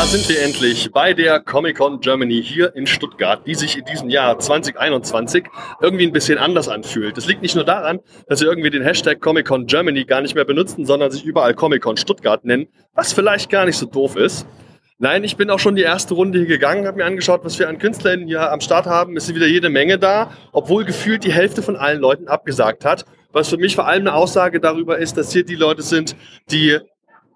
[0.00, 4.08] Da sind wir endlich bei der Comic-Con Germany hier in Stuttgart, die sich in diesem
[4.08, 5.44] Jahr 2021
[5.82, 7.18] irgendwie ein bisschen anders anfühlt.
[7.18, 10.46] Das liegt nicht nur daran, dass sie irgendwie den Hashtag Comic-Con Germany gar nicht mehr
[10.46, 14.46] benutzen, sondern sich überall Comic-Con Stuttgart nennen, was vielleicht gar nicht so doof ist.
[14.96, 17.68] Nein, ich bin auch schon die erste Runde hier gegangen, habe mir angeschaut, was wir
[17.68, 19.18] an Künstlern hier am Start haben.
[19.18, 23.04] Es ist wieder jede Menge da, obwohl gefühlt die Hälfte von allen Leuten abgesagt hat.
[23.32, 26.16] Was für mich vor allem eine Aussage darüber ist, dass hier die Leute sind,
[26.50, 26.78] die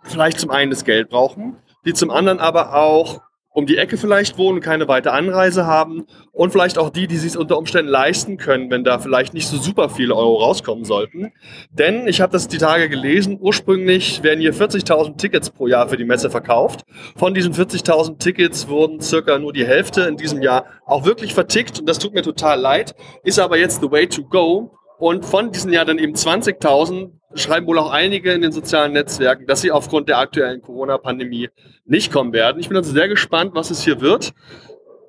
[0.03, 3.21] vielleicht zum einen das Geld brauchen, die zum anderen aber auch
[3.55, 7.39] um die Ecke vielleicht wohnen, keine weite Anreise haben und vielleicht auch die, die sich
[7.39, 11.33] unter Umständen leisten können, wenn da vielleicht nicht so super viele Euro rauskommen sollten.
[11.71, 15.97] Denn ich habe das die Tage gelesen, ursprünglich werden hier 40.000 Tickets pro Jahr für
[15.97, 16.85] die Messe verkauft.
[17.17, 21.79] Von diesen 40.000 Tickets wurden circa nur die Hälfte in diesem Jahr auch wirklich vertickt
[21.79, 24.77] und das tut mir total leid, ist aber jetzt the way to go.
[24.99, 29.47] Und von diesen Jahr dann eben 20.000 schreiben wohl auch einige in den sozialen Netzwerken,
[29.47, 31.49] dass sie aufgrund der aktuellen Corona-Pandemie
[31.85, 32.61] nicht kommen werden.
[32.61, 34.33] Ich bin also sehr gespannt, was es hier wird.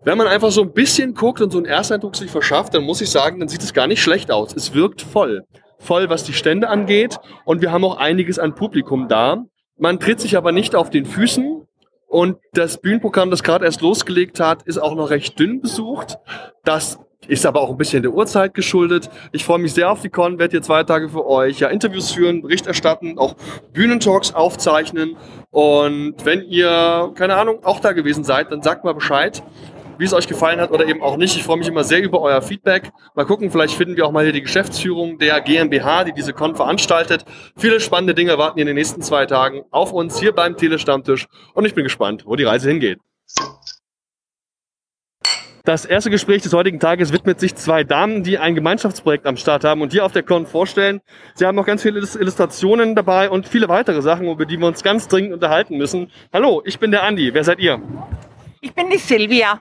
[0.03, 3.01] Wenn man einfach so ein bisschen guckt und so einen Ersteindruck sich verschafft, dann muss
[3.01, 4.55] ich sagen, dann sieht es gar nicht schlecht aus.
[4.55, 5.43] Es wirkt voll.
[5.79, 7.17] Voll, was die Stände angeht.
[7.43, 9.45] Und wir haben auch einiges an Publikum da.
[9.77, 11.67] Man tritt sich aber nicht auf den Füßen.
[12.07, 16.17] Und das Bühnenprogramm, das gerade erst losgelegt hat, ist auch noch recht dünn besucht.
[16.63, 19.09] Das ist aber auch ein bisschen der Uhrzeit geschuldet.
[19.31, 22.11] Ich freue mich sehr auf die Con, werde hier zwei Tage für euch ja Interviews
[22.11, 23.35] führen, Bericht erstatten, auch
[23.73, 25.15] Bühnentalks aufzeichnen.
[25.51, 29.43] Und wenn ihr, keine Ahnung, auch da gewesen seid, dann sagt mal Bescheid,
[29.97, 31.35] wie es euch gefallen hat oder eben auch nicht.
[31.35, 32.91] Ich freue mich immer sehr über euer Feedback.
[33.13, 36.55] Mal gucken, vielleicht finden wir auch mal hier die Geschäftsführung der GmbH, die diese Con
[36.55, 37.25] veranstaltet.
[37.57, 41.27] Viele spannende Dinge warten in den nächsten zwei Tagen auf uns hier beim Telestammtisch.
[41.53, 42.99] Und ich bin gespannt, wo die Reise hingeht.
[45.65, 49.63] Das erste Gespräch des heutigen Tages widmet sich zwei Damen, die ein Gemeinschaftsprojekt am Start
[49.63, 51.01] haben und hier auf der Con vorstellen.
[51.33, 54.83] Sie haben noch ganz viele Illustrationen dabei und viele weitere Sachen, über die wir uns
[54.83, 56.11] ganz dringend unterhalten müssen.
[56.31, 57.33] Hallo, ich bin der Andi.
[57.33, 57.81] Wer seid ihr?
[58.61, 59.59] Ich bin die Silvia.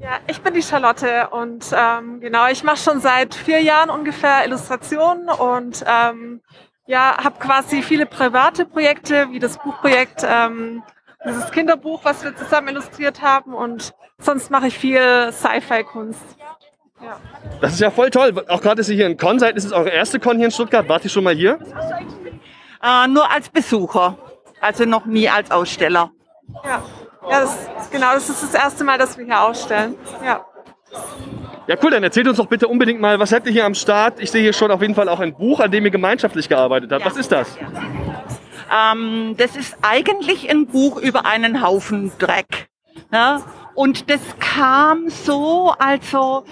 [0.00, 4.44] Ja, ich bin die Charlotte und ähm, genau, ich mache schon seit vier Jahren ungefähr
[4.44, 6.40] Illustrationen und ähm,
[6.86, 10.82] ja, habe quasi viele private Projekte, wie das Buchprojekt ähm,
[11.26, 16.20] dieses Kinderbuch, was wir zusammen illustriert haben und sonst mache ich viel Sci-Fi-Kunst.
[17.02, 17.18] Ja.
[17.60, 18.44] Das ist ja voll toll.
[18.48, 19.56] Auch gerade, dass ihr hier in Con seid.
[19.56, 20.88] Ist es eure erste Con hier in Stuttgart?
[20.88, 21.58] Wart ihr schon mal hier?
[22.82, 24.16] Äh, nur als Besucher.
[24.60, 26.10] Also noch nie als Aussteller.
[26.64, 26.82] Ja,
[27.28, 28.14] ja das, genau.
[28.14, 29.96] Das ist das erste Mal, dass wir hier ausstellen.
[30.24, 30.44] Ja.
[31.66, 34.20] Ja, cool, dann erzählt uns doch bitte unbedingt mal, was habt ihr hier am Start?
[34.20, 36.92] Ich sehe hier schon auf jeden Fall auch ein Buch, an dem ihr gemeinschaftlich gearbeitet
[36.92, 37.02] habt.
[37.02, 37.10] Ja.
[37.10, 37.56] Was ist das?
[38.72, 42.68] Ähm, das ist eigentlich ein Buch über einen Haufen Dreck.
[43.12, 43.42] Ja?
[43.74, 46.44] Und das kam so, also,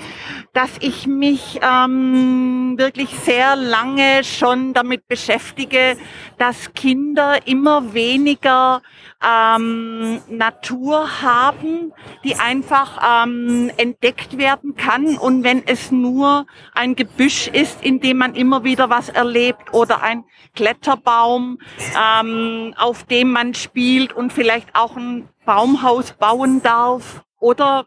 [0.52, 5.96] dass ich mich ähm, wirklich sehr lange schon damit beschäftige,
[6.38, 8.82] dass Kinder immer weniger
[9.24, 11.92] ähm, Natur haben,
[12.24, 15.16] die einfach ähm, entdeckt werden kann.
[15.16, 20.02] Und wenn es nur ein Gebüsch ist, in dem man immer wieder was erlebt oder
[20.02, 20.24] ein
[20.54, 21.58] Kletterbaum,
[21.96, 27.86] ähm, auf dem man spielt und vielleicht auch ein Baumhaus bauen darf oder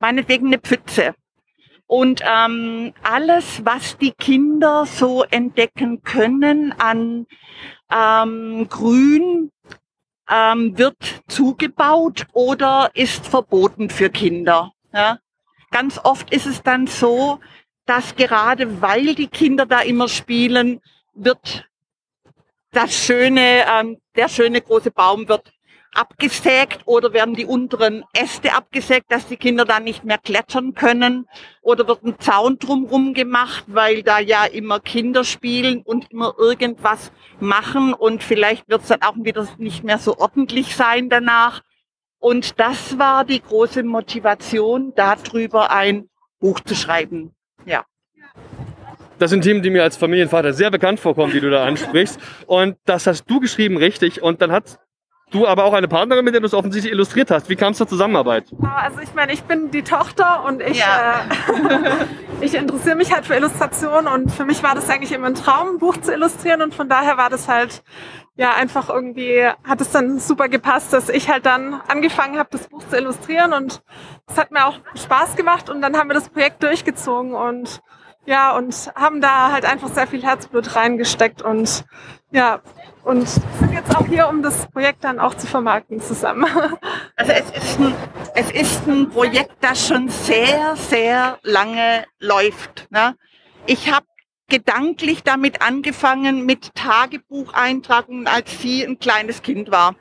[0.00, 1.14] meinetwegen eine Pfütze.
[1.86, 7.26] Und ähm, alles, was die Kinder so entdecken können an
[7.92, 9.50] ähm, Grün,
[10.30, 10.96] ähm, wird
[11.28, 14.72] zugebaut oder ist verboten für Kinder.
[14.92, 15.18] Ja?
[15.70, 17.40] Ganz oft ist es dann so,
[17.86, 20.80] dass gerade weil die Kinder da immer spielen,
[21.14, 21.68] wird
[22.72, 25.52] das schöne, ähm, der schöne große Baum wird
[25.94, 31.26] abgesägt oder werden die unteren Äste abgesägt, dass die Kinder dann nicht mehr klettern können
[31.62, 37.12] oder wird ein Zaun drumherum gemacht, weil da ja immer Kinder spielen und immer irgendwas
[37.40, 41.62] machen und vielleicht wird es dann auch wieder nicht mehr so ordentlich sein danach.
[42.18, 46.08] Und das war die große Motivation, darüber ein
[46.40, 47.34] Buch zu schreiben.
[47.66, 47.84] Ja.
[49.18, 52.18] Das sind Themen, die mir als Familienvater sehr bekannt vorkommen, die du da ansprichst.
[52.46, 54.22] Und das hast du geschrieben, richtig.
[54.22, 54.78] Und dann hat
[55.34, 57.48] Du aber auch eine Partnerin, mit der du es offensichtlich illustriert hast.
[57.48, 58.44] Wie kam es zur Zusammenarbeit?
[58.62, 61.26] Also ich meine, ich bin die Tochter und ich, ja.
[61.48, 62.04] äh,
[62.40, 65.70] ich interessiere mich halt für Illustration und für mich war das eigentlich immer ein Traum,
[65.70, 67.82] ein Buch zu illustrieren und von daher war das halt
[68.36, 72.68] ja einfach irgendwie, hat es dann super gepasst, dass ich halt dann angefangen habe, das
[72.68, 73.82] Buch zu illustrieren und
[74.28, 77.80] es hat mir auch Spaß gemacht und dann haben wir das Projekt durchgezogen und
[78.24, 81.84] ja, und haben da halt einfach sehr viel Herzblut reingesteckt und
[82.30, 82.60] ja,
[83.04, 86.46] und sind jetzt auch hier, um das Projekt dann auch zu vermarkten zusammen.
[87.16, 87.94] Also es ist ein,
[88.34, 92.88] es ist ein Projekt, das schon sehr, sehr lange läuft.
[92.90, 93.16] Ne?
[93.66, 94.06] Ich habe
[94.48, 99.94] gedanklich damit angefangen mit Tagebucheintragungen, als sie ein kleines Kind war.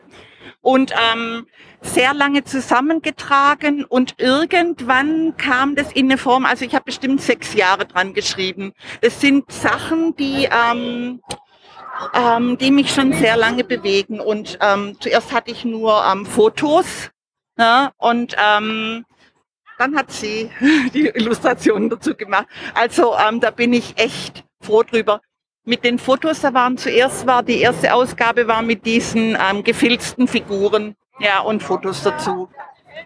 [0.61, 1.45] und ähm,
[1.81, 7.53] sehr lange zusammengetragen und irgendwann kam das in eine Form, also ich habe bestimmt sechs
[7.53, 8.73] Jahre dran geschrieben.
[9.01, 11.21] Das sind Sachen, die, ähm,
[12.13, 17.11] ähm, die mich schon sehr lange bewegen und ähm, zuerst hatte ich nur ähm, Fotos
[17.57, 19.05] ja, und ähm,
[19.77, 20.49] dann hat sie
[20.93, 22.47] die Illustrationen dazu gemacht.
[22.73, 25.21] Also ähm, da bin ich echt froh drüber.
[25.65, 30.27] Mit den Fotos, da waren zuerst war die erste Ausgabe war mit diesen ähm, gefilzten
[30.27, 32.49] Figuren, ja und Fotos dazu.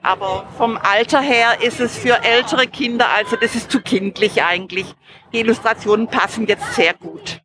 [0.01, 4.95] Aber vom Alter her ist es für ältere Kinder, also das ist zu kindlich eigentlich.
[5.33, 7.41] Die Illustrationen passen jetzt sehr gut.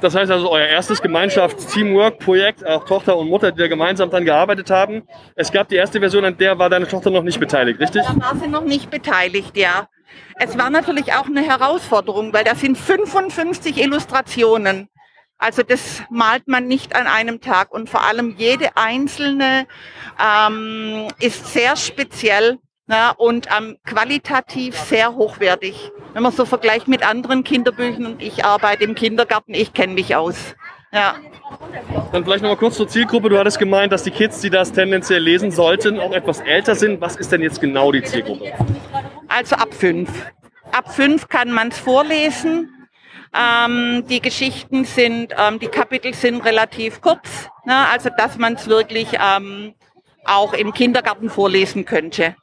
[0.00, 4.70] Das heißt also, euer erstes Gemeinschafts-Teamwork-Projekt, auch Tochter und Mutter, die da gemeinsam dran gearbeitet
[4.70, 5.02] haben.
[5.34, 8.02] Es gab die erste Version, an der war deine Tochter noch nicht beteiligt, richtig?
[8.06, 9.88] Da war sie noch nicht beteiligt, ja.
[10.38, 14.88] Es war natürlich auch eine Herausforderung, weil da sind 55 Illustrationen.
[15.38, 19.66] Also das malt man nicht an einem Tag und vor allem jede einzelne
[20.18, 22.58] ähm, ist sehr speziell
[22.88, 25.90] ja, und ähm, qualitativ sehr hochwertig.
[26.12, 30.14] Wenn man so vergleicht mit anderen Kinderbüchern und ich arbeite im Kindergarten, ich kenne mich
[30.14, 30.54] aus.
[30.92, 31.16] Ja.
[32.12, 33.28] Dann vielleicht noch mal kurz zur Zielgruppe.
[33.28, 37.00] Du hattest gemeint, dass die Kids, die das tendenziell lesen sollten, auch etwas älter sind.
[37.00, 38.52] Was ist denn jetzt genau die Zielgruppe?
[39.28, 40.10] Also ab fünf.
[40.72, 42.72] Ab fünf kann man es vorlesen.
[43.34, 47.88] Ähm, die Geschichten sind, ähm, die Kapitel sind relativ kurz, ne?
[47.92, 49.74] also dass man es wirklich ähm,
[50.24, 52.34] auch im Kindergarten vorlesen könnte.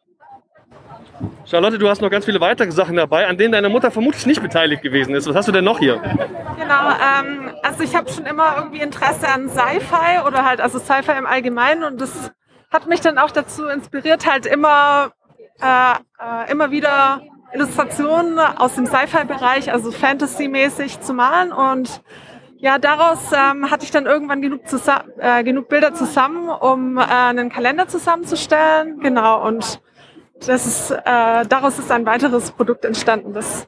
[1.46, 4.42] Charlotte, du hast noch ganz viele weitere Sachen dabei, an denen deine Mutter vermutlich nicht
[4.42, 5.28] beteiligt gewesen ist.
[5.28, 6.02] Was hast du denn noch hier?
[6.58, 11.14] Genau, ähm, also ich habe schon immer irgendwie Interesse an Sci-Fi oder halt also Sci-Fi
[11.18, 12.32] im Allgemeinen und das
[12.72, 15.12] hat mich dann auch dazu inspiriert, halt immer,
[15.62, 17.22] äh, äh, immer wieder
[17.54, 22.02] Illustrationen aus dem Sci-Fi-Bereich, also Fantasy-mäßig zu malen und
[22.64, 24.62] ja, daraus ähm, hatte ich dann irgendwann genug,
[25.18, 29.02] äh, genug Bilder zusammen, um äh, einen Kalender zusammenzustellen.
[29.02, 29.82] Genau, und
[30.40, 33.66] das ist, äh, daraus ist ein weiteres Produkt entstanden, das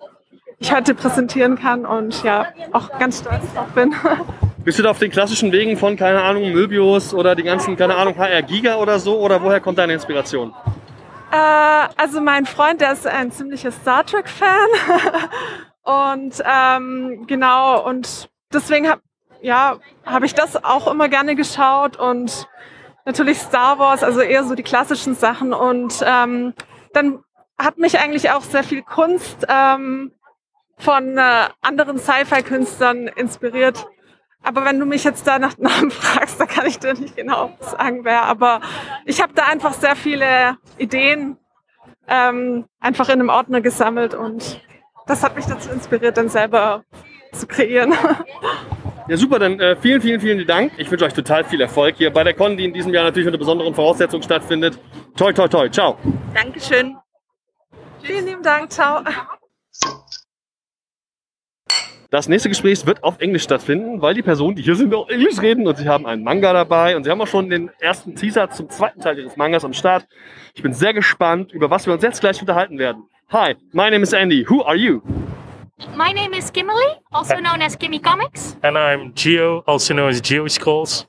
[0.57, 3.94] ich heute präsentieren kann und ja, auch ganz stolz drauf bin.
[4.63, 7.95] Bist du da auf den klassischen Wegen von, keine Ahnung, Möbius oder die ganzen, keine
[7.95, 9.19] Ahnung, HR Giga oder so?
[9.19, 10.56] Oder woher kommt deine Inspiration?
[11.31, 11.35] Äh,
[11.97, 14.67] also mein Freund, der ist ein ziemlicher Star Trek-Fan.
[15.83, 19.01] und ähm, genau, und deswegen habe
[19.41, 22.47] ja, hab ich das auch immer gerne geschaut und
[23.05, 25.53] natürlich Star Wars, also eher so die klassischen Sachen.
[25.53, 26.53] Und ähm,
[26.93, 27.23] dann
[27.57, 30.11] hat mich eigentlich auch sehr viel Kunst ähm,
[30.77, 33.87] von äh, anderen Sci-Fi-Künstlern inspiriert.
[34.43, 37.57] Aber wenn du mich jetzt da nach Namen fragst, da kann ich dir nicht genau
[37.59, 38.23] sagen, wer.
[38.23, 38.61] Aber
[39.05, 41.37] ich habe da einfach sehr viele Ideen
[42.07, 44.61] ähm, einfach in einem Ordner gesammelt und
[45.07, 46.83] das hat mich dazu inspiriert, dann selber
[47.31, 47.93] zu kreieren.
[49.07, 50.71] Ja, super, dann äh, vielen, vielen, vielen Dank.
[50.77, 53.27] Ich wünsche euch total viel Erfolg hier bei der Con, die in diesem Jahr natürlich
[53.27, 54.79] unter besonderen Voraussetzungen stattfindet.
[55.15, 55.69] Toi, toi, toi.
[55.69, 55.99] Ciao.
[56.33, 56.97] Dankeschön.
[58.01, 58.71] Vielen lieben Dank.
[58.71, 59.03] Ciao.
[62.09, 65.39] Das nächste Gespräch wird auf Englisch stattfinden, weil die Personen, die hier sind, auch Englisch
[65.39, 68.49] reden und sie haben einen Manga dabei und sie haben auch schon den ersten Teaser
[68.49, 70.07] zum zweiten Teil ihres Mangas am Start.
[70.55, 73.03] Ich bin sehr gespannt, über was wir uns jetzt gleich unterhalten werden.
[73.29, 74.45] Hi, my name is Andy.
[74.49, 75.01] Who are you?
[75.95, 78.55] My name is Kimberly, also known as Kimmy Comics.
[78.63, 81.05] And I'm Geo, also known as Geo Scrolls.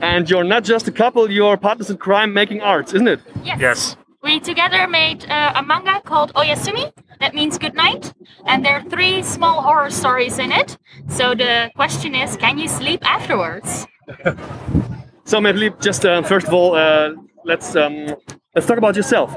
[0.00, 3.20] And you're not just a couple, you're partners in crime making arts, isn't it?
[3.42, 3.60] Yes.
[3.60, 3.96] Yes.
[4.22, 8.12] We together made uh, a manga called Oyasumi, that means good night.
[8.46, 10.78] And there are three small horror stories in it.
[11.08, 13.86] So the question is can you sleep afterwards?
[15.26, 17.12] So maybe just uh, first of all, uh,
[17.46, 18.14] let's um,
[18.54, 19.34] let's talk about yourself.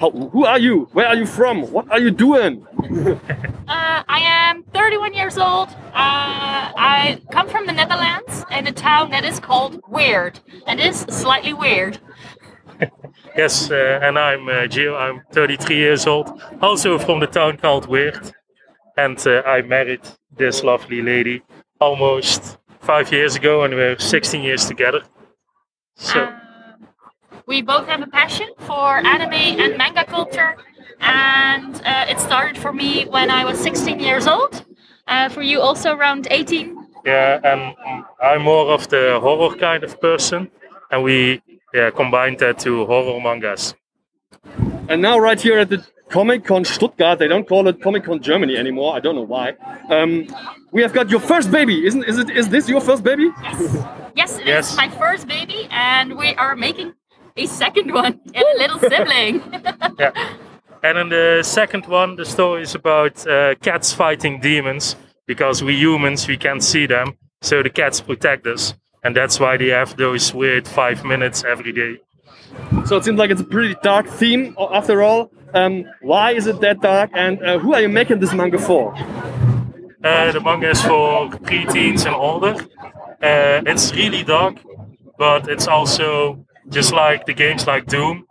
[0.00, 0.88] How, who are you?
[0.92, 1.62] Where are you from?
[1.70, 2.66] What are you doing?
[3.70, 5.68] Uh, I am 31 years old.
[5.94, 10.40] Uh, I come from the Netherlands in a town that is called Weird.
[10.66, 11.98] And is slightly weird.
[13.36, 14.98] Yes, uh, and I'm uh, Gio.
[14.98, 18.32] I'm 33 years old, also from the town called Weird.
[18.96, 20.00] And uh, I married
[20.36, 21.42] this lovely lady
[21.80, 25.02] almost five years ago, and we're 16 years together.
[25.94, 26.32] So, Uh,
[27.50, 30.52] we both have a passion for anime and manga culture.
[31.00, 34.64] And uh, it started for me when I was 16 years old.
[35.08, 36.76] Uh, for you, also around 18.
[37.04, 37.74] yeah, and
[38.22, 40.48] I'm more of the horror kind of person,
[40.92, 41.42] and we
[41.74, 43.74] yeah, combined that to horror mangas.
[44.88, 48.20] And now, right here at the Comic Con Stuttgart, they don't call it Comic Con
[48.22, 48.94] Germany anymore.
[48.96, 49.54] I don't know why.
[49.88, 50.28] Um,
[50.70, 52.04] we have got your first baby, isn't?
[52.04, 52.30] Is it?
[52.30, 53.26] Is this your first baby?
[53.42, 53.58] Yes.
[54.20, 54.76] Yes, it is Yes.
[54.76, 56.92] my first baby, and we are making
[57.36, 59.42] a second one, and a little sibling.
[59.98, 60.12] Yeah.
[60.82, 64.96] And in the second one, the story is about uh, cats fighting demons
[65.26, 68.74] because we humans we can't see them, so the cats protect us.
[69.02, 71.96] and that's why they have those weird five minutes every day.
[72.86, 75.30] So it seems like it's a pretty dark theme after all.
[75.54, 78.94] Um, why is it that dark, and uh, who are you making this manga for?
[80.04, 82.54] Uh, the manga is for preteens and older.
[83.22, 84.56] Uh, it's really dark,
[85.18, 88.26] but it's also just like the games like Doom.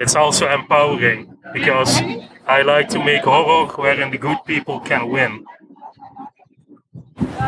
[0.00, 2.00] It's also empowering because
[2.46, 5.44] I like to make horror wherein the good people can win.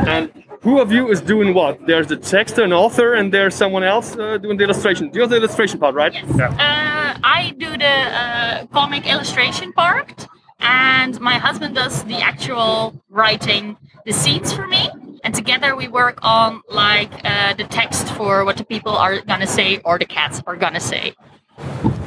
[0.07, 0.31] And
[0.63, 1.87] who of you is doing what?
[1.87, 5.11] There's the texter and author, and there's someone else uh, doing the illustration.
[5.13, 6.15] You're the illustration part, right?
[6.41, 10.27] Uh, I do the uh, comic illustration part,
[10.61, 14.89] and my husband does the actual writing, the scenes for me.
[15.25, 19.47] And together we work on like uh, the text for what the people are gonna
[19.47, 21.15] say or the cats are gonna say.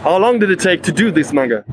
[0.04, 1.66] How long did it take to do this manga?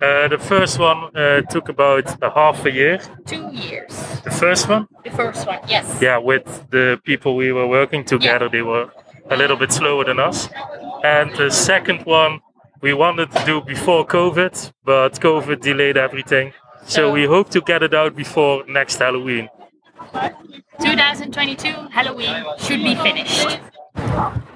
[0.00, 3.00] Uh, the first one uh, took about a half a year.
[3.26, 4.20] Two years.
[4.20, 5.98] The first one, The first one, yes.
[6.00, 8.90] yeah, with the people we were working together, they were
[9.30, 10.48] a little bit slower than us.
[11.02, 12.40] And the second one
[12.82, 16.52] we wanted to do before COVID, but COVID delayed everything.
[16.86, 19.48] So we hope to get it out before next Halloween.
[20.80, 23.60] 2022 Halloween should be finished.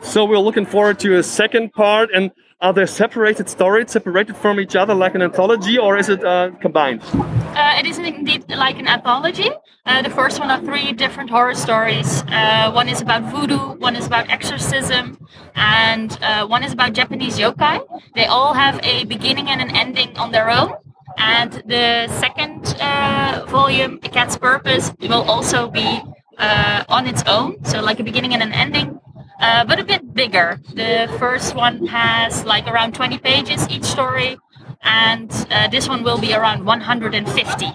[0.03, 2.11] So we're looking forward to a second part.
[2.15, 6.25] And are there separated stories, separated from each other, like an anthology, or is it
[6.25, 7.03] uh, combined?
[7.13, 9.51] Uh, it is indeed like an anthology.
[9.87, 12.23] Uh, the first one are three different horror stories.
[12.29, 15.19] Uh, one is about voodoo, one is about exorcism,
[15.55, 17.81] and uh, one is about Japanese yokai.
[18.15, 20.75] They all have a beginning and an ending on their own.
[21.17, 26.01] And the second uh, volume, A Cat's Purpose, will also be
[26.39, 29.01] uh, on its own, so like a beginning and an ending.
[29.41, 30.61] Uh, but a bit bigger.
[30.75, 34.39] The first one has like around 20 pages each story,
[34.83, 37.67] and uh, this one will be around 150.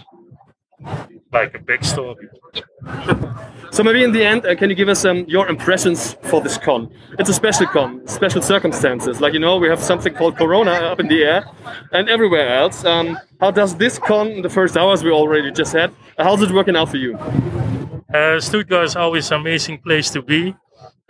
[1.31, 2.29] Like a big story.
[3.71, 6.59] So maybe in the end, uh, can you give us um, your impressions for this
[6.59, 6.93] con?
[7.17, 9.19] It's a special con, special circumstances.
[9.19, 11.45] Like you know, we have something called Corona up in the air,
[11.91, 12.85] and everywhere else.
[12.85, 16.51] Um, how does this con, in the first hours we already just had, how's it
[16.51, 17.17] working out for you?
[18.13, 20.55] Uh, Stuttgart is always an amazing place to be.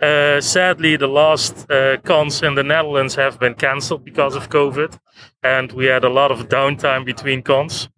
[0.00, 4.98] Uh, sadly, the last uh, cons in the Netherlands have been cancelled because of COVID,
[5.42, 7.90] and we had a lot of downtime between cons.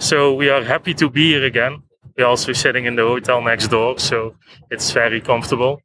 [0.00, 1.82] So we are happy to be here again.
[2.16, 4.36] We're also sitting in the hotel next door, so
[4.70, 5.82] it's very comfortable.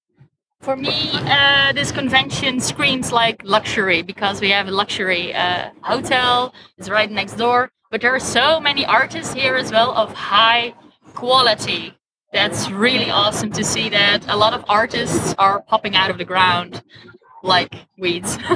[0.62, 6.54] For me, uh, this convention screams like luxury because we have a luxury uh, hotel.
[6.78, 7.72] It's right next door.
[7.90, 10.74] But there are so many artists here as well of high
[11.16, 11.98] quality.
[12.32, 16.26] That's really awesome to see that a lot of artists are popping out of the
[16.26, 16.82] ground
[17.44, 18.40] like weeds.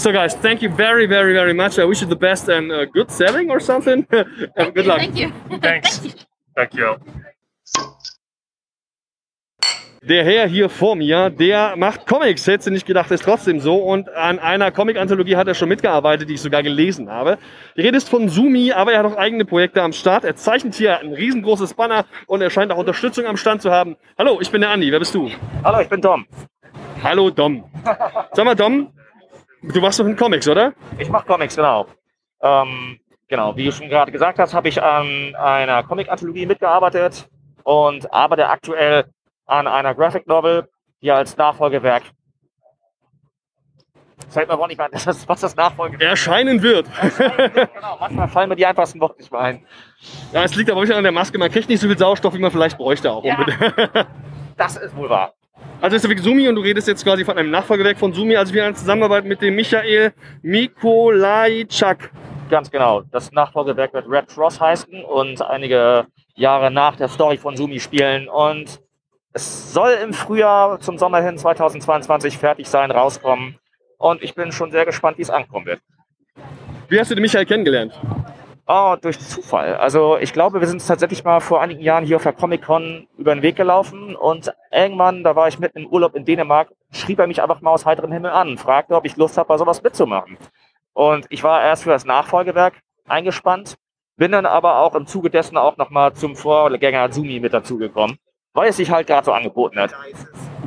[0.00, 1.78] So guys, thank you very, very, very much.
[1.78, 4.06] I wish you the best and uh, good selling or something.
[4.56, 4.98] and good luck.
[4.98, 5.30] Thank you.
[5.60, 6.00] Thanks.
[6.56, 6.96] Dankjewel.
[10.02, 12.46] Der Herr hier vor mir, der macht Comics.
[12.46, 13.76] Hätte nicht gedacht, ist trotzdem so.
[13.76, 17.36] Und an einer Comic-Anthologie hat er schon mitgearbeitet, die ich sogar gelesen habe.
[17.76, 20.24] Die Rede ist von Sumi, aber er hat auch eigene Projekte am Start.
[20.24, 23.96] Er zeichnet hier ein riesengroßes Banner und er scheint auch Unterstützung am Stand zu haben.
[24.16, 24.90] Hallo, ich bin der Andi.
[24.90, 25.30] Wer bist du?
[25.62, 26.26] Hallo, ich bin Tom.
[27.02, 27.64] Hallo, Dom.
[28.32, 28.92] Sag mal, Dom,
[29.62, 30.74] du machst doch in Comics, oder?
[30.98, 31.86] Ich mache Comics, genau.
[32.42, 37.28] Ähm, genau, wie du schon gerade gesagt hast, habe ich an einer Comic-Anthologie mitgearbeitet
[37.64, 39.06] und arbeite aktuell
[39.46, 40.68] an einer Graphic Novel,
[41.02, 42.02] die als Nachfolgewerk.
[44.26, 46.86] Das fällt mir aber auch nicht ein, was das Nachfolgewerk Erscheinen wird.
[47.16, 49.66] Genau, manchmal fallen mir die einfachsten Worte nicht mehr ein.
[50.32, 51.38] Ja, es liegt aber wirklich an der Maske.
[51.38, 53.24] Man kriegt nicht so viel Sauerstoff, wie man vielleicht bräuchte auch.
[53.24, 53.44] Ja.
[54.56, 55.32] Das ist wohl wahr.
[55.80, 58.36] Also ist Weg Sumi und du redest jetzt quasi von einem Nachfolgewerk von Sumi.
[58.36, 60.12] Also wir haben eine Zusammenarbeit mit dem Michael
[60.42, 62.10] Mikolajczak.
[62.50, 63.02] Ganz genau.
[63.10, 68.28] Das Nachfolgewerk wird Red Cross heißen und einige Jahre nach der Story von Sumi spielen.
[68.28, 68.80] Und
[69.32, 73.56] es soll im Frühjahr zum Sommer hin 2022 fertig sein, rauskommen.
[73.96, 75.80] Und ich bin schon sehr gespannt, wie es ankommen wird.
[76.88, 77.98] Wie hast du den Michael kennengelernt?
[78.72, 79.74] Oh, durch Zufall.
[79.74, 83.34] Also ich glaube, wir sind tatsächlich mal vor einigen Jahren hier auf der Comic-Con über
[83.34, 87.26] den Weg gelaufen und irgendwann, da war ich mitten im Urlaub in Dänemark, schrieb er
[87.26, 90.38] mich einfach mal aus heiterem Himmel an, fragte, ob ich Lust habe, bei sowas mitzumachen.
[90.92, 92.74] Und ich war erst für das Nachfolgewerk
[93.08, 93.74] eingespannt,
[94.16, 98.18] bin dann aber auch im Zuge dessen auch nochmal zum Vorgänger Zumi mit dazugekommen,
[98.54, 99.92] weil es sich halt gerade so angeboten hat.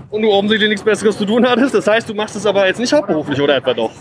[0.09, 1.73] Und du offensichtlich nichts Besseres zu tun hattest.
[1.73, 3.91] Das heißt, du machst es aber jetzt nicht hauptberuflich oder etwa doch?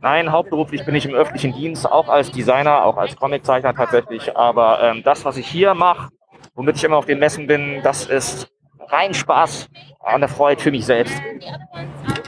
[0.00, 4.36] Nein, hauptberuflich bin ich im öffentlichen Dienst, auch als Designer, auch als Comiczeichner tatsächlich.
[4.36, 6.08] Aber ähm, das, was ich hier mache,
[6.54, 8.48] womit ich immer auf den Messen bin, das ist
[8.88, 9.68] rein Spaß
[10.00, 11.20] und eine Freude für mich selbst.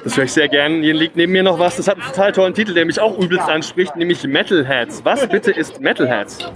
[0.05, 0.83] Das höre ich sehr gern.
[0.83, 1.77] Hier liegt neben mir noch was.
[1.77, 5.05] Das hat einen total tollen Titel, der mich auch übelst anspricht, nämlich Metalheads.
[5.05, 6.51] Was bitte ist Metalheads?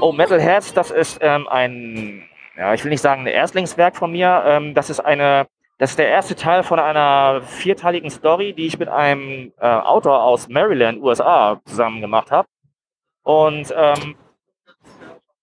[0.00, 4.42] Oh, Metalheads, das ist ähm, ein ja, ich will nicht sagen, ein Erstlingswerk von mir.
[4.44, 5.46] Ähm, das ist eine,
[5.78, 10.22] das ist der erste Teil von einer vierteiligen Story, die ich mit einem äh, Autor
[10.24, 12.48] aus Maryland, USA, zusammen gemacht habe.
[13.22, 14.16] Und ähm,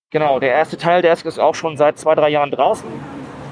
[0.10, 2.88] genau, der erste Teil, der ist auch schon seit zwei, drei Jahren draußen.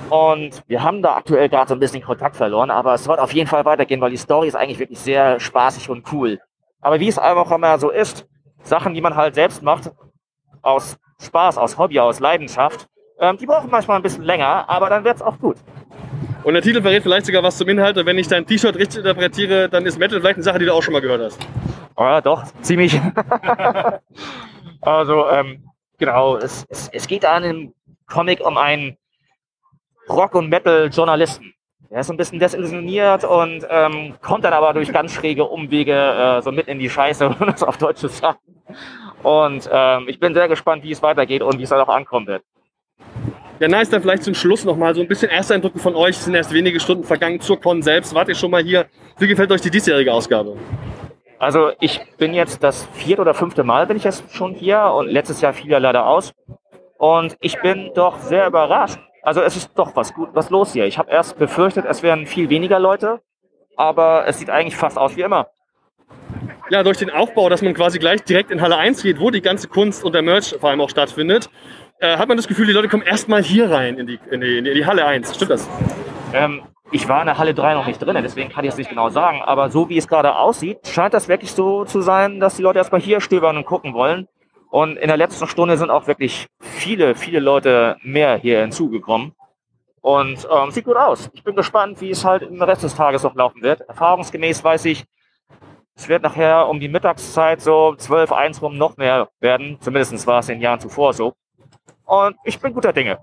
[0.10, 3.34] Und wir haben da aktuell gerade so ein bisschen Kontakt verloren, aber es wird auf
[3.34, 6.40] jeden Fall weitergehen, weil die Story ist eigentlich wirklich sehr spaßig und cool.
[6.82, 8.28] Aber wie es einfach immer so ist,
[8.62, 9.90] Sachen, die man halt selbst macht,
[10.62, 12.88] aus Spaß, aus Hobby, aus Leidenschaft,
[13.20, 15.58] ähm, die brauchen manchmal ein bisschen länger, aber dann wird es auch gut.
[16.44, 17.98] Und der Titel verrät vielleicht sogar was zum Inhalt.
[17.98, 20.74] Und wenn ich dein T-Shirt richtig interpretiere, dann ist Metal vielleicht eine Sache, die du
[20.74, 21.40] auch schon mal gehört hast.
[21.96, 23.00] Oh ja, doch, ziemlich.
[24.82, 27.74] also, ähm, genau, es, es, es geht in dem
[28.08, 28.98] Comic um einen
[30.10, 31.54] Rock- und Metal-Journalisten.
[31.90, 36.42] Der ist ein bisschen desillusioniert und ähm, kommt dann aber durch ganz schräge Umwege äh,
[36.42, 38.40] so mit in die Scheiße, um das auf Deutsch zu sagen.
[39.22, 42.28] Und ähm, ich bin sehr gespannt, wie es weitergeht und wie es dann auch ankommen
[42.28, 42.44] wird.
[43.64, 46.18] Ja, nice, dann vielleicht zum Schluss nochmal so ein bisschen Ersteindrücke von euch.
[46.18, 48.14] Es sind erst wenige Stunden vergangen zur Con selbst.
[48.14, 48.88] Wart ihr schon mal hier?
[49.20, 50.58] Wie gefällt euch die diesjährige Ausgabe?
[51.40, 55.08] Also ich bin jetzt das vierte oder fünfte Mal bin ich jetzt schon hier und
[55.08, 56.34] letztes Jahr fiel er leider aus.
[56.98, 59.00] Und ich bin doch sehr überrascht.
[59.22, 60.86] Also es ist doch was gut, was los hier.
[60.86, 63.22] Ich habe erst befürchtet, es wären viel weniger Leute,
[63.78, 65.48] aber es sieht eigentlich fast aus wie immer.
[66.70, 69.42] Ja, durch den Aufbau, dass man quasi gleich direkt in Halle 1 geht, wo die
[69.42, 71.50] ganze Kunst und der Merch vor allem auch stattfindet,
[72.04, 74.58] äh, hat man das Gefühl, die Leute kommen erstmal hier rein in die, in, die,
[74.58, 75.36] in die Halle 1.
[75.36, 75.70] Stimmt das?
[76.34, 78.90] Ähm, ich war in der Halle 3 noch nicht drin, deswegen kann ich es nicht
[78.90, 79.42] genau sagen.
[79.42, 82.80] Aber so wie es gerade aussieht, scheint das wirklich so zu sein, dass die Leute
[82.80, 84.28] erstmal hier stöbern und gucken wollen.
[84.70, 89.34] Und in der letzten Stunde sind auch wirklich viele, viele Leute mehr hier hinzugekommen.
[90.02, 91.30] Und ähm, sieht gut aus.
[91.34, 93.80] Ich bin gespannt, wie es halt im Rest des Tages noch laufen wird.
[93.82, 95.06] Erfahrungsgemäß weiß ich,
[95.96, 99.78] es wird nachher um die Mittagszeit so 12, 1 rum noch mehr werden.
[99.80, 101.34] Zumindest war es in den Jahren zuvor so.
[102.06, 103.20] Und ich bin guter Dinge.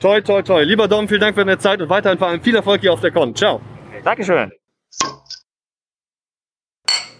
[0.00, 0.62] Toi, toi, toi.
[0.62, 3.00] Lieber Dom, vielen Dank für deine Zeit und weiterhin vor allem viel Erfolg hier auf
[3.00, 3.34] der Con.
[3.34, 3.60] Ciao.
[4.02, 4.52] Dankeschön.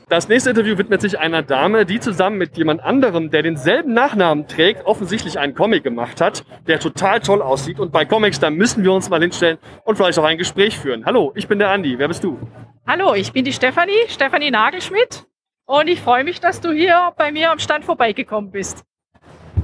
[0.09, 4.47] Das nächste Interview widmet sich einer Dame, die zusammen mit jemand anderem, der denselben Nachnamen
[4.47, 7.81] trägt, offensichtlich einen Comic gemacht hat, der total toll aussieht.
[7.81, 11.07] Und bei Comics, da müssen wir uns mal hinstellen und vielleicht auch ein Gespräch führen.
[11.07, 11.99] Hallo, ich bin der Andi.
[11.99, 12.38] Wer bist du?
[12.87, 15.25] Hallo, ich bin die Stefanie, Stefanie Nagelschmidt.
[15.65, 18.85] Und ich freue mich, dass du hier bei mir am Stand vorbeigekommen bist.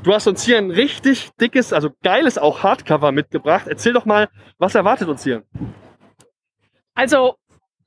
[0.03, 3.67] Du hast uns hier ein richtig dickes, also geiles auch Hardcover mitgebracht.
[3.69, 5.43] Erzähl doch mal, was erwartet uns hier?
[6.95, 7.35] Also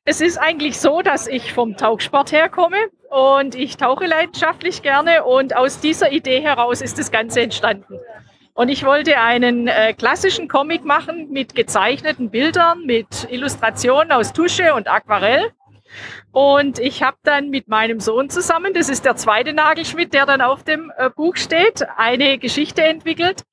[0.06, 2.78] es ist eigentlich so, dass ich vom Tauchsport herkomme
[3.10, 8.00] und ich tauche leidenschaftlich gerne und aus dieser Idee heraus ist das Ganze entstanden.
[8.54, 14.76] Und ich wollte einen äh, klassischen Comic machen mit gezeichneten Bildern, mit Illustrationen aus Tusche
[14.76, 15.52] und Aquarell.
[16.32, 20.42] Und ich habe dann mit meinem Sohn zusammen, das ist der zweite Nagelschmidt, der dann
[20.42, 23.44] auf dem äh, Buch steht, eine Geschichte entwickelt,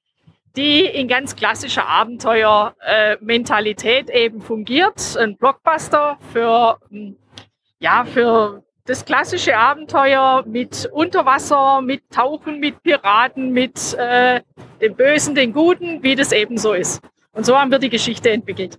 [0.56, 5.16] die in ganz klassischer Abenteuermentalität äh, eben fungiert.
[5.18, 7.16] Ein Blockbuster für, hm,
[7.78, 14.40] ja, für das klassische Abenteuer mit Unterwasser, mit Tauchen, mit Piraten, mit äh,
[14.80, 17.00] dem Bösen, den Guten, wie das eben so ist.
[17.32, 18.78] Und so haben wir die Geschichte entwickelt.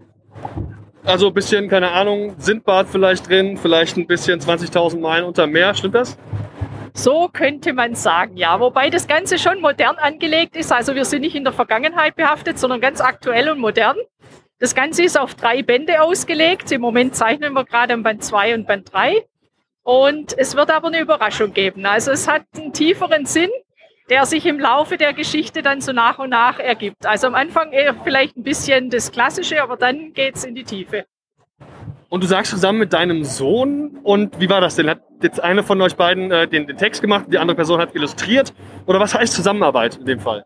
[1.03, 5.73] Also ein bisschen, keine Ahnung, Sindbad vielleicht drin, vielleicht ein bisschen 20.000 Meilen unter Meer,
[5.73, 6.17] stimmt das?
[6.93, 8.59] So könnte man sagen, ja.
[8.59, 10.71] Wobei das Ganze schon modern angelegt ist.
[10.71, 13.95] Also wir sind nicht in der Vergangenheit behaftet, sondern ganz aktuell und modern.
[14.59, 16.71] Das Ganze ist auf drei Bände ausgelegt.
[16.71, 19.25] Im Moment zeichnen wir gerade am Band 2 und Band 3.
[19.83, 21.85] Und es wird aber eine Überraschung geben.
[21.85, 23.49] Also es hat einen tieferen Sinn,
[24.09, 27.05] der sich im Laufe der Geschichte dann so nach und nach ergibt.
[27.05, 30.63] Also am Anfang eher vielleicht ein bisschen das Klassische, aber dann geht es in die
[30.63, 31.05] Tiefe.
[32.09, 34.89] Und du sagst zusammen mit deinem Sohn, und wie war das denn?
[34.89, 37.95] Hat jetzt eine von euch beiden äh, den, den Text gemacht, die andere Person hat
[37.95, 38.53] illustriert?
[38.85, 40.45] Oder was heißt Zusammenarbeit in dem Fall?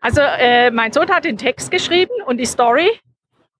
[0.00, 2.88] Also äh, mein Sohn hat den Text geschrieben und die Story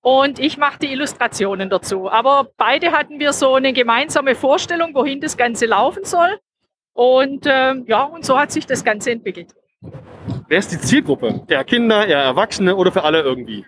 [0.01, 2.09] und ich mache die Illustrationen dazu.
[2.09, 6.39] Aber beide hatten wir so eine gemeinsame Vorstellung, wohin das Ganze laufen soll.
[6.97, 9.53] Und äh, ja, und so hat sich das Ganze entwickelt.
[10.47, 11.43] Wer ist die Zielgruppe?
[11.47, 13.67] Eher Kinder, eher Erwachsene oder für alle irgendwie?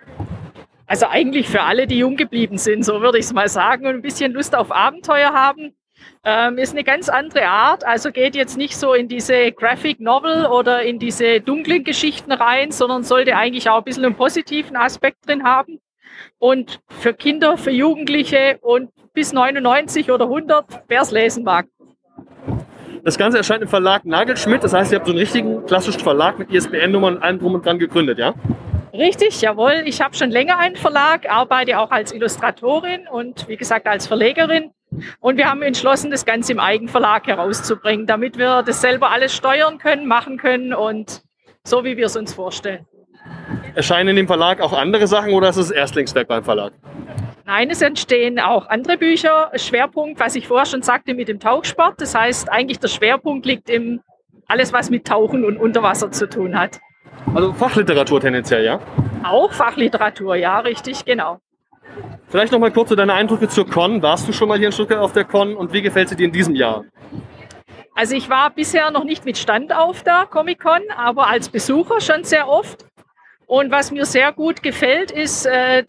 [0.88, 3.94] Also eigentlich für alle, die jung geblieben sind, so würde ich es mal sagen, und
[3.94, 5.76] ein bisschen Lust auf Abenteuer haben.
[6.24, 10.46] Ähm, ist eine ganz andere Art, also geht jetzt nicht so in diese Graphic Novel
[10.46, 15.28] oder in diese dunklen Geschichten rein, sondern sollte eigentlich auch ein bisschen einen positiven Aspekt
[15.28, 15.78] drin haben.
[16.40, 21.66] Und für Kinder, für Jugendliche und bis 99 oder 100, wer es lesen mag.
[23.02, 26.38] Das Ganze erscheint im Verlag Nagelschmidt, das heißt, ihr habt so einen richtigen klassischen Verlag
[26.38, 28.34] mit ISBN-Nummern und allem drum und dran gegründet, ja?
[28.92, 29.82] Richtig, jawohl.
[29.86, 34.72] Ich habe schon länger einen Verlag, arbeite auch als Illustratorin und wie gesagt als Verlegerin.
[35.20, 39.78] Und wir haben entschlossen, das Ganze im Eigenverlag herauszubringen, damit wir das selber alles steuern
[39.78, 41.22] können, machen können und
[41.64, 42.86] so, wie wir es uns vorstellen.
[43.74, 46.72] erscheinen in dem Verlag auch andere Sachen oder ist es Erstlingswerk beim Verlag?
[47.52, 49.50] Nein, es entstehen auch andere Bücher.
[49.56, 52.00] Schwerpunkt, was ich vorher schon sagte, mit dem Tauchsport.
[52.00, 54.02] Das heißt, eigentlich der Schwerpunkt liegt im
[54.46, 56.78] alles, was mit Tauchen und Unterwasser zu tun hat.
[57.34, 58.78] Also Fachliteratur tendenziell, ja?
[59.24, 61.40] Auch Fachliteratur, ja, richtig, genau.
[62.28, 64.00] Vielleicht noch mal kurz so deine Eindrücke zur Con.
[64.00, 66.26] Warst du schon mal hier in Stuttgart auf der Con und wie gefällt sie dir
[66.26, 66.84] in diesem Jahr?
[67.96, 72.22] Also ich war bisher noch nicht mit Stand auf der Comic-Con, aber als Besucher schon
[72.22, 72.86] sehr oft.
[73.46, 75.82] Und was mir sehr gut gefällt, ist äh,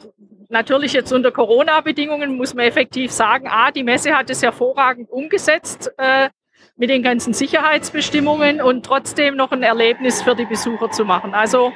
[0.51, 5.91] natürlich jetzt unter Corona-Bedingungen, muss man effektiv sagen, A, die Messe hat es hervorragend umgesetzt
[5.97, 6.29] äh,
[6.75, 11.33] mit den ganzen Sicherheitsbestimmungen und trotzdem noch ein Erlebnis für die Besucher zu machen.
[11.33, 11.73] Also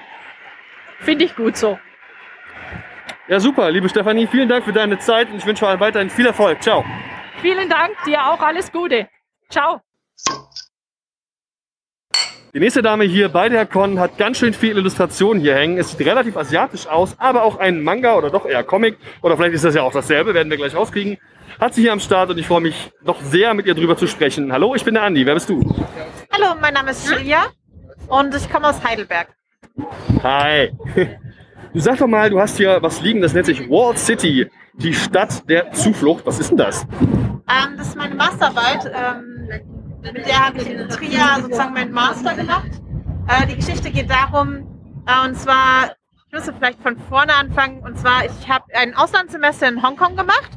[0.99, 1.79] finde ich gut so.
[3.27, 6.27] Ja, super, liebe Stefanie, vielen Dank für deine Zeit und ich wünsche euch weiterhin viel
[6.27, 6.61] Erfolg.
[6.61, 6.85] Ciao.
[7.41, 9.07] Vielen Dank, dir auch alles Gute.
[9.49, 9.81] Ciao.
[12.55, 15.77] Die nächste Dame hier bei der Con hat ganz schön viele Illustrationen hier hängen.
[15.77, 18.97] Es sieht relativ asiatisch aus, aber auch ein Manga oder doch eher Comic.
[19.21, 21.17] Oder vielleicht ist das ja auch dasselbe, werden wir gleich rauskriegen.
[21.59, 24.07] Hat sie hier am Start und ich freue mich doch sehr, mit ihr drüber zu
[24.07, 24.53] sprechen.
[24.53, 25.25] Hallo, ich bin der Andi.
[25.25, 25.59] Wer bist du?
[26.31, 27.47] Hallo, mein Name ist Julia
[28.07, 29.27] und ich komme aus Heidelberg.
[30.23, 30.71] Hi.
[31.73, 34.93] Du sag doch mal, du hast hier was liegen, das nennt sich Wall City, die
[34.93, 36.25] Stadt der Zuflucht.
[36.25, 36.87] Was ist denn das?
[37.01, 38.89] Ähm, das ist meine Masterarbeit.
[38.95, 39.74] Ähm,
[40.13, 42.69] mit der habe ich in Trier sozusagen meinen Master gemacht.
[43.27, 44.67] Äh, die Geschichte geht darum,
[45.07, 45.91] äh, und zwar,
[46.27, 50.51] ich müsste vielleicht von vorne anfangen, und zwar, ich habe ein Auslandssemester in Hongkong gemacht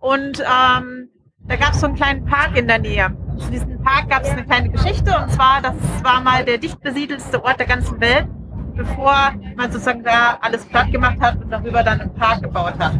[0.00, 1.08] und ähm,
[1.46, 3.16] da gab es so einen kleinen Park in der Nähe.
[3.38, 6.80] Zu diesem Park gab es eine kleine Geschichte, und zwar, das war mal der dicht
[6.80, 8.28] besiedelste Ort der ganzen Welt
[8.76, 12.94] bevor man sozusagen da alles platt gemacht hat und darüber dann einen Park gebaut hat.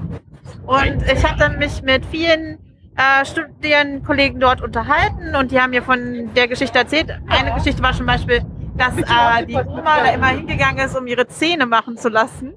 [0.67, 2.59] Und ich habe dann mich mit vielen
[2.97, 7.11] äh, Studienkollegen dort unterhalten und die haben mir von der Geschichte erzählt.
[7.29, 8.45] Eine Geschichte war zum Beispiel,
[8.77, 12.55] dass äh, die Oma da immer hingegangen ist, um ihre Zähne machen zu lassen,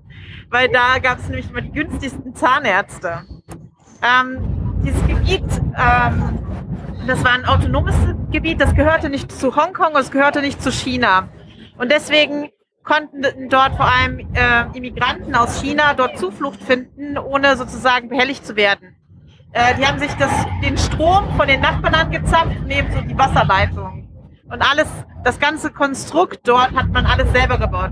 [0.50, 3.24] weil da gab es nämlich immer die günstigsten Zahnärzte.
[4.02, 5.44] Ähm, dieses Gebiet,
[5.76, 6.40] ähm,
[7.08, 7.96] das war ein autonomes
[8.32, 11.30] Gebiet, das gehörte nicht zu Hongkong, es gehörte nicht zu China.
[11.78, 12.50] Und deswegen
[12.84, 18.56] konnten dort vor allem äh, Immigranten aus China dort Zuflucht finden, ohne sozusagen behelligt zu
[18.56, 18.97] werden.
[19.54, 20.32] Äh, die haben sich das,
[20.64, 24.08] den Strom von den Nachbarn angezapft und ebenso die Wasserleitung.
[24.50, 24.88] Und alles,
[25.24, 27.92] das ganze Konstrukt dort hat man alles selber gebaut.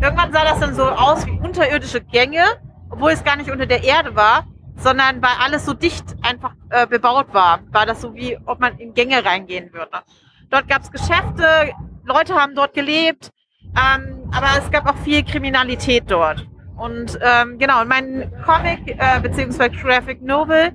[0.00, 2.42] Irgendwann sah das dann so aus wie unterirdische Gänge,
[2.90, 6.86] obwohl es gar nicht unter der Erde war, sondern weil alles so dicht einfach äh,
[6.86, 10.02] bebaut war, war das so wie, ob man in Gänge reingehen würde.
[10.50, 11.72] Dort gab es Geschäfte,
[12.04, 13.30] Leute haben dort gelebt,
[13.76, 16.46] ähm, aber es gab auch viel Kriminalität dort.
[16.76, 19.68] Und ähm, genau, mein Comic äh, bzw.
[19.68, 20.72] Graphic Novel,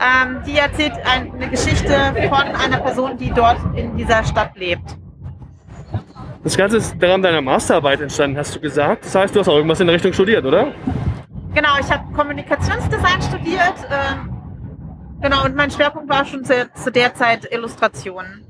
[0.00, 1.94] ähm, die erzählt eine Geschichte
[2.28, 4.96] von einer Person, die dort in dieser Stadt lebt.
[6.44, 9.04] Das Ganze ist daran deiner Masterarbeit entstanden, hast du gesagt.
[9.04, 10.72] Das heißt, du hast auch irgendwas in der Richtung studiert, oder?
[11.54, 13.74] Genau, ich habe Kommunikationsdesign studiert.
[13.90, 18.44] Äh, genau, und mein Schwerpunkt war schon zu, zu der Zeit Illustrationen.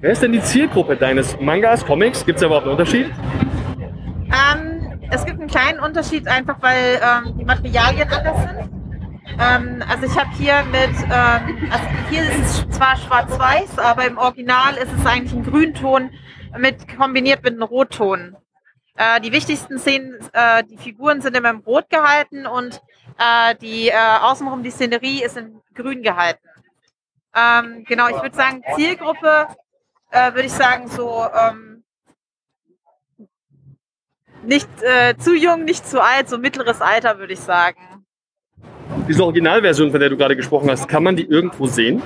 [0.00, 2.24] Wer ist denn die Zielgruppe deines Mangas, Comics?
[2.24, 3.06] Gibt es da überhaupt einen Unterschied?
[4.26, 8.79] Ähm, es gibt einen kleinen Unterschied, einfach weil ähm, die Materialien anders sind.
[9.40, 14.18] Ähm, also ich habe hier mit, ähm, also hier ist es zwar schwarz-weiß, aber im
[14.18, 16.10] Original ist es eigentlich ein Grünton
[16.58, 18.36] mit kombiniert mit einem Rotton.
[18.96, 22.82] Äh, die wichtigsten Szenen, äh, die Figuren sind immer im Rot gehalten und
[23.18, 26.46] äh, die äh, außenrum die Szenerie ist in Grün gehalten.
[27.34, 29.46] Ähm, genau, ich würde sagen Zielgruppe
[30.10, 31.84] äh, würde ich sagen, so ähm,
[34.42, 37.78] nicht äh, zu jung, nicht zu alt, so mittleres Alter, würde ich sagen.
[39.08, 42.02] Diese Originalversion, von der du gerade gesprochen hast, kann man die irgendwo sehen?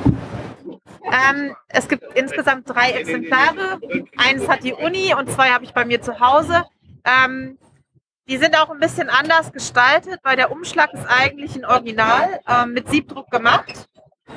[1.05, 3.79] Ähm, es gibt insgesamt drei Exemplare.
[4.17, 6.65] Eins hat die Uni und zwei habe ich bei mir zu Hause.
[7.05, 7.59] Ähm,
[8.27, 12.73] die sind auch ein bisschen anders gestaltet, weil der Umschlag ist eigentlich ein Original ähm,
[12.73, 13.87] mit Siebdruck gemacht.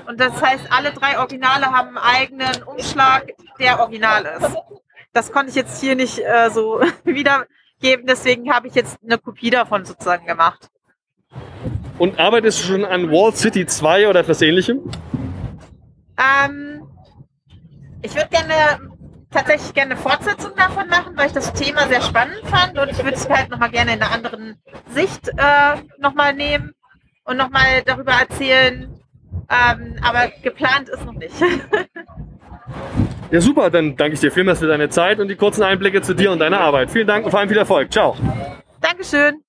[0.08, 4.56] Und das heißt, alle drei Originale haben einen eigenen Umschlag, der original ist.
[5.14, 9.50] Das konnte ich jetzt hier nicht äh, so wiedergeben, deswegen habe ich jetzt eine Kopie
[9.50, 10.70] davon sozusagen gemacht.
[11.98, 14.80] Und arbeitest du schon an Wall City 2 oder etwas ähnlichem?
[16.18, 16.84] Ähm,
[18.02, 18.98] ich würde gerne
[19.32, 22.98] tatsächlich gerne eine Fortsetzung davon machen, weil ich das Thema sehr spannend fand und ich
[22.98, 24.56] würde es halt nochmal gerne in einer anderen
[24.94, 26.74] Sicht äh, nochmal nehmen
[27.26, 28.90] und nochmal darüber erzählen,
[29.50, 31.34] ähm, aber geplant ist noch nicht.
[33.32, 33.70] ja, super.
[33.70, 36.40] Dann danke ich dir vielmals für deine Zeit und die kurzen Einblicke zu dir und
[36.40, 36.92] deiner Arbeit.
[36.92, 37.92] Vielen Dank und vor allem viel Erfolg.
[37.92, 38.16] Ciao.
[38.82, 39.42] Dankeschön.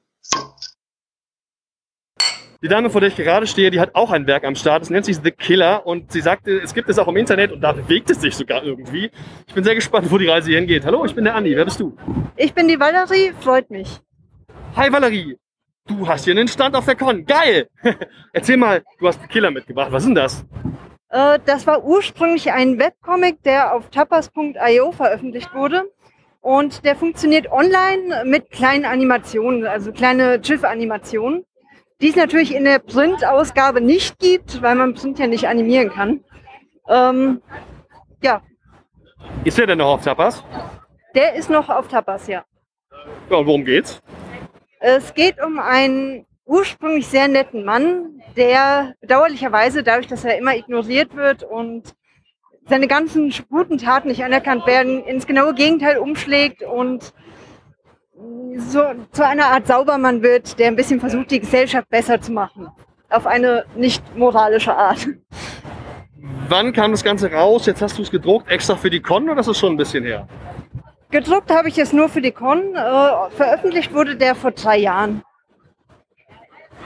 [2.61, 4.83] Die Dame, vor der ich gerade stehe, die hat auch ein Werk am Start.
[4.83, 7.61] Es nennt sich The Killer und sie sagte, es gibt es auch im Internet und
[7.61, 9.13] da bewegt es sich sogar irgendwie.
[9.47, 10.85] Ich bin sehr gespannt, wo die Reise hingeht.
[10.85, 11.55] Hallo, ich bin der Andi.
[11.55, 11.97] Wer bist du?
[12.35, 14.01] Ich bin die Valerie, freut mich.
[14.75, 15.39] Hi Valerie.
[15.87, 17.25] Du hast hier einen Stand auf der Con.
[17.25, 17.69] Geil!
[18.33, 19.93] Erzähl mal, du hast The Killer mitgebracht.
[19.93, 20.45] Was ist denn das?
[21.11, 25.85] Äh, das war ursprünglich ein Webcomic, der auf tapas.io veröffentlicht wurde.
[26.41, 31.45] Und der funktioniert online mit kleinen Animationen, also kleine GIF-Animationen,
[32.01, 36.25] die es natürlich in der Print-Ausgabe nicht gibt, weil man Print ja nicht animieren kann.
[36.89, 37.43] Ähm,
[38.23, 38.43] ja.
[39.45, 40.45] Ist der denn noch auf Tapas?
[41.15, 42.45] Der ist noch auf Tapas, ja.
[43.31, 44.01] Ja, und worum geht's?
[44.81, 51.17] Es geht um einen ursprünglich sehr netten Mann, der bedauerlicherweise dadurch, dass er immer ignoriert
[51.17, 51.95] wird und
[52.69, 57.13] seine ganzen guten Taten nicht anerkannt werden, ins genaue Gegenteil umschlägt und
[58.57, 62.69] so zu einer Art Saubermann wird, der ein bisschen versucht, die Gesellschaft besser zu machen.
[63.11, 65.07] Auf eine nicht moralische Art.
[66.49, 67.67] Wann kam das Ganze raus?
[67.67, 70.05] Jetzt hast du es gedruckt, extra für die Con oder ist es schon ein bisschen
[70.05, 70.27] her?
[71.11, 72.75] Gedruckt habe ich es nur für die Con.
[72.75, 75.23] Äh, veröffentlicht wurde der vor drei Jahren.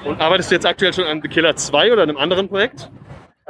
[0.04, 2.90] Und arbeitest du jetzt aktuell schon an The Killer 2 oder einem anderen Projekt?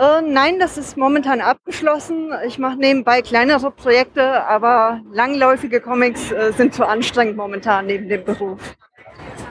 [0.03, 2.33] Äh, nein, das ist momentan abgeschlossen.
[2.45, 8.25] Ich mache nebenbei kleinere Projekte, aber langläufige Comics äh, sind zu anstrengend momentan neben dem
[8.25, 8.59] Beruf.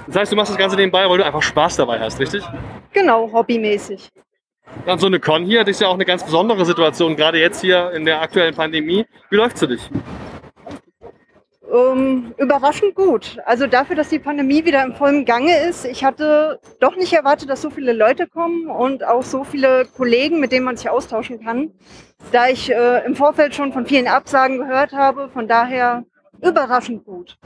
[0.07, 2.43] Das heißt, du machst das Ganze nebenbei, weil du einfach Spaß dabei hast, richtig?
[2.91, 4.09] Genau, hobbymäßig.
[4.85, 7.61] Dann so eine Con hier, das ist ja auch eine ganz besondere Situation, gerade jetzt
[7.61, 9.05] hier in der aktuellen Pandemie.
[9.29, 9.89] Wie läuft's für dich?
[11.71, 13.37] Ähm, überraschend gut.
[13.45, 15.85] Also dafür, dass die Pandemie wieder im vollen Gange ist.
[15.85, 20.41] Ich hatte doch nicht erwartet, dass so viele Leute kommen und auch so viele Kollegen,
[20.41, 21.71] mit denen man sich austauschen kann.
[22.33, 26.03] Da ich äh, im Vorfeld schon von vielen Absagen gehört habe, von daher
[26.41, 27.37] überraschend gut.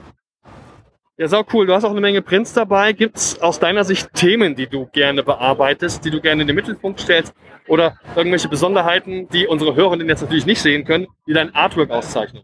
[1.18, 1.68] Ja, sau cool.
[1.68, 2.94] Du hast auch eine Menge Prints dabei.
[2.94, 7.00] Gibt's aus deiner Sicht Themen, die du gerne bearbeitest, die du gerne in den Mittelpunkt
[7.00, 7.34] stellst?
[7.68, 12.44] Oder irgendwelche Besonderheiten, die unsere Hörerinnen jetzt natürlich nicht sehen können, die dein Artwork auszeichnen?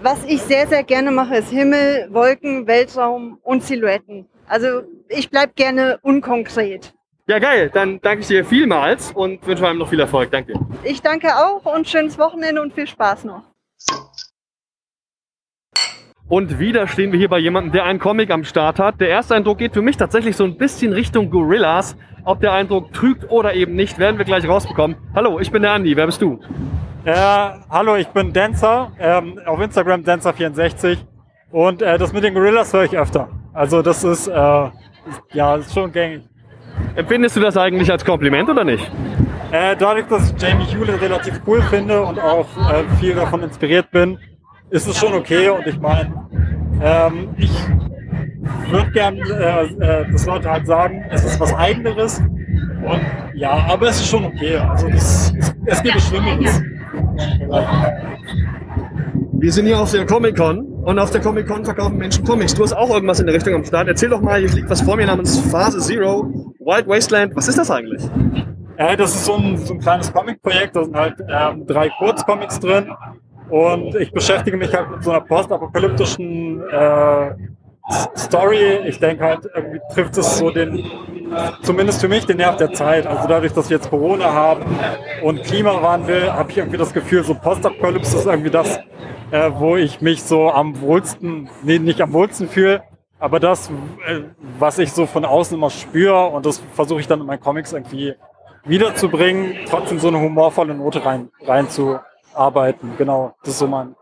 [0.00, 4.26] Was ich sehr, sehr gerne mache, ist Himmel, Wolken, Weltraum und Silhouetten.
[4.46, 6.94] Also ich bleib gerne unkonkret.
[7.26, 7.68] Ja, geil.
[7.74, 10.30] Dann danke ich dir vielmals und wünsche einem noch viel Erfolg.
[10.30, 10.54] Danke.
[10.84, 13.42] Ich danke auch und schönes Wochenende und viel Spaß noch.
[16.28, 19.00] Und wieder stehen wir hier bei jemandem, der einen Comic am Start hat.
[19.00, 21.96] Der erste Eindruck geht für mich tatsächlich so ein bisschen Richtung Gorillas.
[22.24, 24.96] Ob der Eindruck trügt oder eben nicht, werden wir gleich rausbekommen.
[25.14, 25.96] Hallo, ich bin der Andi.
[25.96, 26.38] Wer bist du?
[27.04, 27.14] Äh,
[27.70, 30.98] hallo, ich bin Dancer, ähm, auf Instagram Dancer64
[31.52, 33.28] und äh, das mit den Gorillas höre ich öfter.
[33.52, 36.22] Also das ist, äh, ist ja ist schon gängig.
[36.96, 38.90] Empfindest du das eigentlich als Kompliment oder nicht?
[39.52, 43.90] Äh, dadurch, dass ich Jamie Hewlett relativ cool finde und auch äh, viel davon inspiriert
[43.92, 44.18] bin,
[44.70, 46.12] ist es schon okay und ich meine,
[46.82, 47.52] ähm, ich
[48.70, 53.00] würde gern, äh, äh, dass Leute halt sagen, es ist was Eigeneres und
[53.34, 54.56] ja, aber es ist schon okay.
[54.56, 56.60] Also das, es, es gibt Schlimmeres.
[59.40, 62.54] Wir sind hier auf der Comic-Con und auf der Comic-Con verkaufen Menschen Comics.
[62.54, 63.88] Du hast auch irgendwas in der Richtung am Start.
[63.88, 67.36] Erzähl doch mal, hier liegt was vor mir namens Phase Zero, Wild Wasteland.
[67.36, 68.02] Was ist das eigentlich?
[68.76, 70.76] Äh, das ist so ein, so ein kleines Comic-Projekt.
[70.76, 72.90] Da sind halt ähm, drei Kurzcomics drin.
[73.50, 77.30] Und ich beschäftige mich halt mit so einer postapokalyptischen äh,
[78.16, 78.80] Story.
[78.86, 80.84] Ich denke halt, irgendwie trifft es so den,
[81.62, 83.06] zumindest für mich, den Nerv der Zeit.
[83.06, 84.64] Also dadurch, dass wir jetzt Corona haben
[85.22, 88.78] und Klimawandel, habe ich irgendwie das Gefühl, so Postapokalypse ist irgendwie das,
[89.30, 92.82] äh, wo ich mich so am wohlsten, nee, nicht am wohlsten fühle,
[93.18, 93.70] aber das,
[94.06, 94.20] äh,
[94.58, 97.72] was ich so von außen immer spüre und das versuche ich dann in meinen Comics
[97.72, 98.14] irgendwie
[98.64, 102.92] wiederzubringen, trotzdem so eine humorvolle Note rein, reinzuarbeiten.
[102.98, 103.94] Genau, das ist so mein,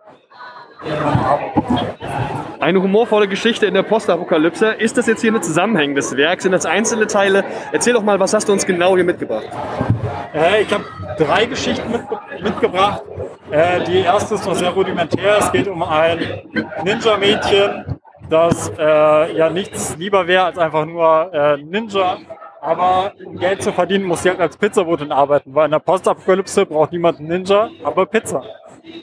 [2.61, 4.73] Eine humorvolle Geschichte in der Postapokalypse.
[4.73, 6.41] Ist das jetzt hier ein zusammenhängendes Werk?
[6.41, 7.45] Sind das einzelne Teile?
[7.73, 9.47] Erzähl doch mal, was hast du uns genau hier mitgebracht?
[10.35, 10.85] Äh, ich habe
[11.19, 12.03] drei Geschichten mit,
[12.43, 13.03] mitgebracht.
[13.51, 15.39] Äh, die erste ist noch sehr rudimentär.
[15.39, 16.19] Es geht um ein
[16.83, 22.19] Ninja-Mädchen, das äh, ja nichts lieber wäre als einfach nur äh, Ninja.
[22.61, 26.67] Aber um Geld zu verdienen, muss sie halt als Pizzabotin arbeiten, weil in der Postapokalypse
[26.67, 28.43] braucht niemand einen Ninja, aber Pizza.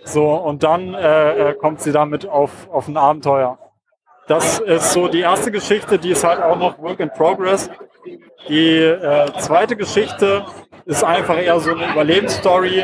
[0.04, 3.58] So, und dann äh, äh, kommt sie damit auf, auf ein Abenteuer.
[4.28, 7.70] Das ist so die erste Geschichte, die ist halt auch noch Work in Progress.
[8.48, 10.46] Die äh, zweite Geschichte
[10.86, 12.80] ist einfach eher so eine Überlebensstory,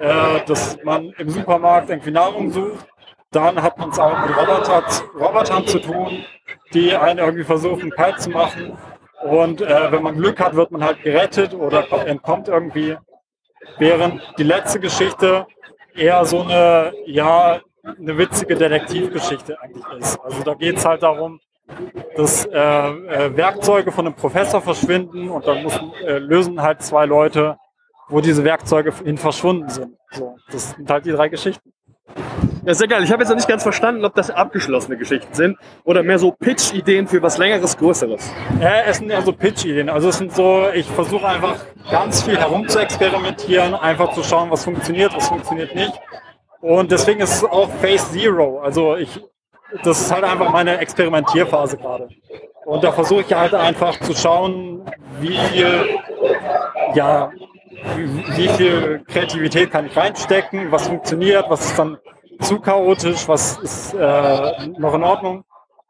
[0.00, 2.86] äh, dass man im Supermarkt irgendwie Nahrung sucht.
[3.32, 4.84] Dann hat man es auch mit Roboter,
[5.18, 6.24] Robotern zu tun,
[6.72, 8.78] die einen irgendwie versuchen, kalt zu machen.
[9.22, 12.96] Und äh, wenn man Glück hat, wird man halt gerettet oder entkommt irgendwie.
[13.78, 15.46] Während die letzte Geschichte
[15.96, 20.18] eher so eine, ja, eine witzige Detektivgeschichte eigentlich ist.
[20.20, 21.40] Also da geht es halt darum,
[22.16, 27.06] dass äh, äh, Werkzeuge von einem Professor verschwinden und dann müssen, äh, lösen halt zwei
[27.06, 27.56] Leute,
[28.08, 29.96] wo diese Werkzeuge hin verschwunden sind.
[30.12, 31.72] So, das sind halt die drei Geschichten.
[32.66, 33.04] Ja, sehr geil.
[33.04, 36.32] Ich habe jetzt noch nicht ganz verstanden, ob das abgeschlossene Geschichten sind oder mehr so
[36.32, 38.28] Pitch-Ideen für was längeres, größeres.
[38.60, 39.88] Ja, es sind eher so Pitch-Ideen.
[39.88, 41.54] Also es sind so, ich versuche einfach
[41.88, 45.92] ganz viel herum zu experimentieren, einfach zu schauen, was funktioniert, was funktioniert nicht.
[46.60, 48.58] Und deswegen ist es auch Phase Zero.
[48.58, 49.20] Also ich,
[49.84, 52.08] das ist halt einfach meine Experimentierphase gerade.
[52.64, 54.82] Und da versuche ich halt einfach zu schauen,
[55.20, 56.00] wie viel,
[56.94, 57.30] ja,
[58.34, 61.98] wie viel Kreativität kann ich reinstecken, was funktioniert, was ist dann
[62.40, 65.44] zu chaotisch, was ist äh, noch in Ordnung.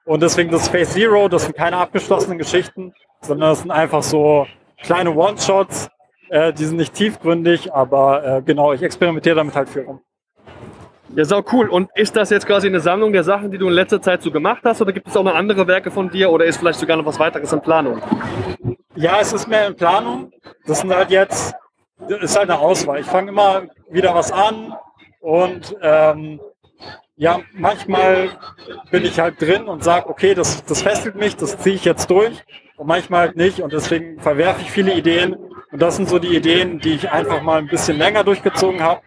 [0.04, 4.46] Und deswegen das Phase Zero, das sind keine abgeschlossenen Geschichten, sondern das sind einfach so
[4.82, 5.88] kleine One-Shots,
[6.28, 10.00] äh, die sind nicht tiefgründig, aber äh, genau, ich experimentiere damit halt viel rum.
[11.14, 11.68] Ja, sau cool.
[11.68, 14.30] Und ist das jetzt quasi eine Sammlung der Sachen, die du in letzter Zeit so
[14.30, 14.82] gemacht hast?
[14.82, 16.30] Oder gibt es auch noch andere Werke von dir?
[16.30, 18.02] Oder ist vielleicht sogar noch was weiteres in Planung?
[18.96, 20.32] Ja, es ist mehr in Planung.
[20.66, 21.54] Das sind halt jetzt,
[22.08, 23.00] ist halt eine Auswahl.
[23.00, 24.74] Ich fange immer wieder was an
[25.20, 26.40] und ähm,
[27.16, 28.28] ja, manchmal
[28.90, 32.10] bin ich halt drin und sage, okay, das, das fesselt mich, das ziehe ich jetzt
[32.10, 32.44] durch.
[32.76, 33.60] Und manchmal halt nicht.
[33.60, 35.34] Und deswegen verwerfe ich viele Ideen.
[35.72, 39.00] Und das sind so die Ideen, die ich einfach mal ein bisschen länger durchgezogen habe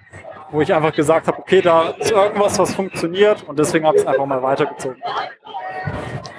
[0.52, 4.04] wo ich einfach gesagt habe, okay, da ist irgendwas, was funktioniert und deswegen habe ich
[4.04, 5.02] es einfach mal weitergezogen.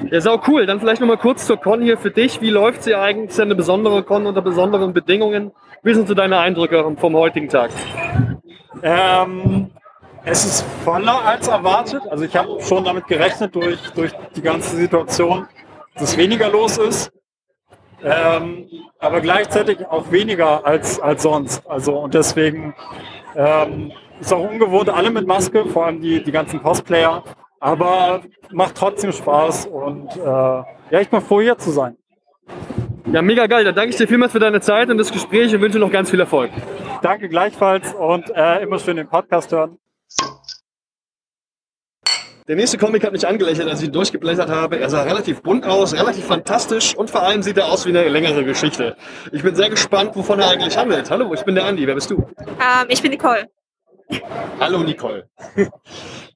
[0.08, 0.66] Ja, sau cool.
[0.66, 2.40] Dann vielleicht nochmal kurz zur Con hier für dich.
[2.40, 3.30] Wie läuft sie eigentlich?
[3.30, 5.52] Ist eine besondere Con unter besonderen Bedingungen.
[5.82, 7.70] Wie sind so deine Eindrücke vom heutigen Tag?
[8.82, 9.70] Ähm,
[10.24, 12.02] es ist voller als erwartet.
[12.10, 15.46] Also ich habe schon damit gerechnet durch, durch die ganze Situation,
[15.96, 17.12] dass weniger los ist.
[18.02, 18.66] Ähm,
[18.98, 21.66] aber gleichzeitig auch weniger als, als sonst.
[21.68, 22.74] Also und deswegen
[23.36, 27.22] ähm, ist auch ungewohnt, alle mit Maske, vor allem die, die ganzen Cosplayer.
[27.60, 31.96] Aber macht trotzdem Spaß und äh, ja, ich bin froh, hier zu sein.
[33.12, 33.64] Ja, mega geil.
[33.64, 36.10] Dann danke ich dir vielmals für deine Zeit und das Gespräch und wünsche noch ganz
[36.10, 36.50] viel Erfolg.
[37.02, 39.78] Danke gleichfalls und äh, immer schön den Podcast hören.
[42.48, 44.80] Der nächste Comic hat mich angelächelt, als ich ihn durchgeblättert habe.
[44.80, 48.08] Er sah relativ bunt aus, relativ fantastisch und vor allem sieht er aus wie eine
[48.08, 48.96] längere Geschichte.
[49.32, 51.10] Ich bin sehr gespannt, wovon er eigentlich handelt.
[51.10, 51.86] Hallo, ich bin der Andi.
[51.86, 52.26] Wer bist du?
[52.38, 53.48] Ähm, ich bin Nicole.
[54.58, 55.28] Hallo Nicole.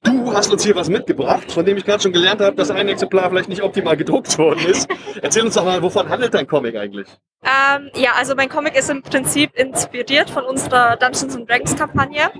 [0.03, 2.87] Du hast uns hier was mitgebracht, von dem ich gerade schon gelernt habe, dass ein
[2.87, 4.87] Exemplar vielleicht nicht optimal gedruckt worden ist.
[5.21, 7.07] Erzähl uns doch mal, wovon handelt dein Comic eigentlich?
[7.43, 12.31] Ähm, ja, also mein Comic ist im Prinzip inspiriert von unserer Dungeons Dragons Kampagne,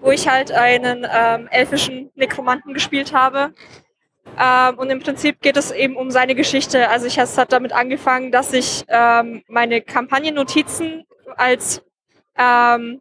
[0.00, 3.52] wo ich halt einen ähm, elfischen Nekromanten gespielt habe.
[4.38, 6.88] Ähm, und im Prinzip geht es eben um seine Geschichte.
[6.88, 11.04] Also ich es hat damit angefangen, dass ich ähm, meine Kampagnennotizen
[11.36, 11.82] als
[12.38, 13.00] ähm,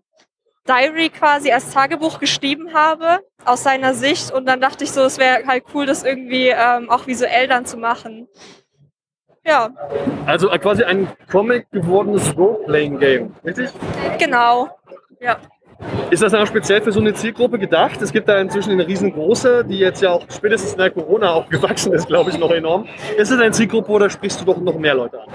[0.68, 4.32] Diary quasi als Tagebuch geschrieben habe, aus seiner Sicht.
[4.32, 7.66] Und dann dachte ich so, es wäre halt cool, das irgendwie ähm, auch visuell dann
[7.66, 8.28] zu machen.
[9.46, 9.70] Ja.
[10.26, 13.70] Also äh, quasi ein Comic gewordenes Role-Playing-Game, richtig?
[14.18, 14.70] Genau,
[15.20, 15.38] ja.
[16.12, 18.02] Ist das auch speziell für so eine Zielgruppe gedacht?
[18.02, 21.50] Es gibt da inzwischen eine riesengroße, die jetzt ja auch spätestens in der Corona auch
[21.50, 22.88] gewachsen ist, glaube ich, noch enorm.
[23.18, 25.28] Ist es eine Zielgruppe oder sprichst du doch noch mehr Leute an?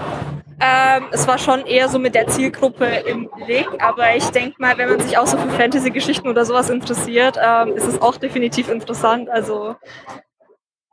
[0.59, 4.77] Ähm, es war schon eher so mit der Zielgruppe im Blick, aber ich denke mal,
[4.77, 8.69] wenn man sich auch so für Fantasy-Geschichten oder sowas interessiert, ähm, ist es auch definitiv
[8.69, 9.29] interessant.
[9.29, 9.75] Also,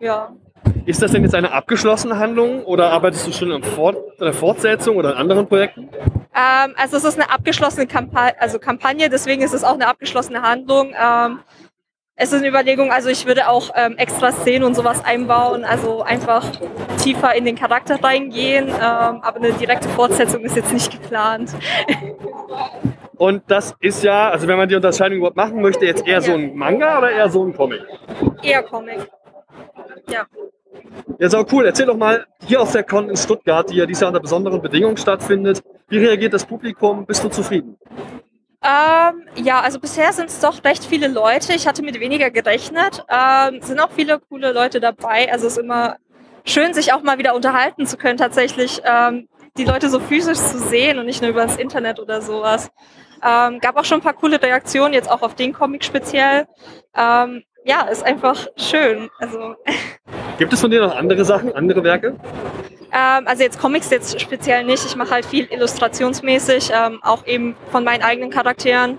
[0.00, 0.32] ja.
[0.86, 4.96] Ist das denn jetzt eine abgeschlossene Handlung oder arbeitest du schon an Fort einer Fortsetzung
[4.96, 5.88] oder an anderen Projekten?
[6.34, 10.42] Ähm, also es ist eine abgeschlossene Kampa also Kampagne, deswegen ist es auch eine abgeschlossene
[10.42, 10.94] Handlung.
[10.98, 11.40] Ähm,
[12.20, 16.02] es ist eine Überlegung, also ich würde auch ähm, extra Szenen und sowas einbauen, also
[16.02, 16.44] einfach
[17.00, 21.54] tiefer in den Charakter reingehen, ähm, aber eine direkte Fortsetzung ist jetzt nicht geplant.
[23.18, 26.34] Und das ist ja, also wenn man die Unterscheidung überhaupt machen möchte, jetzt eher so
[26.34, 27.80] ein Manga oder eher so ein Comic?
[28.42, 29.10] Eher Comic.
[30.08, 30.26] Ja.
[31.18, 31.66] Ja, auch cool.
[31.66, 34.60] Erzähl doch mal, hier auf der Con in Stuttgart, die ja dieses Jahr unter besonderen
[34.60, 37.06] Bedingungen stattfindet, wie reagiert das Publikum?
[37.06, 37.76] Bist du zufrieden?
[38.62, 41.54] Ähm, ja, also bisher sind es doch recht viele Leute.
[41.54, 43.04] Ich hatte mit weniger gerechnet.
[43.08, 45.32] Ähm, sind auch viele coole Leute dabei.
[45.32, 45.96] Also es ist immer
[46.44, 50.58] schön, sich auch mal wieder unterhalten zu können, tatsächlich ähm, die Leute so physisch zu
[50.58, 52.70] sehen und nicht nur über das Internet oder sowas.
[53.22, 56.46] Ähm, gab auch schon ein paar coole Reaktionen, jetzt auch auf den Comic speziell.
[56.96, 59.10] Ähm, ja, ist einfach schön.
[59.18, 59.54] Also
[60.38, 62.16] Gibt es von dir noch andere Sachen, andere Werke?
[62.92, 64.84] Ähm, also jetzt Comics jetzt speziell nicht.
[64.86, 68.96] Ich mache halt viel illustrationsmäßig, ähm, auch eben von meinen eigenen Charakteren.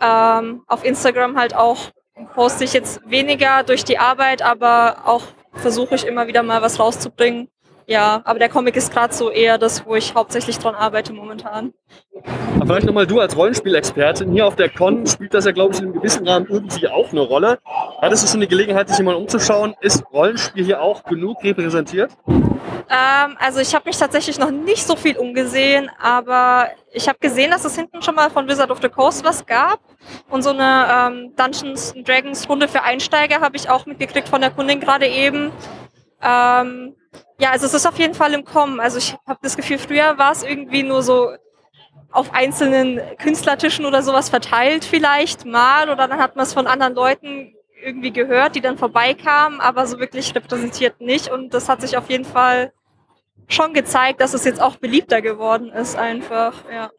[0.00, 1.90] Ähm, auf Instagram halt auch
[2.34, 6.80] poste ich jetzt weniger durch die Arbeit, aber auch versuche ich immer wieder mal was
[6.80, 7.48] rauszubringen.
[7.86, 11.72] Ja, aber der Comic ist gerade so eher das, wo ich hauptsächlich dran arbeite momentan.
[12.56, 14.32] Aber vielleicht nochmal du als Rollenspielexpertin.
[14.32, 17.12] Hier auf der Con spielt das ja, glaube ich, in einem gewissen Rahmen irgendwie auch
[17.12, 17.58] eine Rolle.
[18.00, 19.74] Hattest du schon die Gelegenheit, dich hier mal umzuschauen?
[19.80, 22.10] Ist Rollenspiel hier auch genug repräsentiert?
[22.88, 27.50] Ähm, also ich habe mich tatsächlich noch nicht so viel umgesehen, aber ich habe gesehen,
[27.50, 29.80] dass es hinten schon mal von Wizard of the Coast was gab.
[30.30, 34.50] Und so eine ähm, Dungeons Dragons Runde für Einsteiger habe ich auch mitgekriegt von der
[34.50, 35.50] Kundin gerade eben.
[36.26, 36.96] Ähm,
[37.38, 38.80] ja, also es ist auf jeden Fall im Kommen.
[38.80, 41.30] Also ich habe das Gefühl, früher war es irgendwie nur so
[42.10, 46.94] auf einzelnen Künstlertischen oder sowas verteilt vielleicht mal oder dann hat man es von anderen
[46.94, 47.54] Leuten
[47.84, 52.08] irgendwie gehört, die dann vorbeikamen, aber so wirklich repräsentiert nicht und das hat sich auf
[52.08, 52.72] jeden Fall
[53.48, 56.90] schon gezeigt, dass es jetzt auch beliebter geworden ist einfach, ja.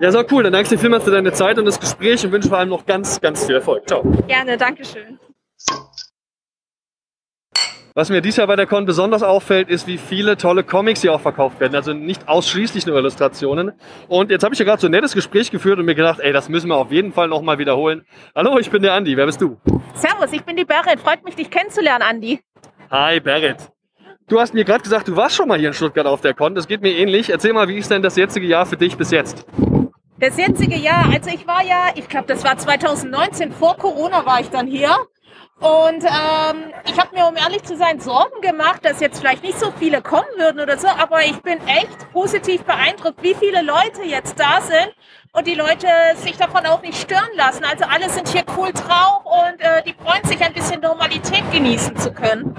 [0.00, 0.42] Ja, so cool.
[0.42, 2.70] Dann danke ich dir vielmals für deine Zeit und das Gespräch und wünsche vor allem
[2.70, 3.86] noch ganz, ganz viel Erfolg.
[3.86, 4.02] Ciao.
[4.26, 5.18] Gerne, Dankeschön.
[7.92, 11.12] Was mir dieses Jahr bei der Con besonders auffällt, ist, wie viele tolle Comics hier
[11.12, 11.74] auch verkauft werden.
[11.74, 13.72] Also nicht ausschließlich nur Illustrationen.
[14.06, 16.32] Und jetzt habe ich ja gerade so ein nettes Gespräch geführt und mir gedacht, ey,
[16.32, 18.06] das müssen wir auf jeden Fall nochmal wiederholen.
[18.36, 19.16] Hallo, ich bin der Andi.
[19.16, 19.56] Wer bist du?
[19.94, 21.00] Servus, ich bin die Berit.
[21.00, 22.40] Freut mich, dich kennenzulernen, Andi.
[22.92, 23.56] Hi, Berit.
[24.28, 26.54] Du hast mir gerade gesagt, du warst schon mal hier in Stuttgart auf der Con.
[26.54, 27.30] Das geht mir ähnlich.
[27.30, 29.44] Erzähl mal, wie ist denn das jetzige Jahr für dich bis jetzt?
[30.20, 34.38] Das jetzige Jahr, also ich war ja, ich glaube, das war 2019, vor Corona war
[34.38, 34.90] ich dann hier.
[35.60, 39.58] Und ähm, ich habe mir, um ehrlich zu sein, Sorgen gemacht, dass jetzt vielleicht nicht
[39.60, 44.02] so viele kommen würden oder so, aber ich bin echt positiv beeindruckt, wie viele Leute
[44.02, 44.94] jetzt da sind
[45.32, 47.64] und die Leute sich davon auch nicht stören lassen.
[47.64, 51.96] Also alle sind hier cool drauf und äh, die freuen sich ein bisschen Normalität genießen
[51.96, 52.54] zu können.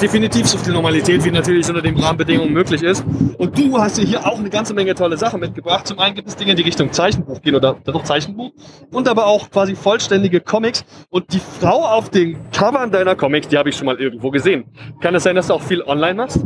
[0.00, 3.04] Definitiv so viel Normalität, wie natürlich unter den Rahmenbedingungen möglich ist.
[3.38, 5.86] Und du hast dir hier auch eine ganze Menge tolle Sachen mitgebracht.
[5.86, 8.50] Zum einen gibt es Dinge, die Richtung Zeichenbuch gehen oder doch Zeichenbuch
[8.90, 10.84] und aber auch quasi vollständige Comics.
[11.08, 14.64] Und die Frau auf den Covern deiner Comics, die habe ich schon mal irgendwo gesehen.
[15.00, 16.40] Kann es sein, dass du auch viel online machst?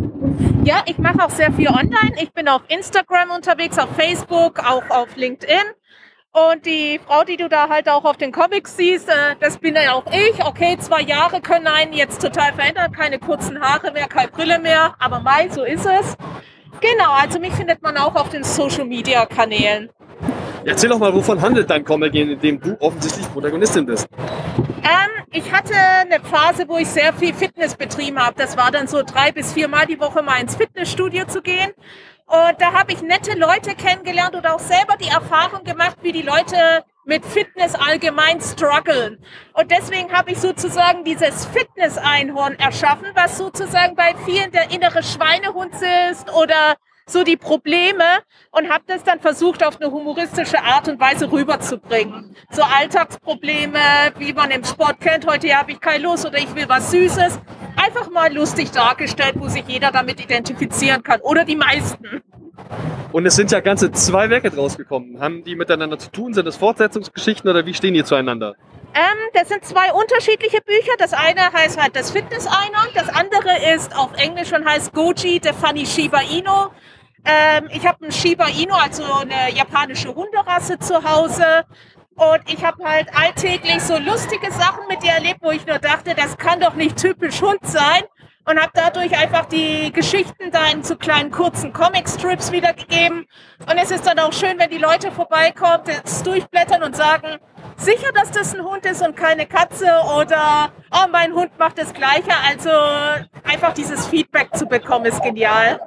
[0.64, 2.12] Ja, ich mache auch sehr viel online.
[2.20, 5.62] Ich bin auf Instagram unterwegs, auf Facebook, auch auf LinkedIn.
[6.32, 9.74] Und die Frau, die du da halt auch auf den Comics siehst, äh, das bin
[9.74, 10.44] ja auch ich.
[10.44, 12.92] Okay, zwei Jahre können einen jetzt total verändern.
[12.92, 14.94] Keine kurzen Haare mehr, keine Brille mehr.
[14.98, 16.14] Aber mei, so ist es.
[16.80, 19.88] Genau, also mich findet man auch auf den Social Media Kanälen.
[20.66, 24.06] Erzähl doch mal, wovon handelt dein Comic, in dem du offensichtlich Protagonistin bist?
[24.58, 28.34] Ähm, ich hatte eine Phase, wo ich sehr viel Fitness betrieben habe.
[28.36, 31.72] Das war dann so drei bis viermal die Woche mal ins Fitnessstudio zu gehen.
[32.26, 36.22] Und da habe ich nette Leute kennengelernt oder auch selber die Erfahrung gemacht, wie die
[36.22, 39.24] Leute mit Fitness allgemein strugglen.
[39.54, 45.74] Und deswegen habe ich sozusagen dieses Fitness-Einhorn erschaffen, was sozusagen bei vielen der innere Schweinehund
[46.10, 46.76] ist oder
[47.08, 48.04] so die Probleme
[48.50, 52.34] und habe das dann versucht auf eine humoristische Art und Weise rüberzubringen.
[52.50, 53.78] So Alltagsprobleme,
[54.18, 57.38] wie man im Sport kennt, heute habe ich keine Lust oder ich will was Süßes.
[57.76, 62.22] Einfach mal lustig dargestellt, wo sich jeder damit identifizieren kann oder die meisten.
[63.12, 65.20] Und es sind ja ganze zwei Werke draus gekommen.
[65.20, 66.34] Haben die miteinander zu tun?
[66.34, 68.56] Sind das Fortsetzungsgeschichten oder wie stehen die zueinander?
[68.94, 70.92] Ähm, das sind zwei unterschiedliche Bücher.
[70.98, 75.50] Das eine heißt halt das Fitness-Einhorn, das andere ist auf Englisch und heißt Goji, the
[75.52, 76.70] Funny Shiba Inu.
[77.26, 81.64] Ähm, ich habe einen Shiba Inu, also eine japanische Hunderasse zu Hause.
[82.14, 86.14] Und ich habe halt alltäglich so lustige Sachen mit ihr erlebt, wo ich nur dachte,
[86.14, 88.04] das kann doch nicht typisch Hund sein.
[88.48, 93.26] Und habe dadurch einfach die Geschichten da in so kleinen kurzen Comic-Strips wiedergegeben.
[93.68, 97.38] Und es ist dann auch schön, wenn die Leute vorbeikommen, das durchblättern und sagen,
[97.76, 99.86] sicher, dass das ein Hund ist und keine Katze
[100.18, 102.30] oder oh, mein Hund macht das Gleiche.
[102.48, 102.70] Also
[103.44, 105.80] einfach dieses Feedback zu bekommen, ist genial.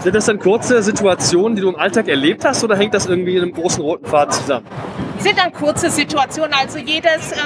[0.00, 3.36] Sind das dann kurze Situationen, die du im Alltag erlebt hast oder hängt das irgendwie
[3.36, 4.66] in einem großen roten Faden zusammen?
[5.18, 6.52] Sind dann kurze Situationen.
[6.54, 7.36] Also jedes, äh,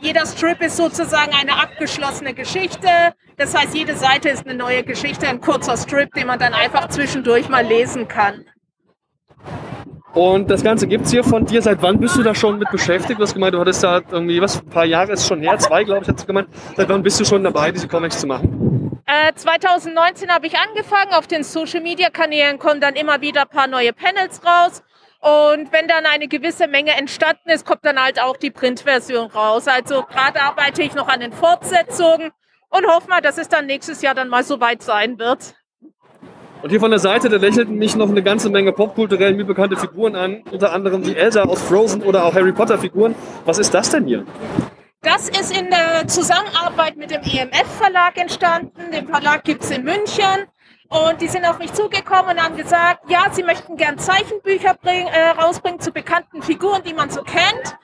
[0.00, 2.88] jeder Strip ist sozusagen eine abgeschlossene Geschichte.
[3.36, 6.88] Das heißt, jede Seite ist eine neue Geschichte, ein kurzer Strip, den man dann einfach
[6.88, 8.46] zwischendurch mal lesen kann.
[10.16, 11.60] Und das Ganze gibt es hier von dir.
[11.60, 13.20] Seit wann bist du da schon mit beschäftigt?
[13.20, 15.84] Du hast gemeint, du hattest da irgendwie, was, ein paar Jahre ist schon her, zwei,
[15.84, 16.48] glaube ich, hast du gemeint.
[16.74, 18.98] Seit wann bist du schon dabei, diese Comics zu machen?
[19.04, 21.12] Äh, 2019 habe ich angefangen.
[21.12, 24.82] Auf den Social Media Kanälen kommen dann immer wieder ein paar neue Panels raus.
[25.20, 29.68] Und wenn dann eine gewisse Menge entstanden ist, kommt dann halt auch die Printversion raus.
[29.68, 32.30] Also gerade arbeite ich noch an den Fortsetzungen
[32.70, 35.56] und hoffe mal, dass es dann nächstes Jahr dann mal so weit sein wird.
[36.62, 39.76] Und hier von der Seite, da lächelten mich noch eine ganze Menge popkulturell mir bekannte
[39.76, 43.14] Figuren an, unter anderem die Elsa aus Frozen oder auch Harry Potter Figuren.
[43.44, 44.24] Was ist das denn hier?
[45.02, 48.90] Das ist in der Zusammenarbeit mit dem EMF Verlag entstanden.
[48.90, 50.48] Den Verlag gibt es in München.
[50.88, 55.06] Und die sind auf mich zugekommen und haben gesagt, ja, sie möchten gern Zeichenbücher bring,
[55.08, 57.76] äh, rausbringen zu bekannten Figuren, die man so kennt.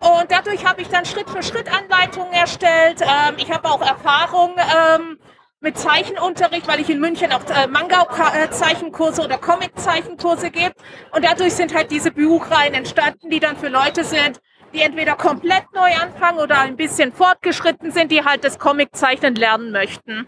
[0.00, 3.00] Und dadurch habe ich dann Schritt für Schritt Anleitungen erstellt.
[3.00, 5.18] Ähm, ich habe auch Erfahrung ähm,
[5.60, 10.74] mit Zeichenunterricht, weil ich in München auch äh, Manga-Zeichenkurse oder Comic-Zeichenkurse gebe.
[11.12, 14.40] Und dadurch sind halt diese Buchreihen entstanden, die dann für Leute sind,
[14.72, 19.72] die entweder komplett neu anfangen oder ein bisschen fortgeschritten sind, die halt das Comic-Zeichnen lernen
[19.72, 20.26] möchten.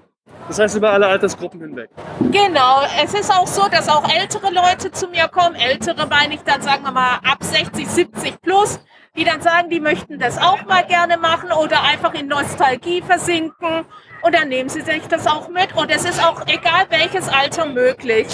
[0.49, 1.91] Das heißt über alle Altersgruppen hinweg.
[2.33, 5.55] Genau, es ist auch so, dass auch ältere Leute zu mir kommen.
[5.55, 8.81] Ältere meine ich dann, sagen wir mal, ab 60, 70 plus,
[9.17, 13.85] die dann sagen, die möchten das auch mal gerne machen oder einfach in Nostalgie versinken.
[14.23, 15.75] Und dann nehmen sie sich das auch mit.
[15.77, 18.27] Und es ist auch egal welches Alter möglich.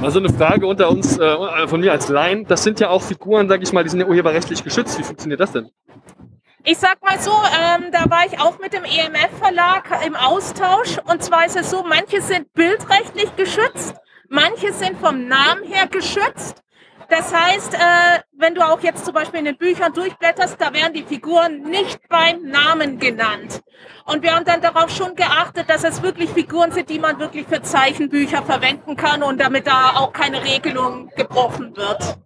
[0.00, 2.44] Mal so eine Frage unter uns, äh, von mir als Laien.
[2.46, 4.98] Das sind ja auch Figuren, sag ich mal, die sind ja urheberrechtlich geschützt.
[4.98, 5.70] Wie funktioniert das denn?
[6.64, 10.98] Ich sag mal so, ähm, da war ich auch mit dem EMF-Verlag im Austausch.
[11.10, 13.94] Und zwar ist es so, manche sind bildrechtlich geschützt,
[14.30, 16.63] manche sind vom Namen her geschützt.
[17.16, 17.78] Das heißt, äh,
[18.36, 22.00] wenn du auch jetzt zum Beispiel in den Büchern durchblätterst, da werden die Figuren nicht
[22.08, 23.62] beim Namen genannt.
[24.04, 27.46] Und wir haben dann darauf schon geachtet, dass es wirklich Figuren sind, die man wirklich
[27.46, 32.18] für Zeichenbücher verwenden kann und damit da auch keine Regelung gebrochen wird.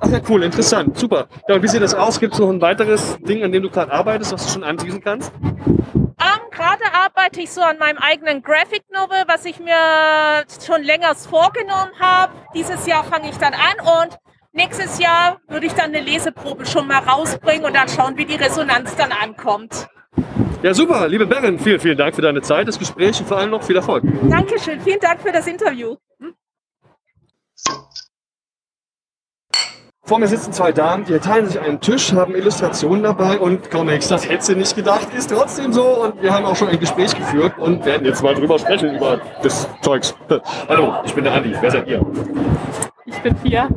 [0.00, 1.28] Ach ja, cool, interessant, super.
[1.46, 2.18] Ja, und wie sieht das aus?
[2.18, 5.00] Gibt es noch ein weiteres Ding, an dem du gerade arbeitest, was du schon anteasen
[5.00, 5.30] kannst?
[6.22, 11.14] Ähm, Gerade arbeite ich so an meinem eigenen Graphic Novel, was ich mir schon länger
[11.14, 12.32] vorgenommen habe.
[12.54, 14.18] Dieses Jahr fange ich dann an und
[14.52, 18.36] nächstes Jahr würde ich dann eine Leseprobe schon mal rausbringen und dann schauen, wie die
[18.36, 19.88] Resonanz dann ankommt.
[20.62, 23.50] Ja, super, liebe Berin, vielen, vielen Dank für deine Zeit, das Gespräch und vor allem
[23.50, 24.04] noch viel Erfolg.
[24.30, 25.96] Dankeschön, vielen Dank für das Interview.
[30.04, 34.08] Vor mir sitzen zwei Damen, die teilen sich einen Tisch, haben Illustrationen dabei und Comics.
[34.08, 35.84] Das hätte sie nicht gedacht, ist trotzdem so.
[36.02, 39.20] Und wir haben auch schon ein Gespräch geführt und werden jetzt mal drüber sprechen, über
[39.44, 40.16] das Zeugs.
[40.68, 41.54] Hallo, ich bin der Andi.
[41.60, 42.04] Wer seid ihr?
[43.06, 43.68] Ich bin Pia.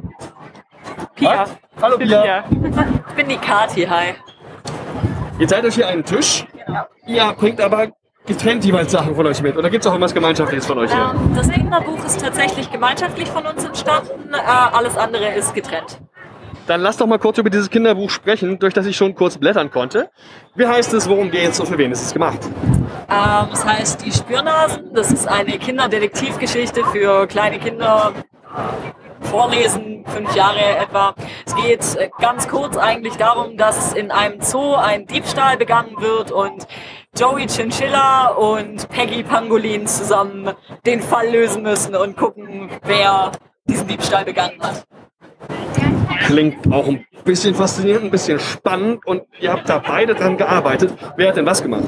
[1.15, 1.41] Pia.
[1.43, 1.55] Was?
[1.79, 2.43] Hallo, ich bin Pia.
[3.09, 4.15] Ich bin die Kati, hi.
[5.37, 6.47] Ihr teilt euch hier einen Tisch.
[7.05, 7.89] Ihr bringt aber
[8.25, 9.57] getrennt jeweils Sachen von euch mit.
[9.57, 11.13] Oder gibt es auch irgendwas Gemeinschaftliches von euch hier?
[11.13, 14.33] Ähm, das Egner-Buch ist tatsächlich gemeinschaftlich von uns entstanden.
[14.33, 15.99] Äh, alles andere ist getrennt.
[16.67, 19.69] Dann lass doch mal kurz über dieses Kinderbuch sprechen, durch das ich schon kurz blättern
[19.69, 20.09] konnte.
[20.55, 22.39] Wie heißt es, worum geht's und für wen ist es gemacht?
[22.43, 24.93] Ähm, das heißt Die Spürnasen.
[24.93, 28.13] Das ist eine Kinderdetektivgeschichte für kleine Kinder.
[29.21, 31.13] Vorlesen, fünf Jahre etwa.
[31.45, 36.67] Es geht ganz kurz eigentlich darum, dass in einem Zoo ein Diebstahl begangen wird und
[37.17, 40.49] Joey Chinchilla und Peggy Pangolin zusammen
[40.85, 43.31] den Fall lösen müssen und gucken, wer
[43.63, 44.85] diesen Diebstahl begangen hat.
[46.25, 50.93] Klingt auch ein bisschen faszinierend, ein bisschen spannend und ihr habt da beide dran gearbeitet.
[51.15, 51.85] Wer hat denn was gemacht?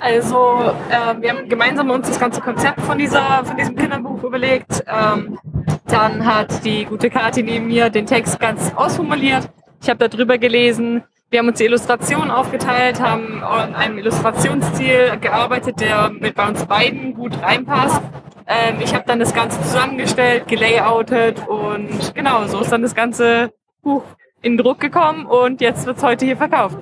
[0.00, 4.82] Also, äh, wir haben gemeinsam uns das ganze Konzept von, dieser, von diesem Kinderbuch überlegt.
[4.86, 5.38] Ähm,
[5.86, 9.50] dann hat die gute Kathi neben mir den Text ganz ausformuliert.
[9.82, 11.04] Ich habe da drüber gelesen.
[11.32, 16.66] Wir haben uns die Illustrationen aufgeteilt, haben an einem Illustrationsstil gearbeitet, der mit bei uns
[16.66, 18.02] beiden gut reinpasst.
[18.48, 23.52] Ähm, ich habe dann das Ganze zusammengestellt, gelayoutet und genau, so ist dann das ganze
[23.80, 24.02] Buch
[24.42, 26.78] in Druck gekommen und jetzt wird es heute hier verkauft.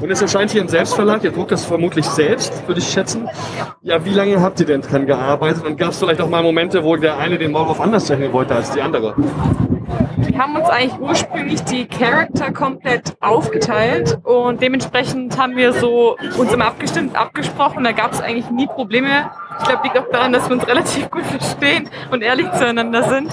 [0.00, 3.28] Und es erscheint hier im Selbstverlag, ihr druckt das vermutlich selbst, würde ich schätzen.
[3.82, 5.64] Ja, wie lange habt ihr denn dran gearbeitet?
[5.64, 8.54] Und gab es vielleicht auch mal Momente, wo der eine den Maulwurf anders zeichnen wollte
[8.54, 9.14] als die andere?
[10.18, 16.52] Wir haben uns eigentlich ursprünglich die Charakter komplett aufgeteilt und dementsprechend haben wir so uns
[16.52, 17.84] immer abgestimmt, abgesprochen.
[17.84, 19.30] Da gab es eigentlich nie Probleme.
[19.60, 23.30] Ich glaube, liegt auch daran, dass wir uns relativ gut verstehen und ehrlich zueinander sind.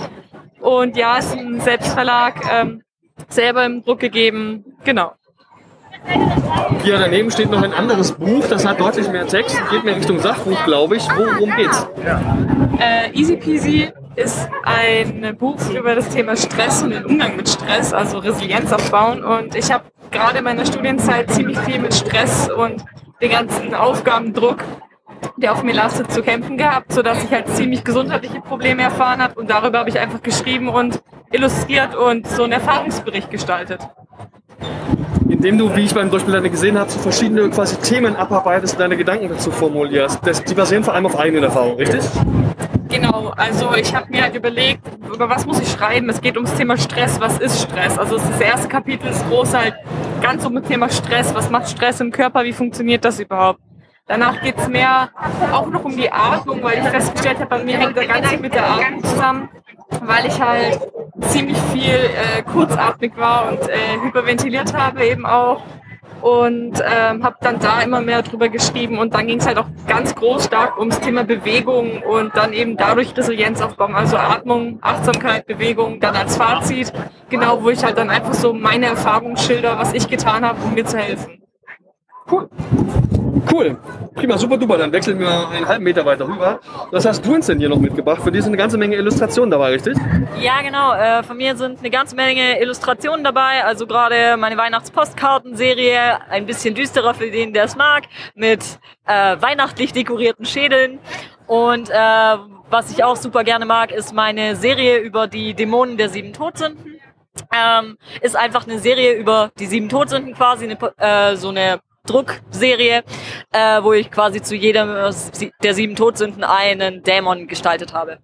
[0.59, 2.83] Und ja, es ist ein Selbstverlag, ähm,
[3.27, 4.63] selber im Druck gegeben.
[4.83, 5.13] Genau.
[6.83, 10.19] Hier daneben steht noch ein anderes Buch, das hat deutlich mehr Text, geht mehr Richtung
[10.19, 11.07] Sachbuch, glaube ich.
[11.15, 11.87] Worum geht's?
[12.79, 17.93] Äh, Easy Peasy ist ein Buch über das Thema Stress und den Umgang mit Stress,
[17.93, 19.23] also Resilienz aufbauen.
[19.23, 22.83] Und ich habe gerade in meiner Studienzeit ziemlich viel mit Stress und
[23.21, 24.57] den ganzen Aufgabendruck,
[25.37, 29.39] der auf mir lastet, zu kämpfen gehabt, sodass ich halt ziemlich gesundheitliche Probleme erfahren habe.
[29.39, 31.01] Und darüber habe ich einfach geschrieben und
[31.31, 33.79] illustriert und so einen Erfahrungsbericht gestaltet.
[35.29, 39.29] Indem du, wie ich beim Durchblättern gesehen habe, verschiedene quasi Themen abarbeitest und deine Gedanken
[39.29, 40.19] dazu formulierst.
[40.25, 42.01] Das, die basieren vor allem auf eigenen Erfahrungen, richtig?
[42.89, 46.09] Genau, also ich habe mir halt überlegt, über was muss ich schreiben.
[46.09, 47.19] Es geht ums Thema Stress.
[47.19, 47.97] Was ist Stress?
[47.97, 49.73] Also das erste Kapitel ist groß halt
[50.21, 51.33] ganz um das Thema Stress.
[51.33, 52.43] Was macht Stress im Körper?
[52.43, 53.59] Wie funktioniert das überhaupt?
[54.05, 55.09] Danach geht es mehr
[55.51, 58.53] auch noch um die Atmung, weil ich festgestellt habe, bei mir hängt der ganze mit
[58.53, 59.49] der Atmung zusammen,
[60.01, 60.79] weil ich halt
[61.21, 65.61] ziemlich viel äh, kurzatmig war und äh, hyperventiliert habe eben auch
[66.23, 69.67] und ähm, habe dann da immer mehr drüber geschrieben und dann ging es halt auch
[69.87, 75.45] ganz groß stark ums Thema Bewegung und dann eben dadurch Resilienz aufbauen, also Atmung, Achtsamkeit,
[75.45, 76.93] Bewegung, dann als Fazit,
[77.29, 80.73] genau, wo ich halt dann einfach so meine Erfahrungen schilder, was ich getan habe, um
[80.73, 81.41] mir zu helfen.
[82.31, 82.49] Cool.
[83.51, 83.77] Cool.
[84.15, 84.77] Prima, super duper.
[84.77, 86.59] Dann wechseln wir einen halben Meter weiter rüber.
[86.91, 88.21] Was hast du uns denn hier noch mitgebracht?
[88.21, 89.97] Für dich sind eine ganze Menge Illustrationen dabei, richtig?
[90.39, 90.93] Ja, genau.
[90.93, 93.63] Äh, von mir sind eine ganze Menge Illustrationen dabei.
[93.63, 98.03] Also gerade meine Weihnachtspostkartenserie, ein bisschen düsterer für den, der es mag,
[98.35, 100.99] mit äh, weihnachtlich dekorierten Schädeln.
[101.47, 101.93] Und äh,
[102.69, 106.99] was ich auch super gerne mag, ist meine Serie über die Dämonen der sieben Todsünden.
[107.51, 113.03] Ähm, ist einfach eine Serie über die sieben Todsünden quasi, eine, äh, so eine Druckserie,
[113.53, 114.89] äh, wo ich quasi zu jedem
[115.63, 118.17] der sieben Todsünden einen Dämon gestaltet habe.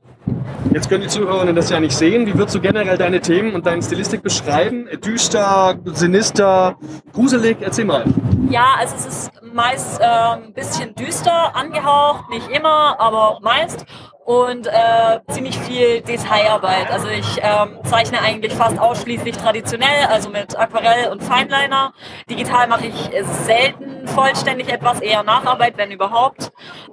[0.73, 2.25] Jetzt können die Zuhörerinnen das ja nicht sehen.
[2.25, 4.87] Wie würdest du generell deine Themen und deine Stilistik beschreiben?
[5.03, 6.77] Düster, sinister,
[7.13, 7.57] gruselig?
[7.61, 8.03] Erzähl mal.
[8.49, 13.85] Ja, also es ist meist äh, ein bisschen düster angehaucht, nicht immer, aber meist
[14.29, 16.91] und äh, ziemlich viel Detailarbeit.
[16.91, 21.93] Also ich ähm, zeichne eigentlich fast ausschließlich traditionell, also mit Aquarell und Fineliner.
[22.29, 26.51] Digital mache ich selten vollständig etwas, eher Nacharbeit, wenn überhaupt.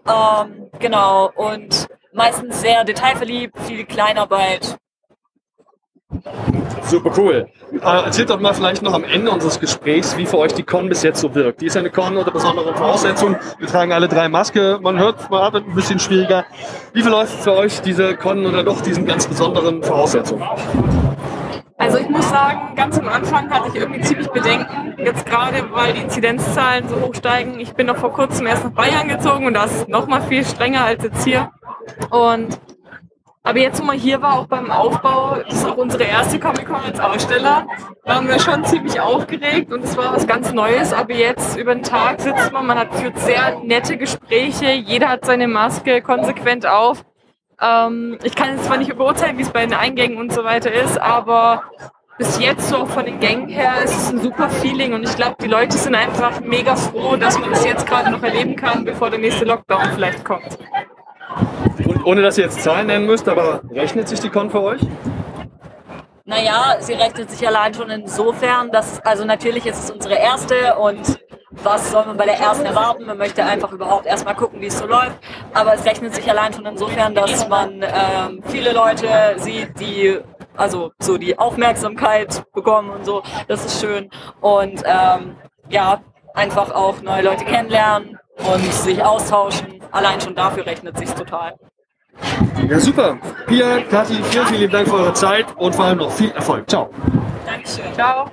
[0.09, 4.78] Ähm, genau, und meistens sehr detailverliebt, viel Kleinarbeit.
[6.82, 7.48] Super cool.
[7.72, 10.88] Äh, erzählt doch mal vielleicht noch am Ende unseres Gesprächs, wie für euch die Con
[10.88, 11.60] bis jetzt so wirkt.
[11.60, 13.36] Die ist eine Con unter besonderen Voraussetzungen.
[13.58, 14.78] Wir tragen alle drei Maske.
[14.80, 16.46] Man hört, man hat ein bisschen schwieriger.
[16.92, 20.44] Wie verläuft für euch diese Con unter doch diesen ganz besonderen Voraussetzungen?
[21.78, 24.94] Also ich muss sagen, ganz am Anfang hatte ich irgendwie ziemlich Bedenken.
[24.98, 27.60] Jetzt gerade, weil die Inzidenzzahlen so hoch steigen.
[27.60, 30.22] Ich bin noch vor kurzem erst nach Bayern gezogen und da ist es noch mal
[30.22, 31.50] viel strenger als jetzt hier.
[32.10, 32.58] Und
[33.46, 36.80] aber jetzt, wo man hier war, auch beim Aufbau, das ist auch unsere erste Comic-Con
[36.84, 37.64] als Aussteller,
[38.02, 40.92] waren wir schon ziemlich aufgeregt und es war was ganz Neues.
[40.92, 45.24] Aber jetzt über den Tag sitzt man, man hat führt sehr nette Gespräche, jeder hat
[45.24, 47.04] seine Maske konsequent auf.
[47.61, 50.72] Ähm, ich kann jetzt zwar nicht beurteilen, wie es bei den Eingängen und so weiter
[50.72, 51.62] ist, aber
[52.18, 55.36] bis jetzt so von den Gängen her ist es ein super Feeling und ich glaube,
[55.40, 59.11] die Leute sind einfach mega froh, dass man das jetzt gerade noch erleben kann, bevor
[59.11, 60.59] der nächste Lockdown vielleicht kommt.
[61.84, 64.80] Und ohne dass ihr jetzt Zahlen nennen müsst, aber rechnet sich die Con für euch?
[66.24, 71.18] Naja, sie rechnet sich allein schon insofern, dass, also natürlich ist es unsere erste und
[71.51, 73.07] was soll man bei der ersten erwarten?
[73.07, 75.18] Man möchte einfach überhaupt erstmal gucken, wie es so läuft.
[75.55, 80.18] Aber es rechnet sich allein schon insofern, dass man ähm, viele Leute sieht, die
[80.57, 83.22] also so die Aufmerksamkeit bekommen und so.
[83.49, 84.11] Das ist schön.
[84.40, 85.36] Und ähm,
[85.68, 86.01] ja,
[86.34, 89.80] einfach auch neue Leute kennenlernen und sich austauschen.
[89.92, 91.55] Allein schon dafür rechnet sich total.
[92.68, 93.18] Ja, super.
[93.47, 96.68] Pia, Kathi, vielen, vielen Dank für eure Zeit und vor allem noch viel Erfolg.
[96.68, 96.90] Ciao.
[97.47, 97.92] Dankeschön.
[97.94, 98.30] Ciao.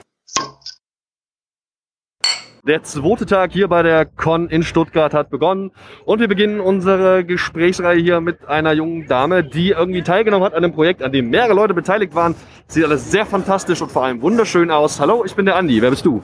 [2.65, 5.71] Der zweite Tag hier bei der Con in Stuttgart hat begonnen
[6.05, 10.63] und wir beginnen unsere Gesprächsreihe hier mit einer jungen Dame, die irgendwie teilgenommen hat an
[10.63, 12.35] einem Projekt, an dem mehrere Leute beteiligt waren.
[12.67, 15.01] Sieht alles sehr fantastisch und vor allem wunderschön aus.
[15.01, 15.81] Hallo, ich bin der Andi.
[15.81, 16.23] Wer bist du?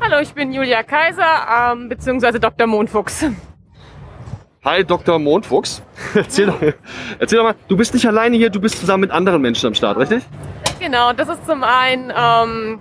[0.00, 2.66] Hallo, ich bin Julia Kaiser, ähm, beziehungsweise Dr.
[2.66, 3.24] Mondfuchs.
[4.64, 5.20] Hi, Dr.
[5.20, 5.84] Mondfuchs.
[6.16, 6.60] erzähl, doch,
[7.20, 9.74] erzähl doch mal, du bist nicht alleine hier, du bist zusammen mit anderen Menschen am
[9.74, 10.24] Start, richtig?
[10.80, 12.80] Genau, das ist zum einen ähm,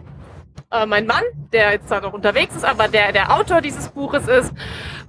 [0.82, 1.24] äh, mein Mann,
[1.54, 4.54] der jetzt da noch unterwegs ist, aber der der Autor dieses Buches ist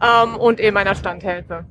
[0.03, 1.65] ähm, und eben meiner Standhilfe.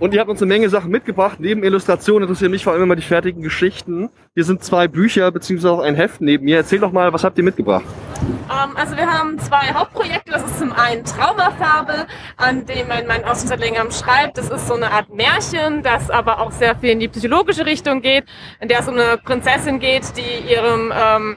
[0.00, 1.40] Und ihr habt uns eine Menge Sachen mitgebracht.
[1.40, 4.10] Neben Illustrationen interessieren mich vor allem immer die fertigen Geschichten.
[4.34, 6.58] Hier sind zwei Bücher beziehungsweise auch ein Heft neben mir.
[6.58, 7.84] Erzähl doch mal, was habt ihr mitgebracht?
[8.22, 10.30] Ähm, also wir haben zwei Hauptprojekte.
[10.30, 12.06] Das ist zum einen Traumafarbe,
[12.36, 14.38] an dem mein Mann seit längerem schreibt.
[14.38, 18.00] Das ist so eine Art Märchen, das aber auch sehr viel in die psychologische Richtung
[18.00, 18.24] geht,
[18.60, 21.36] in der es um eine Prinzessin geht, die ihrem ähm,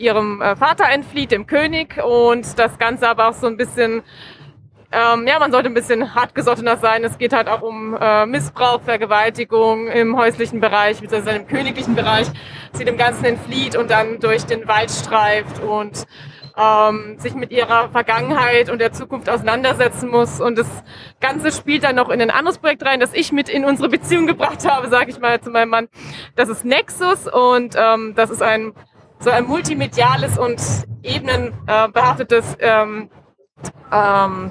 [0.00, 4.02] ihrem äh, Vater entflieht, dem König, und das Ganze aber auch so ein bisschen
[4.92, 7.04] ähm, ja, man sollte ein bisschen hartgesottener sein.
[7.04, 12.26] Es geht halt auch um äh, Missbrauch, Vergewaltigung im häuslichen Bereich, beziehungsweise im königlichen Bereich.
[12.72, 16.06] Sie dem Ganzen entflieht und dann durch den Wald streift und
[16.60, 20.40] ähm, sich mit ihrer Vergangenheit und der Zukunft auseinandersetzen muss.
[20.40, 20.66] Und das
[21.20, 24.26] Ganze spielt dann noch in ein anderes Projekt rein, das ich mit in unsere Beziehung
[24.26, 25.88] gebracht habe, sage ich mal zu meinem Mann.
[26.34, 28.72] Das ist Nexus und ähm, das ist ein
[29.20, 30.60] so ein multimediales und
[31.02, 33.10] ebenenbehaftetes ähm,
[33.92, 34.50] ähm,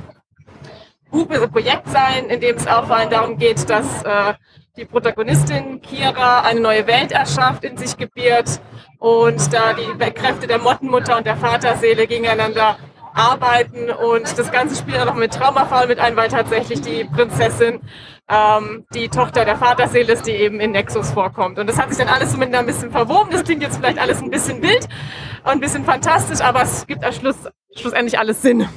[1.12, 4.34] wird ein Projekt sein, in dem es auch vor allem darum geht, dass äh,
[4.78, 8.62] die Protagonistin Kira eine neue Welt erschafft, in sich gebiert
[9.00, 12.78] und da die Kräfte der Mottenmutter und der Vaterseele gegeneinander
[13.14, 17.82] arbeiten und das Ganze spielt auch noch mit Traumafall mit ein, weil tatsächlich die Prinzessin
[18.30, 21.58] ähm, die Tochter der Vaterseele ist, die eben in Nexus vorkommt.
[21.60, 23.30] Und das hat sich dann alles so miteinander ein bisschen verwoben.
[23.32, 24.88] Das klingt jetzt vielleicht alles ein bisschen wild
[25.44, 27.36] und ein bisschen fantastisch, aber es gibt am Schluss
[27.76, 28.68] schlussendlich alles Sinn.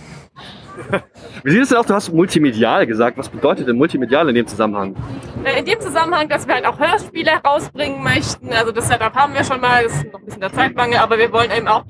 [1.44, 1.86] Wie sieht es denn aus?
[1.86, 3.18] Du hast multimedial gesagt.
[3.18, 4.96] Was bedeutet denn multimedial in dem Zusammenhang?
[5.44, 8.50] Äh, In dem Zusammenhang, dass wir halt auch Hörspiele herausbringen möchten.
[8.52, 11.18] Also das Setup haben wir schon mal, das ist noch ein bisschen der Zeitmangel, aber
[11.18, 11.84] wir wollen eben auch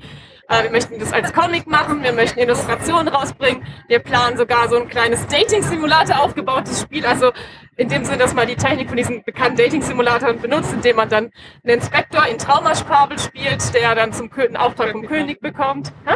[0.49, 3.65] wir möchten das als Comic machen, wir möchten Illustrationen rausbringen.
[3.87, 7.05] Wir planen sogar so ein kleines Dating-Simulator aufgebautes Spiel.
[7.05, 7.31] Also
[7.77, 11.31] in dem Sinne, dass man die Technik von diesen bekannten Dating-Simulatoren benutzt, indem man dann
[11.63, 15.91] einen Inspektor in Traumaspabel spielt, der dann zum Auftrag vom König bekommt.
[16.05, 16.15] Hä?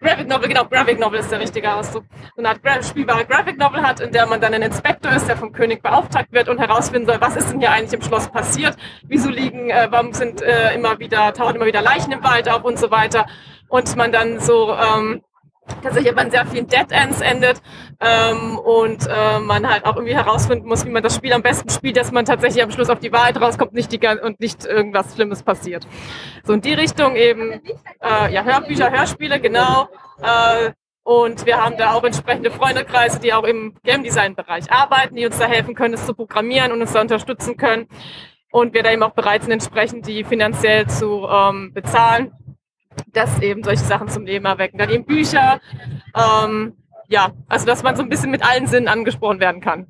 [0.00, 2.04] Graphic Novel, genau, Graphic Novel ist der richtige Ausdruck.
[2.34, 5.26] So eine Art Gra spielbare Graphic Novel hat, in der man dann ein Inspektor ist,
[5.26, 8.28] der vom König beauftragt wird und herausfinden soll, was ist denn hier eigentlich im Schloss
[8.28, 12.48] passiert, wieso liegen, äh, warum sind äh, immer wieder, tauchen immer wieder Leichen im Wald
[12.48, 13.26] auf und so weiter.
[13.68, 15.22] Und man dann so ähm,
[15.82, 17.60] tatsächlich aber in sehr vielen Dead Ends endet
[18.00, 21.70] ähm, und äh, man halt auch irgendwie herausfinden muss, wie man das Spiel am besten
[21.70, 25.14] spielt, dass man tatsächlich am Schluss auf die Wahrheit rauskommt nicht die, und nicht irgendwas
[25.14, 25.86] Schlimmes passiert.
[26.44, 27.52] So in die Richtung eben
[28.00, 29.88] äh, ja Hörbücher, Hörspiele, genau.
[30.22, 35.14] Äh, und wir haben da auch entsprechende Freundekreise, die auch im Game Design Bereich arbeiten,
[35.14, 37.86] die uns da helfen können, es zu programmieren und uns da unterstützen können.
[38.50, 42.32] Und wir da eben auch bereit sind, entsprechend die finanziell zu ähm, bezahlen
[43.12, 44.78] dass eben solche Sachen zum Leben erwecken.
[44.78, 45.60] Dann eben Bücher,
[46.14, 46.74] ähm,
[47.08, 49.86] ja, also dass man so ein bisschen mit allen Sinnen angesprochen werden kann.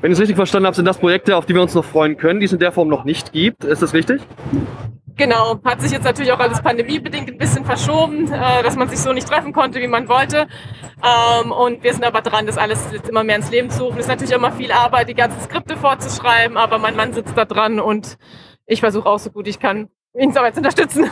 [0.00, 2.16] Wenn ich es richtig verstanden habe, sind das Projekte, auf die wir uns noch freuen
[2.16, 3.64] können, die es in der Form noch nicht gibt.
[3.64, 4.22] Ist das richtig?
[5.16, 8.98] Genau, hat sich jetzt natürlich auch alles pandemiebedingt ein bisschen verschoben, äh, dass man sich
[8.98, 10.46] so nicht treffen konnte, wie man wollte.
[11.02, 13.96] Ähm, und wir sind aber dran, das alles jetzt immer mehr ins Leben zu rufen.
[13.96, 17.46] Es ist natürlich immer viel Arbeit, die ganzen Skripte vorzuschreiben, aber mein Mann sitzt da
[17.46, 18.18] dran und
[18.66, 19.88] ich versuche auch so gut ich kann,
[20.52, 21.10] zu unterstützen.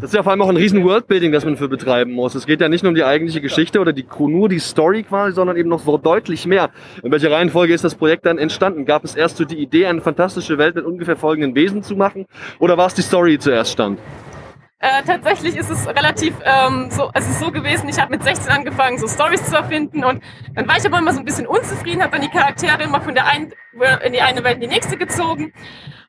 [0.00, 2.34] Das ist ja vor allem auch ein riesen Worldbuilding, das man für betreiben muss.
[2.34, 5.32] Es geht ja nicht nur um die eigentliche Geschichte oder die, nur die Story quasi,
[5.32, 6.68] sondern eben noch so deutlich mehr.
[7.02, 8.84] In welcher Reihenfolge ist das Projekt dann entstanden?
[8.84, 12.26] Gab es erst so die Idee, eine fantastische Welt mit ungefähr folgenden Wesen zu machen?
[12.58, 13.98] Oder war es die Story, die zuerst stand?
[14.82, 18.50] Äh, tatsächlich ist es relativ ähm, so, es ist so gewesen, ich habe mit 16
[18.50, 20.22] angefangen, so Stories zu erfinden und
[20.54, 23.14] dann war ich aber immer so ein bisschen unzufrieden, habe dann die Charaktere immer von
[23.14, 23.52] der einen
[24.02, 25.52] in die eine Welt in die nächste gezogen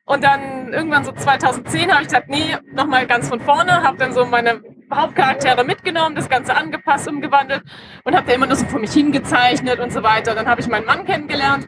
[0.06, 4.14] und dann irgendwann so 2010 habe ich gesagt, nee, nochmal ganz von vorne, habe dann
[4.14, 4.62] so meine
[4.93, 7.64] Hauptcharaktere mitgenommen, das Ganze angepasst, umgewandelt
[8.04, 10.36] und habe da immer nur so vor mich hingezeichnet und so weiter.
[10.36, 11.68] Dann habe ich meinen Mann kennengelernt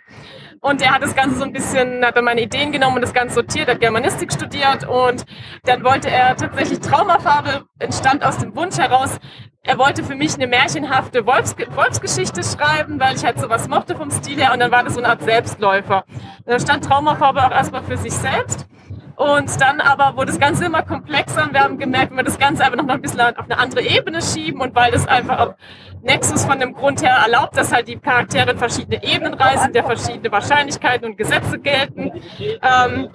[0.61, 3.13] und der hat das Ganze so ein bisschen, hat dann meine Ideen genommen und das
[3.13, 5.25] Ganze sortiert, hat Germanistik studiert und
[5.63, 9.19] dann wollte er tatsächlich Traumafarbe, entstand aus dem Wunsch heraus,
[9.65, 14.11] er wollte für mich eine märchenhafte Wolfs Wolfsgeschichte schreiben, weil ich halt sowas mochte vom
[14.11, 16.03] Stil her und dann war das so eine Art Selbstläufer.
[16.45, 18.67] Da stand Traumafarbe auch erstmal für sich selbst
[19.15, 22.39] und dann aber wurde das Ganze immer komplexer und wir haben gemerkt, wenn wir das
[22.39, 25.55] Ganze einfach noch ein bisschen auf eine andere Ebene schieben und weil das einfach auf
[26.03, 29.83] Nexus von dem Grund her erlaubt, dass halt die Charaktere in verschiedene Ebenen reisen, der
[29.85, 33.09] verschiedene Wahrscheinlichkeiten und Gesetze gelten, ähm,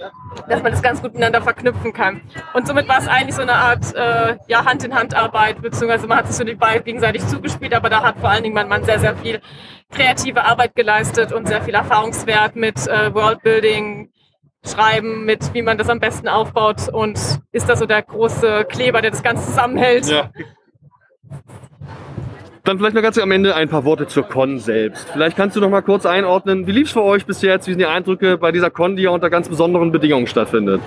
[0.49, 2.23] dass man das ganz gut miteinander verknüpfen kann.
[2.55, 6.37] Und somit war es eigentlich so eine Art äh, ja, Hand-in-Hand-Arbeit, beziehungsweise man hat sich
[6.37, 9.17] so die beiden gegenseitig zugespielt, aber da hat vor allen Dingen mein Mann sehr, sehr
[9.17, 9.41] viel
[9.91, 14.11] kreative Arbeit geleistet und sehr viel Erfahrungswert mit äh, Worldbuilding,
[14.69, 17.19] schreiben mit, wie man das am besten aufbaut und
[17.53, 20.07] ist da so der große Kleber, der das Ganze zusammenhält.
[20.07, 20.31] Ja.
[22.65, 25.09] Dann vielleicht noch ganz am Ende ein paar Worte zur Con selbst.
[25.11, 27.67] Vielleicht kannst du noch mal kurz einordnen, wie lief es für euch bis jetzt?
[27.67, 30.83] Wie sind die Eindrücke bei dieser Con, die ja unter ganz besonderen Bedingungen stattfindet?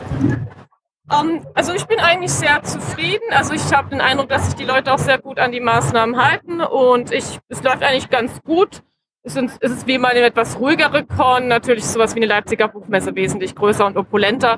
[1.09, 3.25] Um, ähm, also ich bin eigentlich sehr zufrieden.
[3.31, 6.23] Also ich habe den Eindruck, dass sich die Leute auch sehr gut an die Maßnahmen
[6.23, 8.83] halten und ich, es läuft eigentlich ganz gut.
[9.23, 13.15] Es ist, es wie mal eine etwas ruhigere Con, natürlich sowas wie eine Leipziger Buchmesse
[13.15, 14.57] wesentlich größer und opulenter.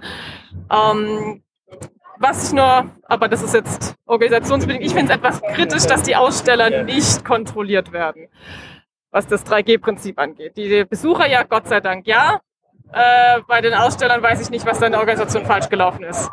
[0.72, 1.44] Ähm,
[2.18, 6.16] was ich nur, aber das ist jetzt organisationsbedingt, ich finde es etwas kritisch, dass die
[6.16, 8.30] Aussteller nicht kontrolliert werden,
[9.12, 10.56] was das 3G-Prinzip angeht.
[10.56, 12.40] Die Besucher ja, Gott sei Dank ja,
[12.94, 16.30] äh, bei den Ausstellern weiß ich nicht, was da in der Organisation falsch gelaufen ist.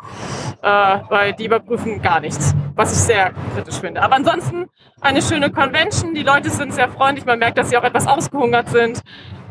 [0.61, 0.67] Äh,
[1.09, 4.01] weil die überprüfen gar nichts, was ich sehr kritisch finde.
[4.01, 4.67] Aber ansonsten
[5.01, 6.13] eine schöne Convention.
[6.13, 7.25] Die Leute sind sehr freundlich.
[7.25, 9.01] Man merkt, dass sie auch etwas ausgehungert sind.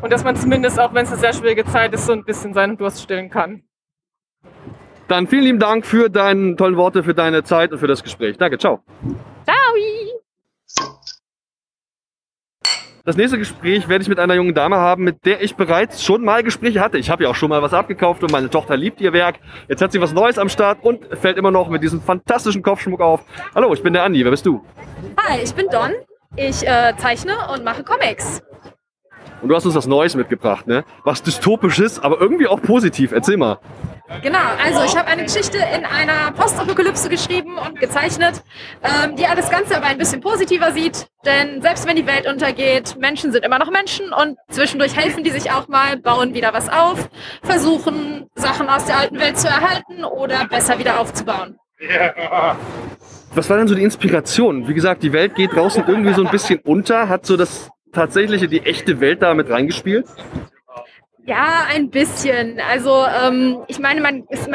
[0.01, 2.53] Und dass man zumindest, auch wenn es eine sehr schwierige Zeit ist, so ein bisschen
[2.53, 3.63] seinen Durst stillen kann.
[5.07, 8.37] Dann vielen lieben Dank für deine tollen Worte, für deine Zeit und für das Gespräch.
[8.37, 8.81] Danke, ciao.
[9.45, 10.20] Ciao.
[13.11, 16.23] Das nächste Gespräch werde ich mit einer jungen Dame haben, mit der ich bereits schon
[16.23, 16.97] mal Gespräche hatte.
[16.97, 19.35] Ich habe ja auch schon mal was abgekauft und meine Tochter liebt ihr Werk.
[19.67, 23.01] Jetzt hat sie was Neues am Start und fällt immer noch mit diesem fantastischen Kopfschmuck
[23.01, 23.25] auf.
[23.53, 24.23] Hallo, ich bin der Andi.
[24.23, 24.63] Wer bist du?
[25.17, 25.91] Hi, ich bin Don.
[26.37, 28.41] Ich äh, zeichne und mache Comics.
[29.41, 30.85] Und du hast uns was Neues mitgebracht, ne?
[31.03, 33.11] Was dystopisches, aber irgendwie auch positiv.
[33.11, 33.59] Erzähl mal.
[34.21, 38.43] Genau, also ich habe eine Geschichte in einer Postapokalypse geschrieben und gezeichnet,
[38.83, 41.07] ähm, die das Ganze aber ein bisschen positiver sieht.
[41.25, 45.29] Denn selbst wenn die Welt untergeht, Menschen sind immer noch Menschen und zwischendurch helfen die
[45.29, 47.09] sich auch mal, bauen wieder was auf,
[47.43, 51.57] versuchen Sachen aus der alten Welt zu erhalten oder besser wieder aufzubauen.
[53.33, 54.67] Was war denn so die Inspiration?
[54.67, 57.07] Wie gesagt, die Welt geht draußen irgendwie so ein bisschen unter.
[57.07, 60.05] Hat so das tatsächliche, die echte Welt da mit reingespielt?
[61.25, 62.59] Ja, ein bisschen.
[62.59, 64.49] Also ähm, ich meine, man ist,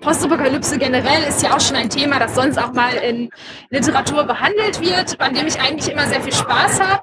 [0.00, 3.30] Postapokalypse generell ist ja auch schon ein Thema, das sonst auch mal in
[3.70, 7.02] Literatur behandelt wird, an dem ich eigentlich immer sehr viel Spaß habe.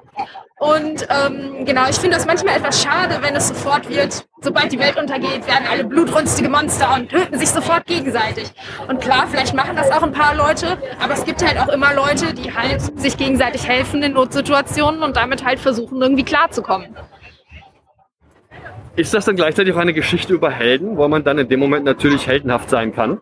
[0.60, 4.78] Und ähm, genau, ich finde das manchmal etwas schade, wenn es sofort wird, sobald die
[4.78, 8.52] Welt untergeht, werden alle blutrünstige Monster und töten sich sofort gegenseitig.
[8.86, 11.94] Und klar, vielleicht machen das auch ein paar Leute, aber es gibt halt auch immer
[11.94, 16.94] Leute, die halt sich gegenseitig helfen in Notsituationen und damit halt versuchen, irgendwie klarzukommen.
[18.96, 21.84] Ist das dann gleichzeitig auch eine Geschichte über Helden, wo man dann in dem Moment
[21.84, 23.20] natürlich heldenhaft sein kann?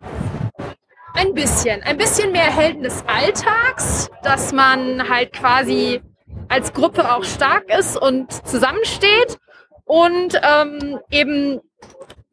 [1.14, 1.82] Ein bisschen.
[1.82, 6.00] Ein bisschen mehr Helden des Alltags, dass man halt quasi
[6.48, 9.38] als Gruppe auch stark ist und zusammensteht
[9.84, 11.60] und ähm, eben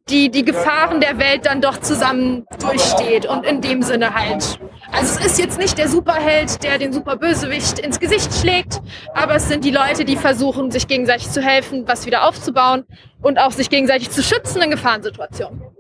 [0.10, 4.60] die, die Gefahren der Welt dann doch zusammen durchsteht und in dem Sinne halt.
[4.92, 8.82] Also es ist jetzt nicht der Superheld, der den Superbösewicht ins Gesicht schlägt,
[9.14, 12.86] aber es sind die Leute, die versuchen, sich gegenseitig zu helfen, was wieder aufzubauen
[13.22, 15.75] und auch sich gegenseitig zu schützen in Gefahrensituationen.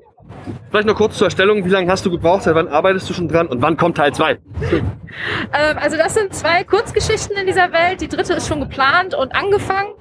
[0.69, 1.65] Vielleicht noch kurz zur Erstellung.
[1.65, 2.43] Wie lange hast du gebraucht?
[2.43, 3.47] Seit wann arbeitest du schon dran?
[3.47, 4.31] Und wann kommt Teil 2?
[4.31, 8.01] Ähm, also das sind zwei Kurzgeschichten in dieser Welt.
[8.01, 9.93] Die dritte ist schon geplant und angefangen.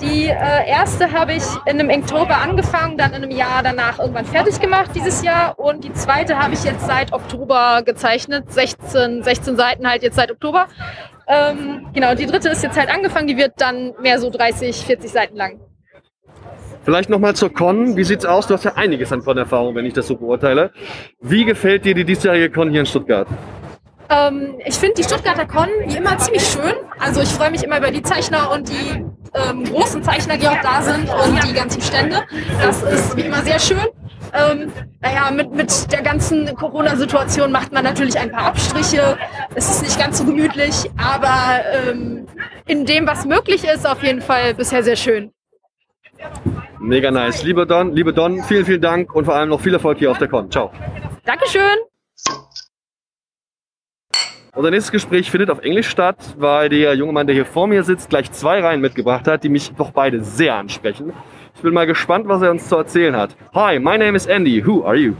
[0.00, 4.24] Die äh, erste habe ich in einem Oktober angefangen, dann in einem Jahr danach irgendwann
[4.24, 5.58] fertig gemacht dieses Jahr.
[5.58, 8.52] Und die zweite habe ich jetzt seit Oktober gezeichnet.
[8.52, 10.68] 16, 16 Seiten halt jetzt seit Oktober.
[11.26, 13.26] Ähm, genau, die dritte ist jetzt halt angefangen.
[13.26, 15.60] Die wird dann mehr so 30, 40 Seiten lang.
[16.82, 17.96] Vielleicht nochmal zur Con.
[17.96, 18.46] Wie sieht's aus?
[18.46, 20.72] Du hast ja einiges an Con-Erfahrung, wenn ich das so beurteile.
[21.20, 23.28] Wie gefällt dir die diesjährige Con hier in Stuttgart?
[24.08, 26.74] Ähm, ich finde die Stuttgarter Con wie immer ziemlich schön.
[26.98, 29.04] Also ich freue mich immer über die Zeichner und die
[29.34, 32.22] ähm, großen Zeichner, die auch da sind und die ganzen Stände.
[32.60, 33.86] Das ist wie immer sehr schön.
[34.32, 39.16] Ähm, naja, mit, mit der ganzen Corona-Situation macht man natürlich ein paar Abstriche.
[39.54, 42.26] Es ist nicht ganz so gemütlich, aber ähm,
[42.66, 45.32] in dem, was möglich ist, auf jeden Fall bisher sehr schön.
[46.78, 47.42] Mega nice.
[47.42, 50.18] Lieber Don, liebe Don, vielen, vielen Dank und vor allem noch viel Erfolg hier auf
[50.18, 50.50] der Con.
[50.50, 50.72] Ciao.
[51.24, 51.78] Dankeschön.
[54.54, 57.84] Unser nächstes Gespräch findet auf Englisch statt, weil der junge Mann, der hier vor mir
[57.84, 61.12] sitzt, gleich zwei Reihen mitgebracht hat, die mich doch beide sehr ansprechen.
[61.54, 63.36] Ich bin mal gespannt, was er uns zu erzählen hat.
[63.54, 64.64] Hi, my name is Andy.
[64.66, 65.14] Who are you?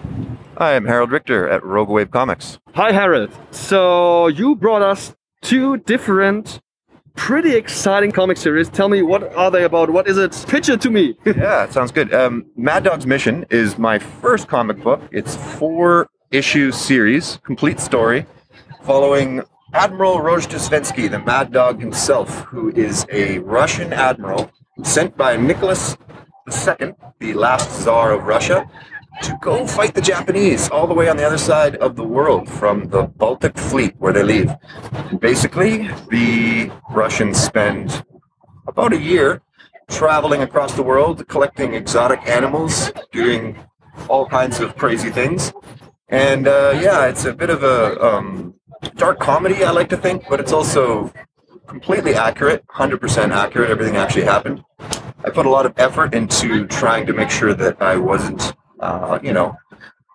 [0.59, 2.59] Hi, I'm Harold Richter at Rogue Wave Comics.
[2.75, 3.31] Hi, Harold.
[3.51, 6.61] So you brought us two different,
[7.15, 8.69] pretty exciting comic series.
[8.69, 9.91] Tell me, what are they about?
[9.91, 10.45] What is it?
[10.49, 11.17] Pitch it to me.
[11.25, 12.13] yeah, it sounds good.
[12.15, 15.03] Um, Mad Dog's Mission is my first comic book.
[15.13, 18.27] It's four issue series, complete story,
[18.85, 19.43] following
[19.73, 24.51] Admiral Rojdestvensky, the Mad Dog himself, who is a Russian admiral
[24.83, 25.97] sent by Nicholas
[26.49, 28.69] II, the last Tsar of Russia,
[29.23, 32.49] to go fight the Japanese all the way on the other side of the world
[32.49, 34.51] from the Baltic Fleet where they leave.
[35.19, 38.05] Basically, the Russians spend
[38.67, 39.43] about a year
[39.89, 43.59] traveling across the world, collecting exotic animals, doing
[44.09, 45.53] all kinds of crazy things.
[46.09, 48.55] And uh, yeah, it's a bit of a um,
[48.97, 51.13] dark comedy, I like to think, but it's also
[51.67, 53.71] completely accurate, 100% accurate.
[53.71, 54.65] Everything actually happened.
[55.25, 59.19] I put a lot of effort into trying to make sure that I wasn't, uh,
[59.23, 59.57] you know,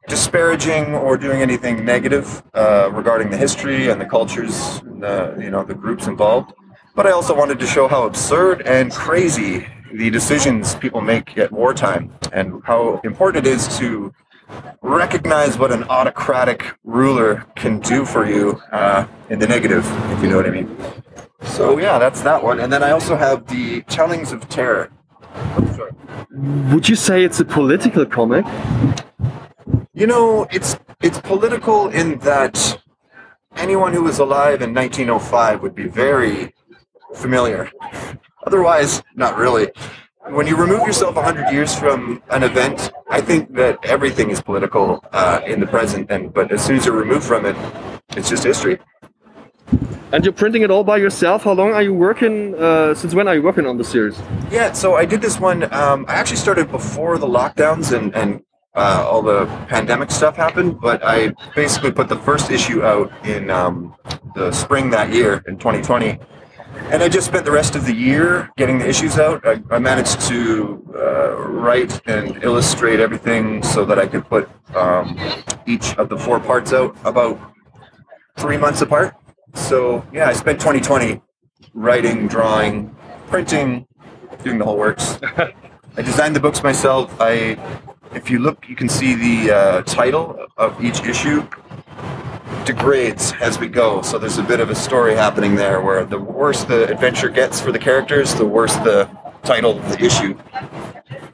[0.08, 5.50] disparaging or doing anything negative uh, regarding the history and the cultures, and the, you
[5.50, 6.54] know, the groups involved.
[6.96, 11.52] But I also wanted to show how absurd and crazy the decisions people make at
[11.52, 14.14] wartime and how important it is to
[14.82, 20.30] recognize what an autocratic ruler can do for you uh, in the negative, if you
[20.30, 20.78] know what I mean.
[21.42, 22.60] So yeah, that's that one.
[22.60, 24.92] And then I also have the Tellings of Terror.
[26.72, 28.46] Would you say it's a political comic?
[29.94, 32.82] You know, it's it's political in that
[33.56, 36.54] anyone who was alive in 1905 would be very
[37.16, 37.72] familiar.
[38.46, 39.72] Otherwise, not really.
[40.30, 45.04] When you remove yourself 100 years from an event, I think that everything is political
[45.12, 46.10] uh, in the present.
[46.10, 47.56] And but as soon as you're removed from it,
[48.18, 48.80] it's just history.
[50.12, 51.44] And you're printing it all by yourself.
[51.44, 52.56] How long are you working?
[52.56, 54.18] Uh, since when are you working on the series?
[54.52, 55.64] Yeah, so I did this one.
[55.74, 58.42] Um, I actually started before the lockdowns and, and
[58.76, 63.50] uh, all the pandemic stuff happened, but I basically put the first issue out in
[63.50, 63.96] um,
[64.36, 66.20] the spring that year in 2020.
[66.92, 69.46] And I just spent the rest of the year getting the issues out.
[69.48, 75.18] I, I managed to uh, write and illustrate everything so that I could put um,
[75.66, 77.40] each of the four parts out about
[78.38, 79.16] three months apart.
[79.56, 81.22] So yeah, I spent 2020
[81.74, 82.96] writing, drawing,
[83.28, 83.88] printing,
[84.44, 85.18] doing the whole works.
[85.98, 87.16] I designed the books myself.
[87.20, 87.58] I,
[88.14, 91.48] if you look, you can see the uh, title of each issue
[92.66, 94.02] degrades as we go.
[94.02, 97.62] So there's a bit of a story happening there where the worse the adventure gets
[97.62, 99.10] for the characters, the worse the
[99.44, 100.38] title of the issue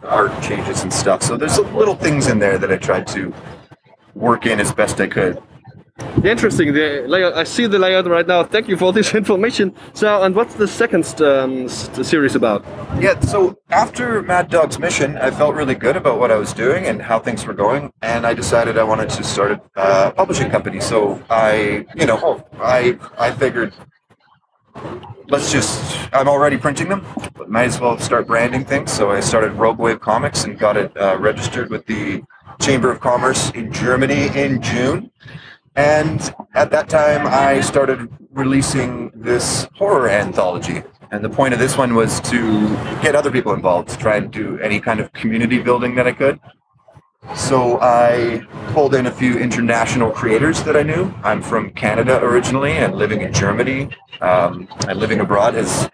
[0.04, 1.24] art changes and stuff.
[1.24, 3.34] So there's little things in there that I tried to
[4.14, 5.42] work in as best I could.
[6.24, 6.74] Interesting.
[6.74, 8.43] The layout, I see the layout right now.
[8.43, 9.74] Thank you for this information.
[9.93, 12.64] So, and what's the second um, series about?
[12.99, 16.86] Yeah, so after Mad Dog's mission, I felt really good about what I was doing
[16.86, 20.49] and how things were going, and I decided I wanted to start a uh, publishing
[20.49, 20.80] company.
[20.80, 23.74] So I, you know, I I figured
[25.30, 28.91] let's just I'm already printing them, but might as well start branding things.
[28.91, 32.22] So I started Rogue Wave Comics and got it uh, registered with the
[32.60, 35.12] Chamber of Commerce in Germany in June.
[35.76, 40.84] And at that time, I started releasing this horror anthology.
[41.12, 42.70] And the point of this one was to
[43.02, 46.14] get other people involved, to try and do any kind of community building that I
[46.14, 46.40] could.
[47.36, 48.42] So I
[48.74, 51.14] pulled in a few international creators that I knew.
[51.24, 53.90] I'm from Canada originally and living in Germany.
[54.22, 55.90] Um, and living abroad has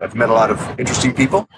[0.00, 1.48] I've met a lot of interesting people.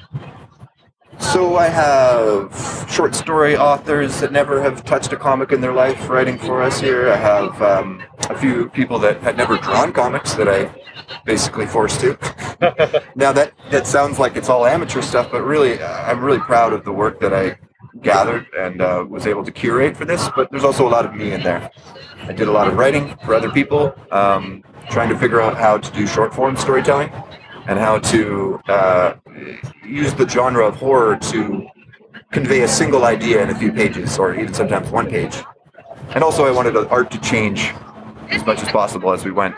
[1.21, 6.09] So I have short story authors that never have touched a comic in their life
[6.09, 7.11] writing for us here.
[7.11, 10.71] I have um, a few people that had never drawn comics that I
[11.25, 12.19] basically forced to.
[13.15, 16.73] now that that sounds like it's all amateur stuff, but really, uh, I'm really proud
[16.73, 17.59] of the work that I
[18.01, 20.29] gathered and uh, was able to curate for this.
[20.35, 21.71] But there's also a lot of me in there.
[22.23, 25.79] I did a lot of writing for other people, um, trying to figure out how
[25.79, 27.11] to do short form storytelling
[27.69, 29.15] and how to uh,
[29.85, 31.67] use the genre of horror to
[32.33, 35.37] convey a single idea in a few pages, or even sometimes one page.
[36.15, 37.73] And also, I wanted art to change
[38.31, 39.55] as much as possible as we went.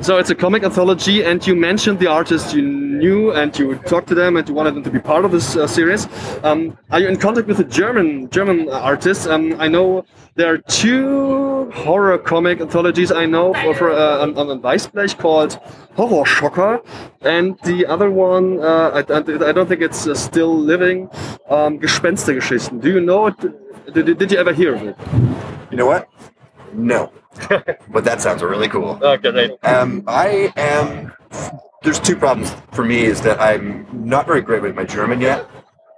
[0.00, 4.08] So it's a comic anthology, and you mentioned the artists you knew, and you talked
[4.08, 6.06] to them, and you wanted them to be part of this uh, series.
[6.44, 9.26] Um, are you in contact with the German German artists?
[9.26, 10.04] Um, I know
[10.36, 15.54] there are two horror comic anthologies I know for, for uh, on, on Weißblech called
[15.96, 16.80] Horror Shocker,
[17.22, 21.10] and the other one uh, I, I don't think it's uh, still living.
[21.50, 22.80] Um, Gespenstergeschichten.
[22.80, 23.36] Do you know it?
[23.92, 24.96] Did, did you ever hear of it?
[25.70, 26.08] You know what?
[26.72, 27.12] No.
[27.88, 28.98] but that sounds really cool.
[29.02, 29.64] Okay, right.
[29.64, 31.12] Um, I am.
[31.82, 33.04] There's two problems for me.
[33.04, 35.48] Is that I'm not very great with my German yet,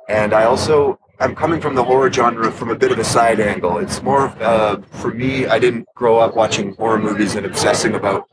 [0.08, 3.40] and I also I'm coming from the horror genre from a bit of a side
[3.40, 3.78] angle.
[3.78, 5.46] It's more uh, for me.
[5.46, 8.28] I didn't grow up watching horror movies and obsessing about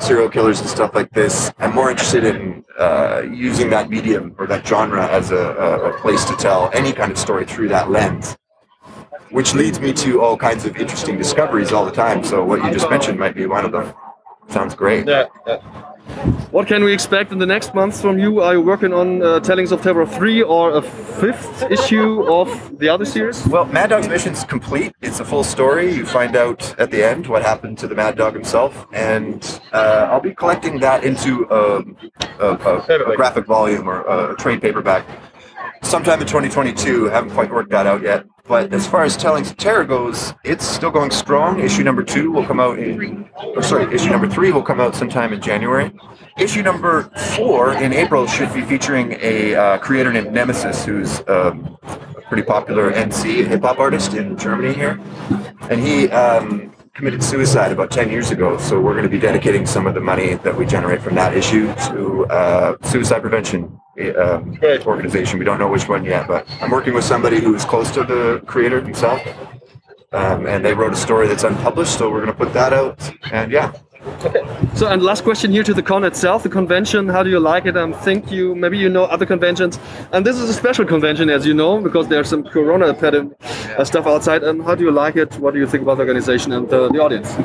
[0.00, 1.52] serial killers and stuff like this.
[1.58, 5.98] I'm more interested in uh, using that medium or that genre as a, a, a
[5.98, 8.36] place to tell any kind of story through that lens
[9.30, 12.24] which leads me to all kinds of interesting discoveries all the time.
[12.24, 13.94] So what you just mentioned might be one of them.
[14.48, 15.06] Sounds great.
[15.06, 15.26] Yeah.
[16.50, 18.40] What can we expect in the next months from you?
[18.40, 22.88] Are you working on uh, Tellings of Terror 3 or a fifth issue of the
[22.88, 23.46] other series?
[23.46, 24.94] Well, Mad Dog's mission's complete.
[25.02, 25.92] It's a full story.
[25.94, 30.08] You find out at the end what happened to the Mad Dog himself, and uh,
[30.10, 31.84] I'll be collecting that into a,
[32.40, 34.00] a, a, a graphic volume or
[34.32, 35.06] a trade paperback
[35.82, 37.06] sometime in 2022.
[37.06, 38.24] Haven't quite worked that out yet.
[38.48, 41.60] But as far as Telling Terror goes, it's still going strong.
[41.60, 44.94] Issue number two will come out in, or sorry, issue number three will come out
[44.94, 45.92] sometime in January.
[46.38, 51.76] Issue number four in April should be featuring a uh, creator named Nemesis, who's um,
[51.82, 54.98] a pretty popular NC hip hop artist in Germany here,
[55.68, 58.58] and he um, committed suicide about 10 years ago.
[58.58, 61.32] So we're going to be dedicating some of the money that we generate from that
[61.32, 63.78] issue to uh, suicide prevention
[64.16, 65.38] um, organization.
[65.38, 68.02] We don't know which one yet, but I'm working with somebody who is close to
[68.02, 69.22] the creator himself.
[70.10, 72.98] Um, and they wrote a story that's unpublished, so we're going to put that out.
[73.30, 73.72] And yeah,
[74.74, 77.08] So, and last question here to the con itself, the convention.
[77.08, 77.76] How do you like it?
[77.76, 79.78] I um, think you maybe you know other conventions,
[80.12, 83.36] and this is a special convention, as you know, because there's some Corona epidemic
[83.76, 84.44] uh, stuff outside.
[84.44, 85.34] And how do you like it?
[85.38, 87.36] What do you think about the organization and uh, the audience?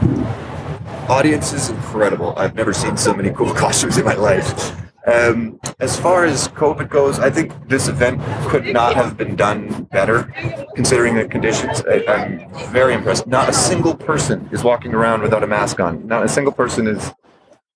[1.09, 2.33] audience is incredible.
[2.37, 4.92] I've never seen so many cool costumes in my life.
[5.05, 9.83] Um, as far as COVID goes, I think this event could not have been done
[9.91, 10.33] better,
[10.75, 11.83] considering the conditions.
[11.85, 13.27] I, I'm very impressed.
[13.27, 16.07] Not a single person is walking around without a mask on.
[16.07, 17.11] Not a single person is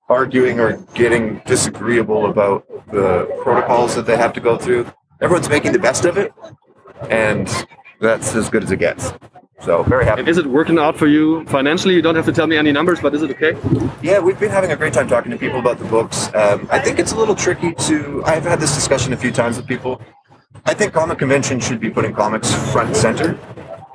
[0.08, 4.90] arguing or getting disagreeable about the protocols that they have to go through.
[5.22, 6.32] Everyone's making the best of it,
[7.10, 7.50] and
[8.00, 9.12] that's as good as it gets.
[9.62, 10.20] So very happy.
[10.22, 11.96] And is it working out for you financially?
[11.96, 13.58] You don't have to tell me any numbers, but is it okay?
[14.02, 16.34] Yeah, we've been having a great time talking to people about the books.
[16.36, 18.24] Um, I think it's a little tricky to.
[18.26, 20.02] I've had this discussion a few times with people.
[20.66, 23.40] I think comic convention should be putting comics front and center,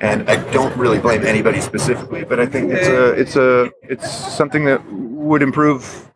[0.01, 4.11] and I don't really blame anybody specifically, but I think it's a it's a it's
[4.11, 6.11] something that would improve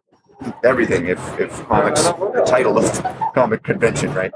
[0.65, 2.85] everything if if comics the title of
[3.35, 4.33] comic convention, right?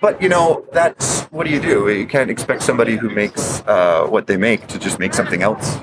[0.00, 1.88] But you know, that's what do you do?
[1.88, 5.78] You can't expect somebody who makes uh, what they make to just make something else.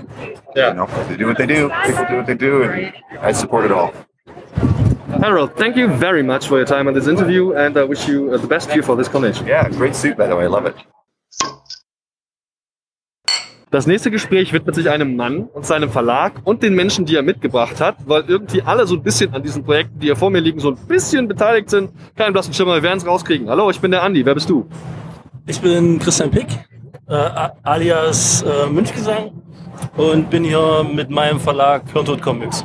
[0.56, 0.70] Yeah.
[0.70, 1.70] You know, they do what they do.
[1.86, 3.94] People do what they do, and I support it all.
[5.20, 8.34] Harold, thank you very much for your time on this interview, and I wish you
[8.34, 9.48] uh, the best here for this convention.
[9.48, 10.44] Yeah, great suit by the way.
[10.44, 10.76] I love it.
[13.76, 17.24] Das nächste Gespräch widmet sich einem Mann und seinem Verlag und den Menschen, die er
[17.24, 20.40] mitgebracht hat, weil irgendwie alle so ein bisschen an diesen Projekten, die hier vor mir
[20.40, 21.90] liegen, so ein bisschen beteiligt sind.
[22.16, 23.50] Kein blassen Schimmer, wir werden es rauskriegen.
[23.50, 24.26] Hallo, ich bin der Andi.
[24.26, 24.66] Wer bist du?
[25.46, 26.48] Ich bin Christian Pick,
[27.10, 29.32] äh, alias äh, Münchgesang
[29.98, 32.64] und bin hier mit meinem Verlag Hirntod Comics.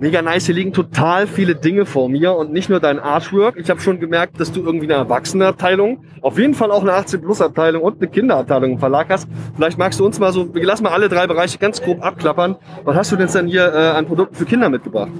[0.00, 3.56] Mega nice, hier liegen total viele Dinge vor mir und nicht nur dein Artwork.
[3.58, 7.82] Ich habe schon gemerkt, dass du irgendwie eine Erwachsenenabteilung, auf jeden Fall auch eine 18-Plus-Abteilung
[7.82, 9.28] und eine Kinderabteilung im Verlag hast.
[9.54, 12.56] Vielleicht magst du uns mal so, lassen mal alle drei Bereiche ganz grob abklappern.
[12.84, 15.10] Was hast du denn dann hier äh, an Produkten für Kinder mitgebracht?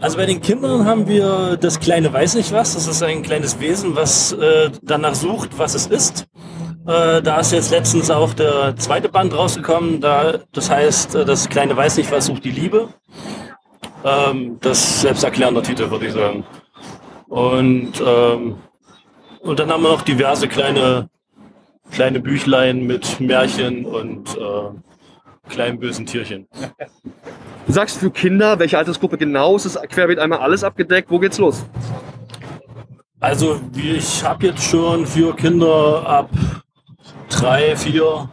[0.00, 2.72] Also bei den Kindern haben wir das kleine Weiß nicht was.
[2.72, 6.26] Das ist ein kleines Wesen, was äh, danach sucht, was es ist.
[6.86, 10.00] Äh, da ist jetzt letztens auch der zweite Band rausgekommen.
[10.02, 12.88] Da, das heißt, äh, das kleine Weiß nicht was sucht die Liebe.
[14.04, 16.44] Ähm, das selbsterklärender Titel, würde ich sagen.
[17.28, 18.56] Und, ähm,
[19.40, 21.08] und dann haben wir noch diverse kleine,
[21.90, 26.48] kleine Büchlein mit Märchen und äh, kleinen bösen Tierchen.
[27.66, 31.10] Du sagst für Kinder, welche Altersgruppe genau ist es querbeet einmal alles abgedeckt?
[31.10, 31.64] Wo geht's los?
[33.20, 36.28] Also ich habe jetzt schon für Kinder ab
[37.28, 38.30] drei, vier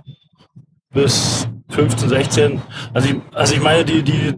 [0.94, 2.62] bis 15, 16.
[2.94, 4.34] Also ich, also ich meine, die, die,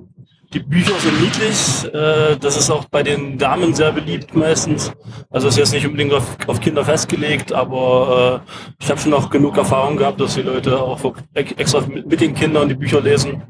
[0.54, 1.94] die Bücher sind niedlich.
[1.94, 4.94] Äh, das ist auch bei den Damen sehr beliebt meistens.
[5.30, 9.30] Also ist jetzt nicht unbedingt auf, auf Kinder festgelegt, aber äh, ich habe schon auch
[9.30, 11.00] genug Erfahrung gehabt, dass die Leute auch
[11.34, 13.42] extra mit, mit den Kindern die Bücher lesen.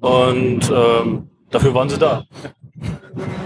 [0.00, 2.24] Und ähm, dafür waren sie da.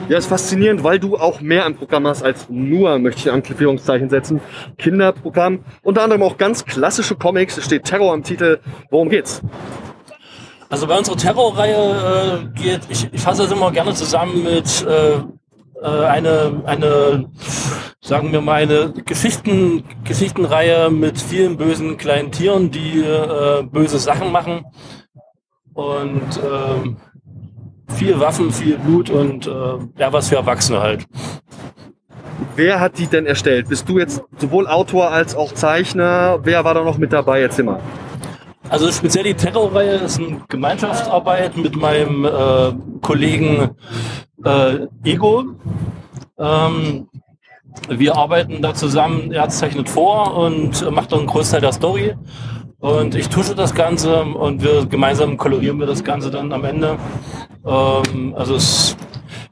[0.08, 4.10] Ja, ist faszinierend, weil du auch mehr im Programm hast als nur, möchte ich Anführungszeichen
[4.10, 4.40] setzen,
[4.78, 5.60] Kinderprogramm.
[5.82, 7.56] Unter anderem auch ganz klassische Comics.
[7.56, 8.60] Es steht Terror im Titel.
[8.90, 9.40] Worum geht's?
[10.68, 15.18] Also bei unserer Terrorreihe äh, geht, ich, ich fasse das immer gerne zusammen mit äh,
[15.82, 17.30] äh, eine, eine,
[18.00, 24.32] sagen wir mal, eine Geschichten, Geschichtenreihe mit vielen bösen kleinen Tieren, die äh, böse Sachen
[24.32, 24.64] machen.
[25.74, 26.96] Und ähm,
[27.92, 29.50] viel Waffen, viel Blut und äh,
[29.98, 31.06] ja, was für Erwachsene halt.
[32.56, 33.68] Wer hat die denn erstellt?
[33.68, 36.40] Bist du jetzt sowohl Autor als auch Zeichner?
[36.42, 37.40] Wer war da noch mit dabei?
[37.40, 37.80] Jetzt immer.
[38.68, 43.70] Also speziell die Terrorreihe ist eine Gemeinschaftsarbeit mit meinem äh, Kollegen
[44.44, 45.44] äh, Ego.
[46.38, 47.08] Ähm,
[47.88, 52.14] wir arbeiten da zusammen, er zeichnet vor und macht dann einen Großteil der Story.
[52.80, 56.98] Und ich tusche das Ganze und wir gemeinsam kolorieren wir das Ganze dann am Ende.
[57.64, 58.96] Ähm, also es,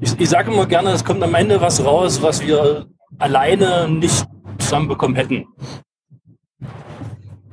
[0.01, 2.87] ich, ich sage immer gerne, es kommt am Ende was raus, was wir
[3.19, 4.27] alleine nicht
[4.59, 5.47] zusammenbekommen hätten.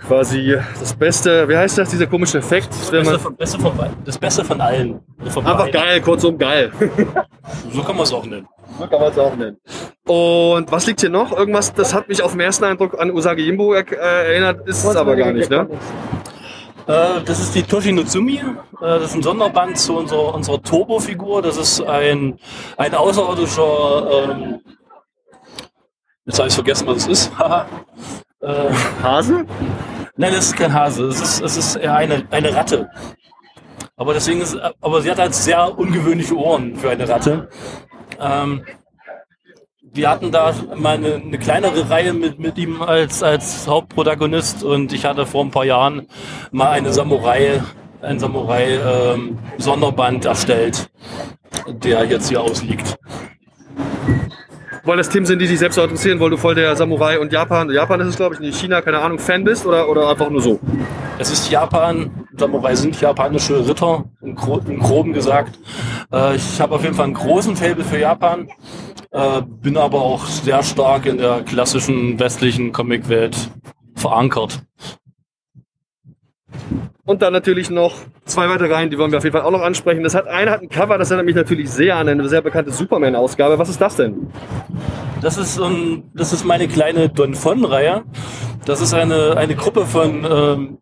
[0.08, 2.70] Quasi das Beste, wie heißt das, dieser komische Effekt?
[2.70, 3.74] Das Beste von, Beste von,
[4.06, 5.02] das Beste von allen.
[5.26, 5.82] Von Einfach beiden.
[5.82, 6.72] geil, kurzum geil.
[7.74, 8.48] so kann man es auch nennen.
[8.80, 9.58] So kann man es auch nennen.
[10.08, 11.36] Und was liegt hier noch?
[11.36, 14.96] Irgendwas, das hat mich auf den ersten Eindruck an Usagi Jimbo äh, erinnert, ist es
[14.96, 15.68] aber gar nicht, ne?
[16.88, 18.38] Äh, das ist die Toshi Notsumi.
[18.38, 18.44] Äh,
[18.80, 21.42] das ist ein Sonderband zu unserer, unserer Turbo-Figur.
[21.42, 22.40] Das ist ein,
[22.78, 24.30] ein außerirdischer.
[24.30, 24.62] Ähm,
[26.26, 27.32] jetzt habe ich vergessen, was es ist.
[28.40, 28.72] äh,
[29.04, 29.46] Hase?
[30.16, 31.08] Nein, das ist kein Hase.
[31.08, 32.90] Es ist, es ist eher eine, eine Ratte.
[33.98, 37.50] Aber deswegen ist, aber sie hat halt sehr ungewöhnliche Ohren für eine Ratte.
[38.20, 38.64] Ähm,
[39.94, 44.94] wir hatten da mal eine, eine, kleinere Reihe mit, mit ihm als, als Hauptprotagonist und
[44.94, 46.08] ich hatte vor ein paar Jahren
[46.52, 47.62] mal eine Samurai,
[48.02, 50.90] ein Samurai-Sonderband ähm, erstellt,
[51.68, 52.98] der jetzt hier ausliegt.
[54.84, 57.70] Weil das Themen sind, die dich selbst interessieren, weil du voll der Samurai und Japan,
[57.70, 60.42] Japan ist es glaube ich, nicht China, keine Ahnung, Fan bist oder, oder einfach nur
[60.42, 60.62] so?
[61.20, 65.60] Es ist Japan, Samurai sind japanische Ritter, im, Gro im Groben gesagt.
[66.14, 68.48] Äh, ich habe auf jeden Fall einen großen Fable für Japan
[69.18, 73.50] äh, bin aber auch sehr stark in der klassischen westlichen Comicwelt
[73.96, 74.62] verankert.
[77.04, 77.96] Und dann natürlich noch
[78.26, 80.04] zwei weitere Reihen, die wollen wir auf jeden Fall auch noch ansprechen.
[80.04, 82.72] Das hat eine hat ein Cover, das erinnert mich natürlich sehr an eine sehr bekannte
[82.72, 83.58] Superman-Ausgabe.
[83.58, 84.28] Was ist das denn?
[85.22, 88.04] Das ist, um, das ist meine kleine Don Von-Reihe.
[88.66, 90.78] Das ist eine, eine Gruppe von, ähm,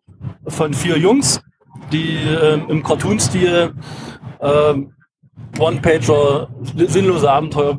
[0.48, 1.40] von vier Jungs,
[1.92, 3.72] die ähm, im Cartoon-Stil
[4.40, 4.92] ähm,
[5.58, 7.78] One-Pager sinnlose Abenteuer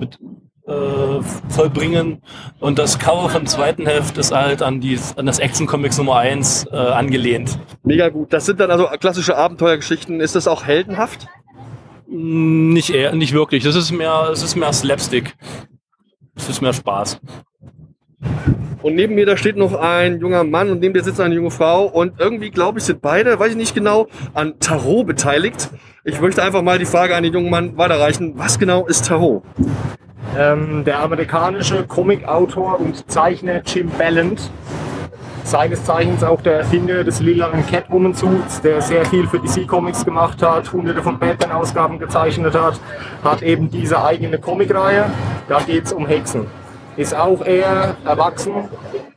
[0.67, 2.21] äh, vollbringen.
[2.59, 6.17] Und das Cover vom zweiten Heft ist halt an, die, an das Action Comics Nummer
[6.17, 7.59] 1 äh, angelehnt.
[7.83, 8.33] Mega gut.
[8.33, 10.19] Das sind dann also klassische Abenteuergeschichten.
[10.19, 11.27] Ist das auch heldenhaft?
[12.07, 13.63] Nicht eher, nicht wirklich.
[13.63, 15.35] Das ist mehr, es ist mehr Slapstick.
[16.35, 17.19] Es ist mehr Spaß.
[18.81, 21.51] Und neben mir, da steht noch ein junger Mann und neben dir sitzt eine junge
[21.51, 21.85] Frau.
[21.85, 25.69] Und irgendwie, glaube ich, sind beide, weiß ich nicht genau, an Tarot beteiligt.
[26.03, 28.33] Ich möchte einfach mal die Frage an den jungen Mann weiterreichen.
[28.35, 29.43] Was genau ist Tarot?
[30.37, 34.51] Ähm, der amerikanische Comicautor und Zeichner Jim Ballant
[35.43, 40.41] seines Zeichens auch der Erfinder des lilanen Catwoman-Suits, der sehr viel für DC Comics gemacht
[40.41, 42.79] hat, hunderte von Batman-Ausgaben gezeichnet hat,
[43.23, 45.05] hat eben diese eigene Comicreihe.
[45.47, 46.47] Da geht es um Hexen.
[46.97, 48.69] Ist auch eher erwachsen,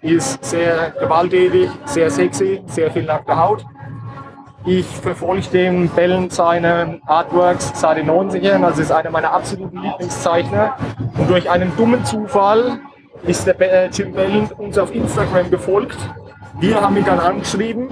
[0.03, 3.65] ist sehr gewalttätig, sehr sexy, sehr viel nackte Haut.
[4.67, 10.77] Ich verfolge den Bellen seine Artworks seit den 90ern, also ist einer meiner absoluten Lieblingszeichner.
[11.17, 12.79] Und durch einen dummen Zufall
[13.23, 15.97] ist der Be- äh, Jim Bellen uns auf Instagram gefolgt.
[16.61, 17.89] Wir haben ihn dann angeschrieben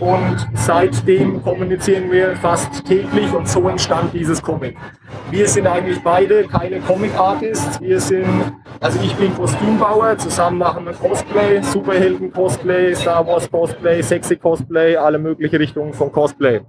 [0.00, 4.78] und seitdem kommunizieren wir fast täglich und so entstand dieses Comic.
[5.30, 7.78] Wir sind eigentlich beide keine Comic-Artists.
[7.82, 15.18] Wir sind, also ich bin Kostümbauer, zusammen machen wir Cosplay, Superhelden-Cosplay, Star Wars-Cosplay, Sexy-Cosplay, alle
[15.18, 16.62] möglichen Richtungen von Cosplay.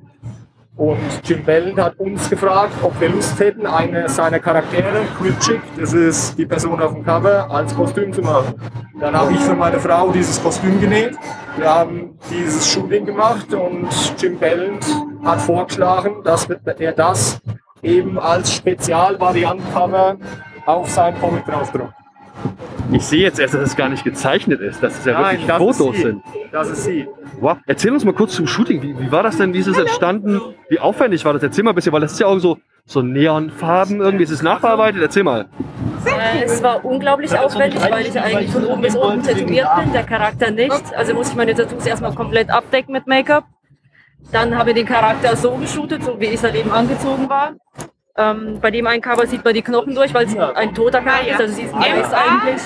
[0.80, 5.92] Und Jim Belland hat uns gefragt, ob wir Lust hätten, eine seiner Charaktere, Cryptic, das
[5.92, 8.54] ist die Person auf dem Cover, als Kostüm zu machen.
[8.98, 11.18] Dann habe ich für meine Frau dieses Kostüm genäht.
[11.58, 14.86] Wir haben dieses Shooting gemacht und Jim Belland
[15.26, 17.42] hat vorgeschlagen, dass er das
[17.84, 20.16] eben als Spezialvariant-Cover
[20.66, 21.99] auf sein Comic draufdruckt.
[22.92, 25.58] Ich sehe jetzt erst, dass es gar nicht gezeichnet ist, dass es ja Nein, wirklich
[25.58, 26.24] Fotos sind.
[26.52, 27.08] Das ist sie.
[27.40, 27.58] Wow.
[27.68, 28.82] Erzähl uns mal kurz zum Shooting.
[28.82, 29.54] Wie, wie war das denn?
[29.54, 30.42] Wie ist es entstanden?
[30.70, 31.44] Wie aufwendig war das?
[31.44, 34.24] Erzähl mal ein bisschen, weil das ist ja auch so, so Neonfarben irgendwie.
[34.24, 35.02] Ist es nachbearbeitet?
[35.02, 35.48] Erzähl mal.
[36.06, 40.04] Äh, es war unglaublich aufwendig, weil ich eigentlich von oben bis unten tätowiert bin, der
[40.04, 40.96] Charakter nicht.
[40.96, 43.46] Also muss ich meine Tattoos erstmal komplett abdecken mit Make-up.
[44.32, 47.54] Dann habe ich den Charakter so geshootet, so wie ich halt eben angezogen war.
[48.20, 51.32] Ähm, bei dem einen Cover sieht man die Knochen durch, weil es ein toter Charakter
[51.32, 51.40] ist.
[51.40, 52.62] Also sie ist ein Geist eigentlich.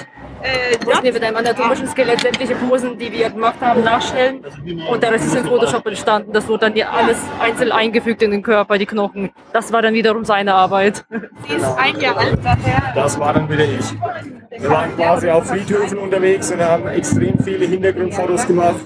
[0.83, 4.43] Mussten wir mit einem anatomischen Skelett sämtliche Posen, die wir gemacht haben, nachstellen.
[4.89, 6.33] Und der Rest ist in Photoshop entstanden.
[6.33, 9.29] Das wurde dann hier alles einzeln eingefügt in den Körper, die Knochen.
[9.53, 11.05] Das war dann wiederum seine Arbeit.
[11.47, 12.93] Sie ist ein Jahr alt, daher.
[12.93, 13.93] Das war dann wieder ich.
[14.59, 18.81] Wir waren quasi auf Friedhöfen unterwegs und haben extrem viele Hintergrundfotos gemacht.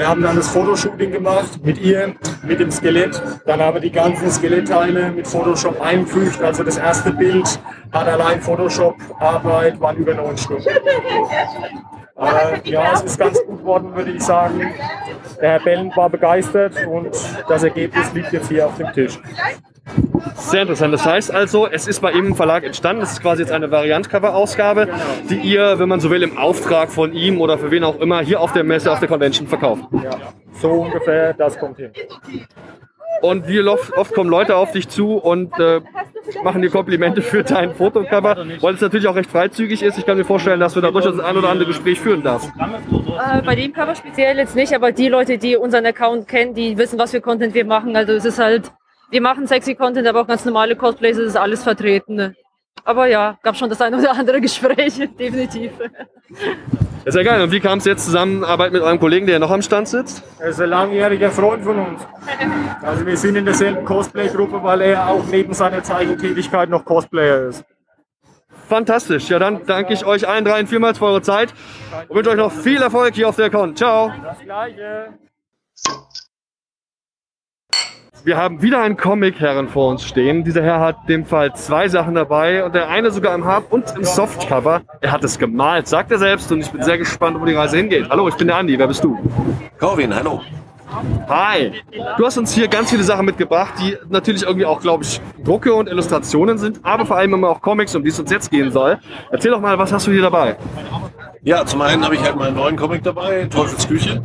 [0.00, 3.20] Wir haben dann das Fotoshooting gemacht mit ihr, mit dem Skelett.
[3.44, 6.40] Dann haben wir die ganzen Skelettteile mit Photoshop eingefügt.
[6.40, 7.60] Also das erste Bild
[7.92, 10.64] hat allein Photoshop-Arbeit, waren über neun Stunden.
[12.16, 14.72] Äh, ja, es ist ganz gut geworden, würde ich sagen.
[15.38, 17.14] Der Herr Bellen war begeistert und
[17.46, 19.20] das Ergebnis liegt jetzt hier auf dem Tisch.
[20.36, 20.92] Sehr interessant.
[20.94, 23.02] Das heißt also, es ist bei ihm im Verlag entstanden.
[23.02, 24.88] Es ist quasi jetzt eine Variant-Cover-Ausgabe,
[25.28, 28.20] die ihr, wenn man so will, im Auftrag von ihm oder für wen auch immer
[28.20, 29.84] hier auf der Messe, auf der Convention verkauft.
[30.02, 30.10] Ja,
[30.60, 31.90] so ungefähr, das kommt hin.
[33.20, 35.80] Und wie oft, oft kommen Leute auf dich zu und äh,
[36.42, 39.98] machen dir Komplimente für dein Fotocover, weil es natürlich auch recht freizügig ist.
[39.98, 42.50] Ich kann mir vorstellen, dass du da durchaus das ein oder andere Gespräch führen darfst.
[42.58, 46.78] Äh, bei dem Cover speziell jetzt nicht, aber die Leute, die unseren Account kennen, die
[46.78, 47.94] wissen, was für Content wir machen.
[47.94, 48.72] Also es ist halt,
[49.10, 52.34] wir machen sexy Content, aber auch ganz normale Cosplays, es ist alles vertreten.
[52.84, 55.72] Aber ja, gab schon das ein oder andere Gespräch, definitiv.
[57.04, 57.42] Ist ja geil.
[57.42, 60.22] Und wie kam es jetzt Zusammenarbeit mit eurem Kollegen, der noch am Stand sitzt?
[60.38, 62.06] Er ist ein langjähriger Freund von uns.
[62.82, 67.64] Also wir sind in derselben Cosplay-Gruppe, weil er auch neben seiner Zeichentätigkeit noch Cosplayer ist.
[68.68, 69.28] Fantastisch.
[69.28, 71.52] Ja, dann danke ich euch allen dreien vielmals für eure Zeit
[72.08, 73.74] und wünsche euch noch viel Erfolg hier auf der Con.
[73.74, 74.12] Ciao.
[74.22, 75.14] Das gleiche.
[78.22, 80.44] Wir haben wieder einen Comic-Herren vor uns stehen.
[80.44, 83.70] Dieser Herr hat in dem Fall zwei Sachen dabei und der eine sogar im Hard-
[83.70, 84.82] und im Softcover.
[85.00, 87.78] Er hat es gemalt, sagt er selbst und ich bin sehr gespannt, wo die Reise
[87.78, 88.10] hingeht.
[88.10, 88.78] Hallo, ich bin der Andi.
[88.78, 89.18] Wer bist du?
[89.78, 90.42] Corwin, hallo.
[91.28, 91.72] Hi.
[92.18, 95.72] Du hast uns hier ganz viele Sachen mitgebracht, die natürlich irgendwie auch, glaube ich, Drucke
[95.74, 98.70] und Illustrationen sind, aber vor allem immer auch Comics, um die es uns jetzt gehen
[98.72, 98.98] soll.
[99.30, 100.56] Erzähl doch mal, was hast du hier dabei?
[101.42, 104.22] Ja, zum einen habe ich halt meinen neuen Comic dabei, Teufels Küche.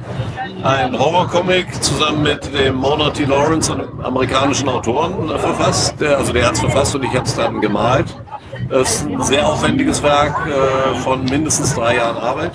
[0.64, 3.24] Ein Horrorcomic zusammen mit dem Mona T.
[3.24, 6.02] Lawrence, einem amerikanischen Autoren, äh, verfasst.
[6.02, 8.08] Der, also der hat es verfasst und ich habe es dann gemalt.
[8.70, 12.52] Es ist ein sehr aufwendiges Werk äh, von mindestens drei Jahren Arbeit.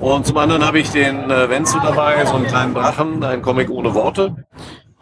[0.00, 3.70] Und zum anderen habe ich den äh, Wenzel dabei, so einen kleinen Drachen, ein Comic
[3.70, 4.44] ohne Worte.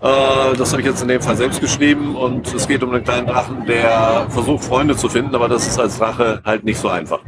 [0.00, 3.02] Äh, das habe ich jetzt in dem Fall selbst geschrieben und es geht um einen
[3.02, 6.88] kleinen Drachen, der versucht Freunde zu finden, aber das ist als Drache halt nicht so
[6.88, 7.20] einfach.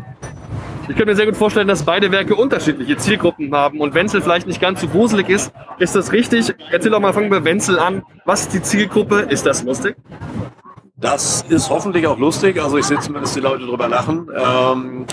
[0.88, 4.47] Ich kann mir sehr gut vorstellen, dass beide Werke unterschiedliche Zielgruppen haben und Wenzel vielleicht
[4.47, 5.52] nicht ganz so gruselig ist.
[5.80, 6.55] Ist das richtig?
[6.70, 8.05] Erzähl doch mal, fangen wir Wenzel an.
[8.24, 9.22] Was ist die Zielgruppe?
[9.22, 9.97] Ist das lustig?
[10.97, 14.28] Das ist hoffentlich auch lustig, also ich sehe zumindest die Leute drüber lachen.
[14.34, 15.06] Ähm,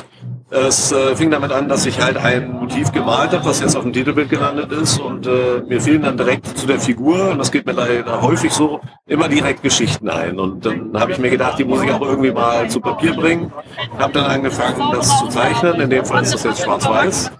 [0.53, 3.83] es äh, fing damit an, dass ich halt ein Motiv gemalt habe, was jetzt auf
[3.83, 7.51] dem Titelbild gelandet ist und äh, mir fielen dann direkt zu der Figur, und das
[7.51, 10.39] geht mir leider häufig so, immer direkt Geschichten ein.
[10.39, 13.51] Und dann habe ich mir gedacht, die muss ich auch irgendwie mal zu Papier bringen.
[13.97, 17.31] Habe dann angefangen, das zu zeichnen, in dem Fall ist das jetzt schwarz-weiß.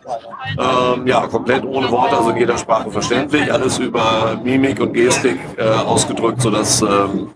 [0.57, 5.39] Ähm, ja, komplett ohne Worte, also in jeder Sprache verständlich, alles über Mimik und Gestik
[5.57, 7.29] äh, ausgedrückt, sodass ähm,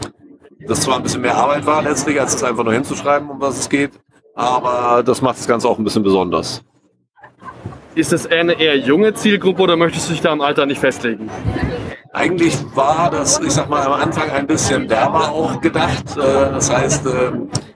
[0.67, 3.57] das zwar ein bisschen mehr Arbeit war letztlich, als es einfach nur hinzuschreiben, um was
[3.59, 3.91] es geht,
[4.37, 6.63] aber das macht das Ganze auch ein bisschen besonders.
[7.95, 11.29] Ist es eine eher junge Zielgruppe oder möchtest du dich da im Alter nicht festlegen?
[12.13, 16.15] Eigentlich war das, ich sag mal, am Anfang ein bisschen wärmer auch gedacht.
[16.15, 17.31] Äh, Das heißt, äh,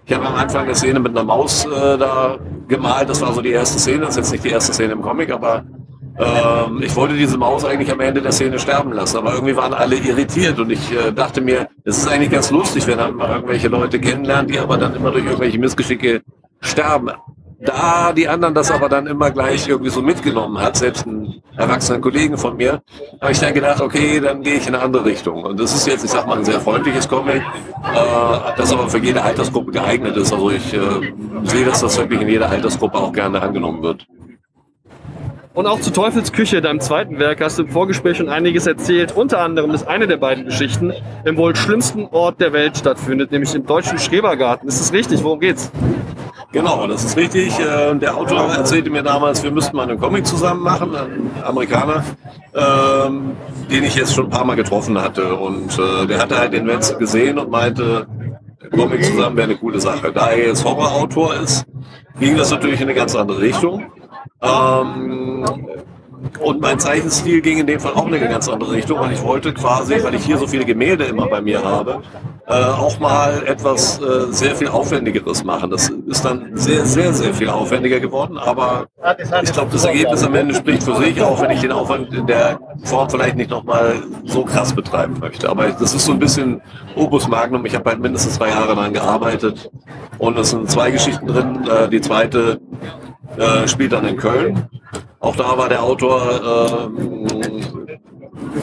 [0.06, 3.10] ich habe am Anfang eine Szene mit einer Maus äh, da gemalt.
[3.10, 4.02] Das war so die erste Szene.
[4.02, 5.64] Das ist jetzt nicht die erste Szene im Comic, aber
[6.20, 9.18] ähm, ich wollte diese Maus eigentlich am Ende der Szene sterben lassen.
[9.18, 12.86] Aber irgendwie waren alle irritiert und ich äh, dachte mir, es ist eigentlich ganz lustig,
[12.88, 16.22] wenn man irgendwelche Leute kennenlernt, die aber dann immer durch irgendwelche Missgeschicke
[16.62, 17.12] sterben.
[17.64, 22.00] Da die anderen das aber dann immer gleich irgendwie so mitgenommen hat, selbst ein erwachsener
[22.00, 22.82] Kollegen von mir,
[23.22, 25.44] habe ich dann gedacht, okay, dann gehe ich in eine andere Richtung.
[25.44, 28.98] Und das ist jetzt, ich sag mal, ein sehr freundliches Comic, äh, das aber für
[28.98, 30.34] jede Altersgruppe geeignet ist.
[30.34, 30.80] Also ich äh,
[31.44, 34.08] sehe, dass das wirklich in jeder Altersgruppe auch gerne angenommen wird.
[35.54, 39.12] Und auch zu Teufels Küche, deinem zweiten Werk, hast du im Vorgespräch schon einiges erzählt.
[39.16, 40.94] Unter anderem, dass eine der beiden Geschichten
[41.26, 44.68] im wohl schlimmsten Ort der Welt stattfindet, nämlich im deutschen Schrebergarten.
[44.68, 45.24] Ist das richtig?
[45.24, 45.70] Worum geht's?
[46.52, 47.58] Genau, das ist richtig.
[47.60, 52.04] Äh, Der Autor erzählte mir damals, wir müssten mal einen Comic zusammen machen, ein Amerikaner,
[52.54, 53.32] ähm,
[53.70, 55.36] den ich jetzt schon ein paar Mal getroffen hatte.
[55.36, 58.06] Und äh, der hatte halt den Wenzel gesehen und meinte,
[58.72, 60.12] Comic zusammen wäre eine coole Sache.
[60.12, 61.66] Da er jetzt Horrorautor ist,
[62.20, 63.86] ging das natürlich in eine ganz andere Richtung.
[64.42, 65.46] Ähm,
[66.40, 69.24] und mein Zeichenstil ging in dem Fall auch in eine ganz andere Richtung, weil ich
[69.24, 72.02] wollte quasi, weil ich hier so viele Gemälde immer bei mir habe,
[72.48, 75.70] äh, auch mal etwas äh, sehr viel Aufwendigeres machen.
[75.70, 78.88] Das ist dann sehr, sehr, sehr viel aufwendiger geworden, aber
[79.44, 82.28] ich glaube, das Ergebnis am Ende spricht für sich, auch wenn ich den Aufwand in
[82.28, 83.96] der Form vielleicht nicht nochmal
[84.26, 85.50] so krass betreiben möchte.
[85.50, 86.62] Aber das ist so ein bisschen
[86.96, 87.66] Opus Magnum.
[87.66, 89.72] Ich habe halt mindestens drei Jahre daran gearbeitet
[90.18, 91.68] und es sind zwei Geschichten drin.
[91.68, 92.60] Äh, die zweite
[93.38, 94.68] äh, spielt dann in Köln.
[95.20, 97.81] Auch da war der Autor, ähm,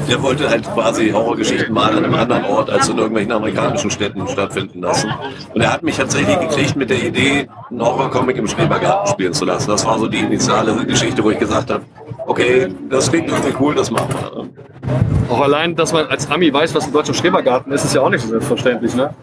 [0.08, 4.26] der wollte halt quasi Horrorgeschichten mal an einem anderen Ort als in irgendwelchen amerikanischen Städten
[4.28, 5.10] stattfinden lassen.
[5.54, 9.44] Und er hat mich tatsächlich gekriegt mit der Idee, einen Horrorcomic im Schrebergarten spielen zu
[9.44, 9.70] lassen.
[9.70, 11.84] Das war so die initiale Geschichte, wo ich gesagt habe,
[12.26, 14.48] okay, das klingt irgendwie cool, das machen wir.
[15.30, 18.10] Auch allein, dass man als Ami weiß, was ein deutscher Schrebergarten ist, ist ja auch
[18.10, 19.14] nicht so selbstverständlich, ne?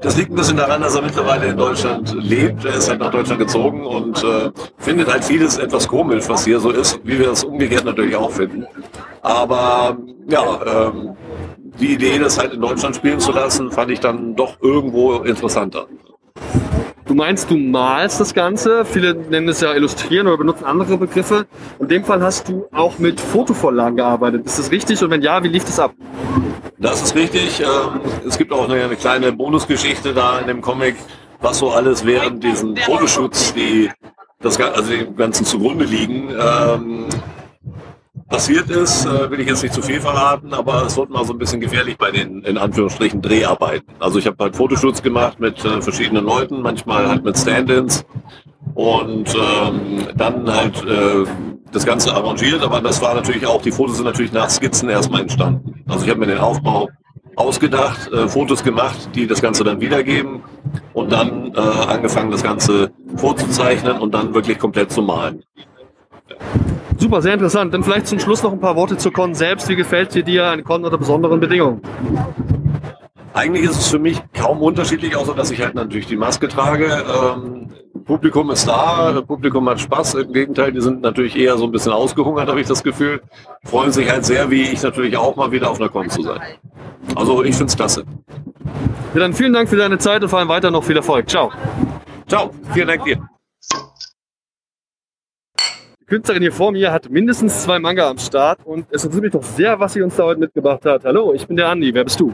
[0.00, 2.64] Das liegt ein bisschen daran, dass er mittlerweile in Deutschland lebt.
[2.64, 6.60] Er ist halt nach Deutschland gezogen und äh, findet halt vieles etwas komisch, was hier
[6.60, 8.66] so ist, wie wir das umgekehrt natürlich auch finden.
[9.26, 9.98] Aber
[10.28, 11.16] ja, ähm,
[11.80, 15.88] die Idee, das halt in Deutschland spielen zu lassen, fand ich dann doch irgendwo interessanter.
[17.06, 18.84] Du meinst, du malst das Ganze.
[18.84, 21.46] Viele nennen es ja illustrieren oder benutzen andere Begriffe.
[21.80, 24.46] In dem Fall hast du auch mit Fotovorlagen gearbeitet.
[24.46, 25.02] Ist das richtig?
[25.02, 25.92] Und wenn ja, wie lief das ab?
[26.78, 27.60] Das ist richtig.
[27.60, 30.94] Ähm, es gibt auch eine, eine kleine Bonusgeschichte da in dem Comic,
[31.40, 33.90] was so alles während diesen Fotoshoots, die
[34.40, 37.08] das also dem Ganzen zugrunde liegen, ähm,
[38.28, 41.32] passiert ist, äh, will ich jetzt nicht zu viel verraten, aber es wird mal so
[41.32, 43.94] ein bisschen gefährlich bei den, in Anführungsstrichen, Dreharbeiten.
[44.00, 48.04] Also ich habe halt Fotoshoots gemacht mit äh, verschiedenen Leuten, manchmal halt mit Stand-ins
[48.74, 51.24] und ähm, dann halt äh,
[51.72, 55.22] das Ganze arrangiert, aber das war natürlich auch, die Fotos sind natürlich nach Skizzen erstmal
[55.22, 55.84] entstanden.
[55.88, 56.88] Also ich habe mir den Aufbau
[57.36, 60.42] ausgedacht, äh, Fotos gemacht, die das Ganze dann wiedergeben
[60.94, 65.42] und dann äh, angefangen, das Ganze vorzuzeichnen und dann wirklich komplett zu malen.
[66.98, 67.74] Super, sehr interessant.
[67.74, 69.68] Dann vielleicht zum Schluss noch ein paar Worte zur Con selbst.
[69.68, 71.80] Wie gefällt sie dir eine Con unter besonderen Bedingungen?
[73.34, 76.86] Eigentlich ist es für mich kaum unterschiedlich, außer dass ich halt natürlich die Maske trage.
[76.86, 77.68] Ähm,
[78.06, 80.14] Publikum ist da, Publikum hat Spaß.
[80.14, 83.20] Im Gegenteil, die sind natürlich eher so ein bisschen ausgehungert, habe ich das Gefühl.
[83.64, 86.40] Freuen sich halt sehr, wie ich natürlich auch mal wieder auf einer Con zu sein.
[87.14, 88.04] Also ich finde es klasse.
[89.12, 91.28] Ja, dann vielen Dank für deine Zeit und vor allem weiter noch viel Erfolg.
[91.28, 91.52] Ciao.
[92.28, 93.18] Ciao, vielen Dank dir.
[96.06, 99.42] Künstlerin hier vor mir hat mindestens zwei Manga am Start und es interessiert mich doch
[99.42, 101.04] sehr, was sie uns da heute mitgebracht hat.
[101.04, 101.92] Hallo, ich bin der Andi.
[101.92, 102.32] Wer bist du?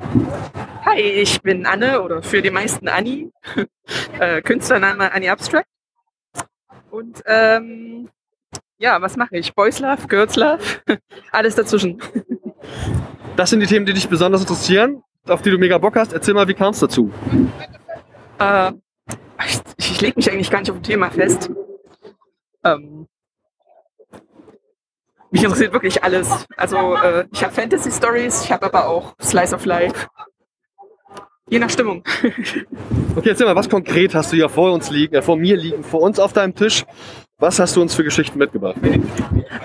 [0.84, 3.32] Hi, ich bin Anne oder für die meisten Anni.
[4.20, 5.66] äh, Künstlername Annie Abstract.
[6.90, 8.10] Und ähm,
[8.76, 9.54] ja, was mache ich?
[9.54, 10.62] Boys Love, Girls Love,
[11.32, 12.00] alles dazwischen.
[13.34, 16.12] Das sind die Themen, die dich besonders interessieren, auf die du mega Bock hast.
[16.12, 17.10] Erzähl mal, wie kam es dazu?
[18.38, 18.72] Äh,
[19.46, 21.50] ich ich lege mich eigentlich gar nicht auf ein Thema fest.
[22.62, 23.08] Ähm,
[25.32, 26.46] mich interessiert wirklich alles.
[26.56, 30.06] Also äh, ich habe Fantasy Stories, ich habe aber auch Slice of Life.
[31.48, 32.04] Je nach Stimmung.
[33.14, 35.84] Okay, erzähl mal, was konkret hast du hier vor uns liegen, äh, vor mir liegen,
[35.84, 36.86] vor uns auf deinem Tisch?
[37.38, 38.76] Was hast du uns für Geschichten mitgebracht?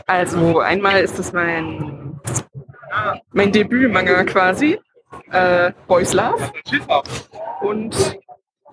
[0.06, 2.20] Also einmal ist das mein,
[3.32, 4.78] mein Debüt-Manga quasi.
[5.32, 6.52] Äh, Boys Love.
[7.62, 8.18] Und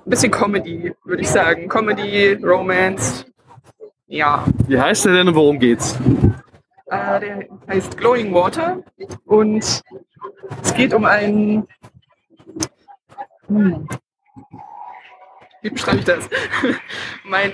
[0.05, 1.69] ein bisschen Comedy, würde ich sagen.
[1.69, 3.25] Comedy, Romance.
[4.09, 4.45] Ja.
[4.67, 5.97] Wie heißt der denn und worum geht's?
[6.95, 8.79] Äh, der heißt Glowing Water.
[9.25, 9.83] Und
[10.63, 11.67] es geht um einen.
[13.49, 13.89] Hm,
[15.63, 16.29] wie beschreibe ich das?
[17.25, 17.53] mein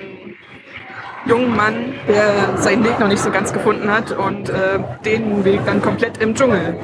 [1.26, 5.60] jungen Mann, der seinen Weg noch nicht so ganz gefunden hat und äh, den Weg
[5.66, 6.76] dann komplett im Dschungel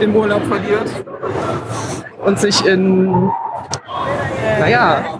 [0.00, 1.04] im Urlaub verliert
[2.24, 3.30] und sich in,
[4.58, 5.18] naja,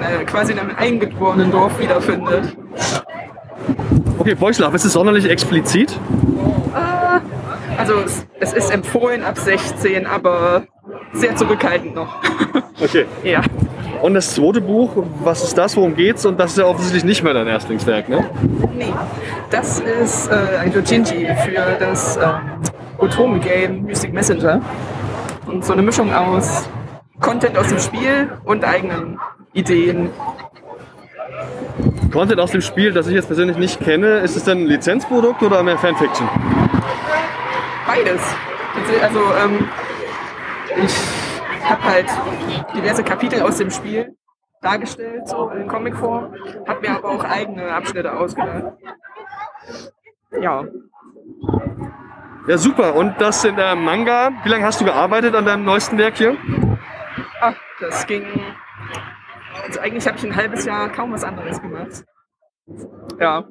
[0.00, 2.56] äh, quasi in einem eingeborenen Dorf wiederfindet.
[4.18, 5.98] Okay, Beuslav, ist es sonderlich explizit?
[6.74, 7.94] Äh, also
[8.38, 10.64] es, ist empfohlen ab 16, aber
[11.12, 12.16] sehr zurückhaltend noch.
[12.82, 13.04] Okay.
[13.22, 13.42] Ja.
[14.00, 14.90] Und das zweite Buch,
[15.22, 16.26] was ist das, worum geht's?
[16.26, 18.28] Und das ist ja offensichtlich nicht mehr dein Erstlingswerk, ne?
[18.76, 18.92] Nee,
[19.50, 22.40] das ist äh, ein Dojinji für das ähm,
[22.98, 24.60] Otome-Game Music Messenger.
[25.46, 26.68] Und so eine Mischung aus
[27.20, 29.20] Content aus dem Spiel und eigenen
[29.52, 30.10] Ideen.
[32.12, 35.42] Content aus dem Spiel, das ich jetzt persönlich nicht kenne, ist es denn ein Lizenzprodukt
[35.42, 36.28] oder mehr Fanfiction?
[37.86, 38.22] Beides.
[39.02, 39.68] Also ähm,
[40.84, 40.94] ich
[41.68, 42.06] habe halt
[42.74, 44.16] diverse Kapitel aus dem Spiel
[44.60, 46.34] dargestellt, so in Comicform,
[46.66, 48.74] habe mir aber auch eigene Abschnitte ausgedacht.
[50.40, 50.64] Ja.
[52.48, 52.94] Ja, super.
[52.94, 54.30] Und das in der Manga.
[54.42, 56.36] Wie lange hast du gearbeitet an deinem neuesten Werk hier?
[57.40, 58.24] Ah, das ging.
[59.66, 62.04] Also eigentlich habe ich ein halbes Jahr kaum was anderes gemacht.
[63.20, 63.44] Ja.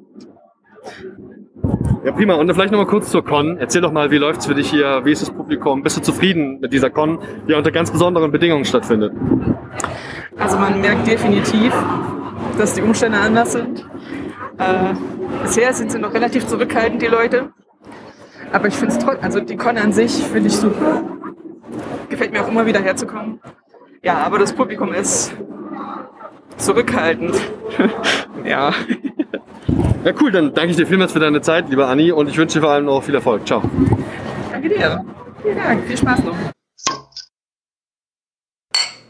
[2.04, 2.34] Ja, prima.
[2.34, 3.56] Und vielleicht nochmal kurz zur Con.
[3.58, 5.04] Erzähl doch mal, wie läuft's für dich hier?
[5.04, 5.82] Wie ist das Publikum?
[5.82, 9.12] Bist du zufrieden mit dieser Con, die ja unter ganz besonderen Bedingungen stattfindet?
[10.38, 11.72] Also man merkt definitiv,
[12.58, 13.86] dass die Umstände anders sind.
[14.58, 14.94] Äh,
[15.44, 17.52] bisher sind sie noch relativ zurückhaltend, die Leute.
[18.52, 21.02] Aber ich finde es trotzdem, also die Con an sich finde ich super.
[22.08, 23.40] Gefällt mir auch immer wieder herzukommen.
[24.02, 25.32] Ja, aber das Publikum ist
[26.64, 27.34] zurückhaltend.
[28.44, 28.72] ja.
[30.04, 30.32] Ja, cool.
[30.32, 32.12] Dann danke ich dir vielmals für deine Zeit, lieber Anni.
[32.12, 33.46] Und ich wünsche dir vor allem noch viel Erfolg.
[33.46, 33.62] Ciao.
[34.50, 35.04] Danke dir.
[35.42, 35.86] Vielen Dank.
[35.86, 36.36] Viel Spaß noch.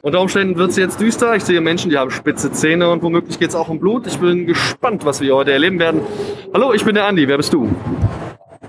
[0.05, 1.37] Unter Umständen wird es jetzt düster.
[1.37, 4.07] Ich sehe Menschen, die haben spitze Zähne und womöglich geht es auch um Blut.
[4.09, 6.01] Ich bin gespannt, was wir heute erleben werden.
[6.53, 7.29] Hallo, ich bin der Andi.
[7.29, 7.69] Wer bist du?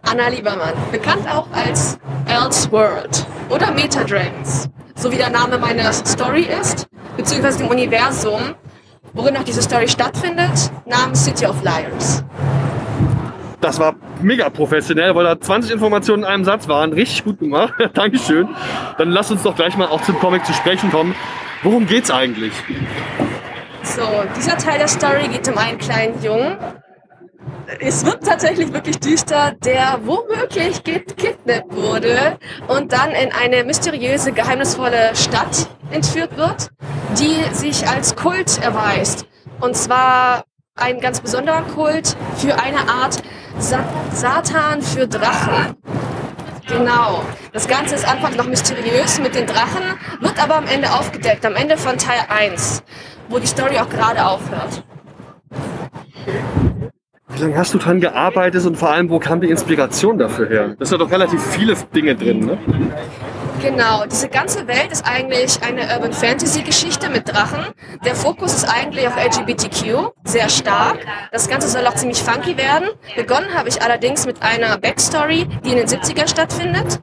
[0.04, 1.98] Anna Liebermann, bekannt auch als
[2.28, 6.88] Elseworld oder Metadragons, so wie der Name meiner Story ist,
[7.18, 8.54] beziehungsweise dem Universum,
[9.14, 12.24] worin auch diese Story stattfindet, namens City of Liars.
[13.62, 16.92] Das war mega professionell, weil da 20 Informationen in einem Satz waren.
[16.92, 17.74] Richtig gut gemacht.
[17.94, 18.50] Dankeschön.
[18.98, 21.16] Dann lass uns doch gleich mal auch zum Comic zu sprechen kommen.
[21.62, 22.52] Worum geht's eigentlich?
[23.84, 24.02] So,
[24.36, 26.58] dieser Teil der Story geht um einen kleinen Jungen.
[27.80, 32.38] Es wird tatsächlich wirklich düster, der womöglich gekidnappt wurde
[32.68, 36.70] und dann in eine mysteriöse, geheimnisvolle Stadt entführt wird,
[37.18, 39.26] die sich als Kult erweist.
[39.60, 40.44] Und zwar
[40.76, 43.22] ein ganz besonderer Kult für eine Art
[43.60, 45.76] Sa Satan für Drachen.
[46.68, 47.24] Genau.
[47.52, 51.56] Das Ganze ist anfangs noch mysteriös mit den Drachen, wird aber am Ende aufgedeckt, am
[51.56, 52.84] Ende von Teil 1,
[53.30, 54.84] wo die Story auch gerade aufhört.
[57.30, 60.76] Wie lange hast du dran gearbeitet und vor allem, wo kam die Inspiration dafür her?
[60.78, 62.58] Das sind doch relativ viele Dinge drin, ne?
[63.62, 67.68] Genau, diese ganze Welt ist eigentlich eine Urban Fantasy Geschichte mit Drachen.
[68.04, 71.00] Der Fokus ist eigentlich auf LGBTQ, sehr stark.
[71.32, 72.90] Das Ganze soll auch ziemlich funky werden.
[73.16, 77.00] Begonnen habe ich allerdings mit einer Backstory, die in den 70ern stattfindet.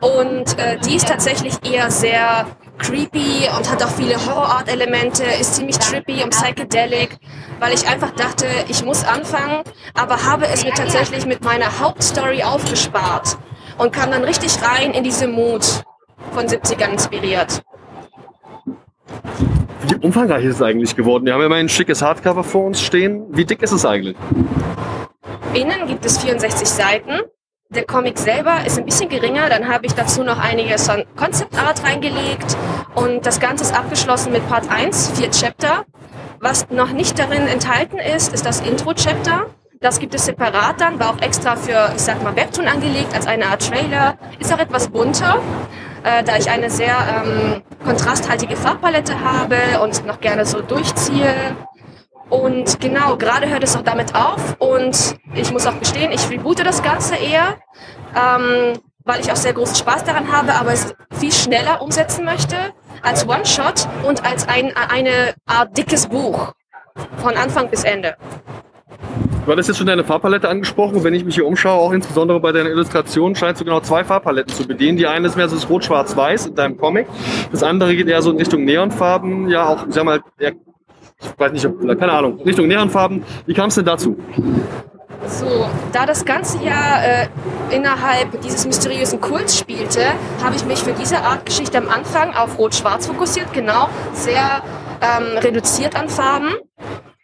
[0.00, 2.46] Und äh, die ist tatsächlich eher sehr
[2.78, 7.18] creepy und hat auch viele Horror-Art-Elemente, ist ziemlich trippy und psychedelic,
[7.60, 9.62] weil ich einfach dachte, ich muss anfangen,
[9.94, 13.36] aber habe es mir tatsächlich mit meiner Hauptstory aufgespart
[13.78, 15.84] und kam dann richtig rein in diese Mut
[16.32, 17.62] von 70ern inspiriert.
[19.82, 21.24] Wie umfangreich ist es eigentlich geworden?
[21.24, 23.24] Wir haben ja mal ein schickes Hardcover vor uns stehen.
[23.30, 24.16] Wie dick ist es eigentlich?
[25.54, 27.20] Innen gibt es 64 Seiten.
[27.70, 30.76] Der Comic selber ist ein bisschen geringer, dann habe ich dazu noch einige
[31.16, 32.56] Concept Art reingelegt
[32.94, 35.84] und das Ganze ist abgeschlossen mit Part 1, vier Chapter.
[36.40, 39.48] Was noch nicht darin enthalten ist, ist das Intro-Chapter.
[39.80, 43.26] Das gibt es separat dann, war auch extra für, ich sag mal, Webtoon angelegt als
[43.26, 44.16] eine Art Trailer.
[44.38, 45.38] Ist auch etwas bunter,
[46.04, 51.34] äh, da ich eine sehr ähm, kontrasthaltige Farbpalette habe und noch gerne so durchziehe.
[52.30, 56.62] Und genau, gerade hört es auch damit auf und ich muss auch gestehen, ich reboote
[56.62, 57.56] das Ganze eher,
[58.14, 62.56] ähm, weil ich auch sehr großen Spaß daran habe, aber es viel schneller umsetzen möchte
[63.02, 66.52] als One-Shot und als ein, eine Art dickes Buch
[67.16, 68.16] von Anfang bis Ende.
[69.46, 71.02] Du hattest jetzt schon deine Farbpalette angesprochen.
[71.04, 74.52] Wenn ich mich hier umschaue, auch insbesondere bei deiner Illustration, scheinst du genau zwei Farbpaletten
[74.52, 74.98] zu bedienen.
[74.98, 77.06] Die eine ist mehr so das Rot-Schwarz-Weiß in deinem Comic.
[77.50, 79.48] Das andere geht eher so in Richtung Neonfarben.
[79.48, 80.52] Ja, auch, ich sag mal, eher,
[81.20, 83.24] ich weiß nicht, ob, keine Ahnung, Richtung Neonfarben.
[83.46, 84.16] Wie kam es denn dazu?
[85.26, 87.28] So, da das Ganze ja äh,
[87.70, 90.00] innerhalb dieses mysteriösen Kults spielte,
[90.42, 94.62] habe ich mich für diese Art Geschichte am Anfang auf Rot-Schwarz fokussiert, genau, sehr
[95.00, 96.54] ähm, reduziert an Farben.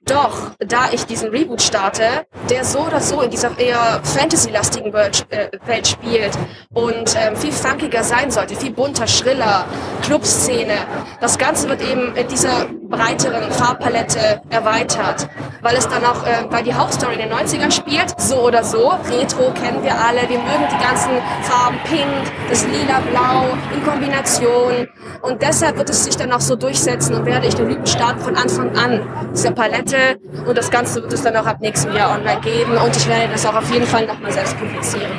[0.06, 5.24] Doch, da ich diesen Reboot starte, der so oder so in dieser eher Fantasy-lastigen Welt,
[5.31, 6.32] äh, Welt spielt
[6.74, 9.64] und ähm, viel funkiger sein sollte, viel bunter, schriller,
[10.02, 10.74] Clubszene,
[11.22, 15.26] das Ganze wird eben in dieser breiteren Farbpalette erweitert,
[15.62, 18.93] weil es dann auch, äh, weil die Hauptstory in den 90ern spielt, so oder so,
[19.10, 21.12] Retro kennen wir alle, wir mögen die ganzen
[21.43, 24.86] Farben Pink, das lila Blau in Kombination
[25.22, 28.20] und deshalb wird es sich dann auch so durchsetzen und werde ich den Reboot starten
[28.20, 29.01] von Anfang an,
[29.32, 29.93] dieser Palette
[30.46, 33.32] und das Ganze wird es dann auch ab nächstem Jahr online geben und ich werde
[33.32, 35.10] das auch auf jeden Fall nochmal selbst publizieren.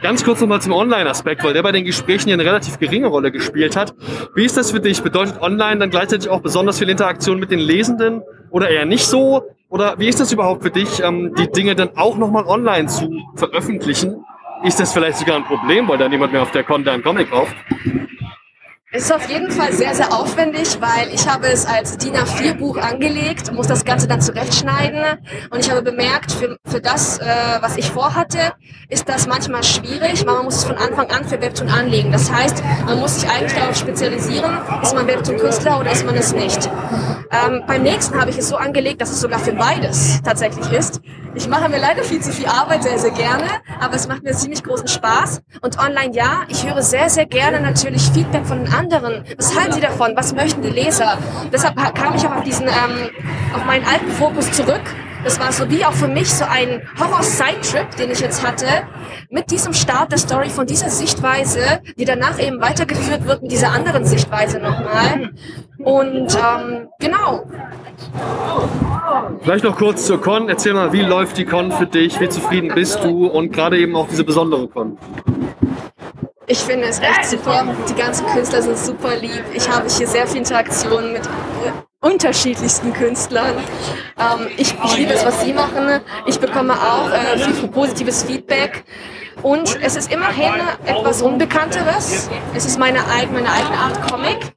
[0.00, 3.74] Ganz kurz nochmal zum Online-Aspekt, weil der bei den Gesprächen eine relativ geringe Rolle gespielt
[3.74, 3.94] hat.
[4.34, 5.02] Wie ist das für dich?
[5.02, 9.42] Bedeutet Online dann gleichzeitig auch besonders viel Interaktion mit den Lesenden oder eher nicht so?
[9.68, 13.10] Oder wie ist das überhaupt für dich, ähm, die Dinge dann auch nochmal online zu
[13.34, 14.24] veröffentlichen?
[14.62, 17.30] Ist das vielleicht sogar ein Problem, weil da niemand mehr auf der Con einen Comic
[17.30, 17.54] kauft?
[18.90, 22.78] Es ist auf jeden Fall sehr, sehr aufwendig, weil ich habe es als DIN A4-Buch
[22.78, 25.04] angelegt, muss das Ganze dann zurechtschneiden
[25.50, 27.24] und ich habe bemerkt, für, für das, äh,
[27.60, 28.38] was ich vorhatte,
[28.88, 32.12] ist das manchmal schwierig, weil man muss es von Anfang an für Webtoon anlegen.
[32.12, 36.32] Das heißt, man muss sich eigentlich darauf spezialisieren, ist man Webtoon-Künstler oder ist man es
[36.32, 36.70] nicht.
[37.30, 41.02] Ähm, beim nächsten habe ich es so angelegt, dass es sogar für beides tatsächlich ist.
[41.34, 43.44] Ich mache mir leider viel zu viel Arbeit, sehr, sehr gerne,
[43.78, 45.42] aber es macht mir ziemlich großen Spaß.
[45.60, 49.24] Und online ja, ich höre sehr, sehr gerne natürlich Feedback von den anderen.
[49.36, 50.12] Was halten sie davon?
[50.14, 51.18] Was möchten die Leser?
[51.52, 53.10] Deshalb kam ich auch auf diesen, ähm,
[53.54, 54.82] auf meinen alten Fokus zurück.
[55.24, 58.66] Das war so wie auch für mich so ein Horror-Side-Trip, den ich jetzt hatte,
[59.30, 63.72] mit diesem Start der Story von dieser Sichtweise, die danach eben weitergeführt wird mit dieser
[63.72, 65.30] anderen Sichtweise nochmal.
[65.78, 67.44] Und ähm, genau,
[69.42, 70.48] Vielleicht noch kurz zur Con.
[70.48, 72.20] Erzähl mal, wie läuft die Con für dich?
[72.20, 73.26] Wie zufrieden bist du?
[73.26, 74.98] Und gerade eben auch diese besondere Con.
[76.50, 77.66] Ich finde es echt super.
[77.88, 79.44] Die ganzen Künstler sind super lieb.
[79.52, 83.54] Ich habe hier sehr viel Interaktion mit äh, unterschiedlichsten Künstlern.
[84.18, 86.00] Ähm, ich, ich liebe es, was sie machen.
[86.24, 88.84] Ich bekomme auch äh, viel positives Feedback.
[89.42, 90.52] Und es ist immerhin
[90.84, 92.28] etwas Unbekannteres.
[92.54, 94.52] Es ist meine, eig meine eigene Art Comic.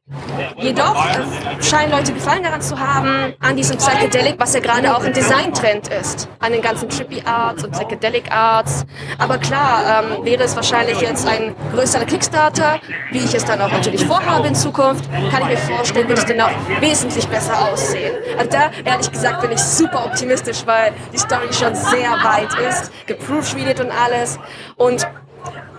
[0.58, 5.04] Jedoch äh, scheinen Leute Gefallen daran zu haben, an diesem Psychedelic, was ja gerade auch
[5.04, 6.28] ein Designtrend ist.
[6.40, 8.86] An den ganzen Trippy Arts und Psychedelic Arts.
[9.18, 12.80] Aber klar, ähm, wäre es wahrscheinlich jetzt ein größerer Kickstarter,
[13.12, 16.28] wie ich es dann auch natürlich vorhabe in Zukunft, kann ich mir vorstellen, würde es
[16.28, 18.14] dann auch wesentlich besser aussehen.
[18.38, 22.92] Also da, ehrlich gesagt, bin ich super optimistisch, weil die Story schon sehr weit ist,
[23.08, 24.40] geproofreadet und alles.
[24.82, 25.08] Und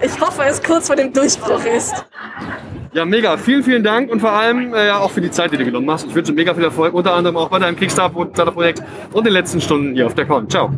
[0.00, 2.04] ich hoffe, es kurz vor dem Durchbruch ist.
[2.92, 3.36] Ja, mega.
[3.36, 6.06] Vielen, vielen Dank und vor allem äh, auch für die Zeit, die du genommen hast.
[6.06, 9.94] Ich wünsche mega viel Erfolg, unter anderem auch bei deinem Kickstarter-Projekt und den letzten Stunden
[9.94, 10.48] hier auf der Con.
[10.48, 10.70] Ciao.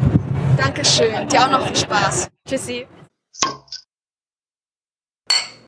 [0.56, 1.28] Dankeschön.
[1.28, 2.30] Dir auch noch viel Spaß.
[2.48, 2.86] Tschüssi.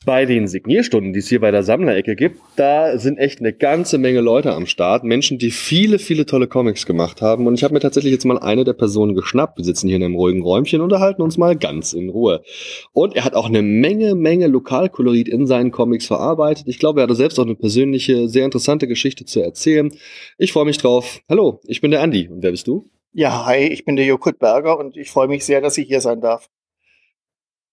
[0.06, 3.98] Bei den Signierstunden, die es hier bei der Sammlerecke gibt, da sind echt eine ganze
[3.98, 5.02] Menge Leute am Start.
[5.02, 7.48] Menschen, die viele, viele tolle Comics gemacht haben.
[7.48, 9.58] Und ich habe mir tatsächlich jetzt mal eine der Personen geschnappt.
[9.58, 12.44] Wir sitzen hier in einem ruhigen Räumchen und unterhalten uns mal ganz in Ruhe.
[12.92, 16.68] Und er hat auch eine Menge, Menge Lokalkolorit in seinen Comics verarbeitet.
[16.68, 19.92] Ich glaube, er hatte selbst auch eine persönliche, sehr interessante Geschichte zu erzählen.
[20.38, 21.18] Ich freue mich drauf.
[21.28, 22.28] Hallo, ich bin der Andi.
[22.28, 22.88] Und wer bist du?
[23.12, 26.00] Ja, hi, ich bin der Jokut Berger und ich freue mich sehr, dass ich hier
[26.00, 26.48] sein darf.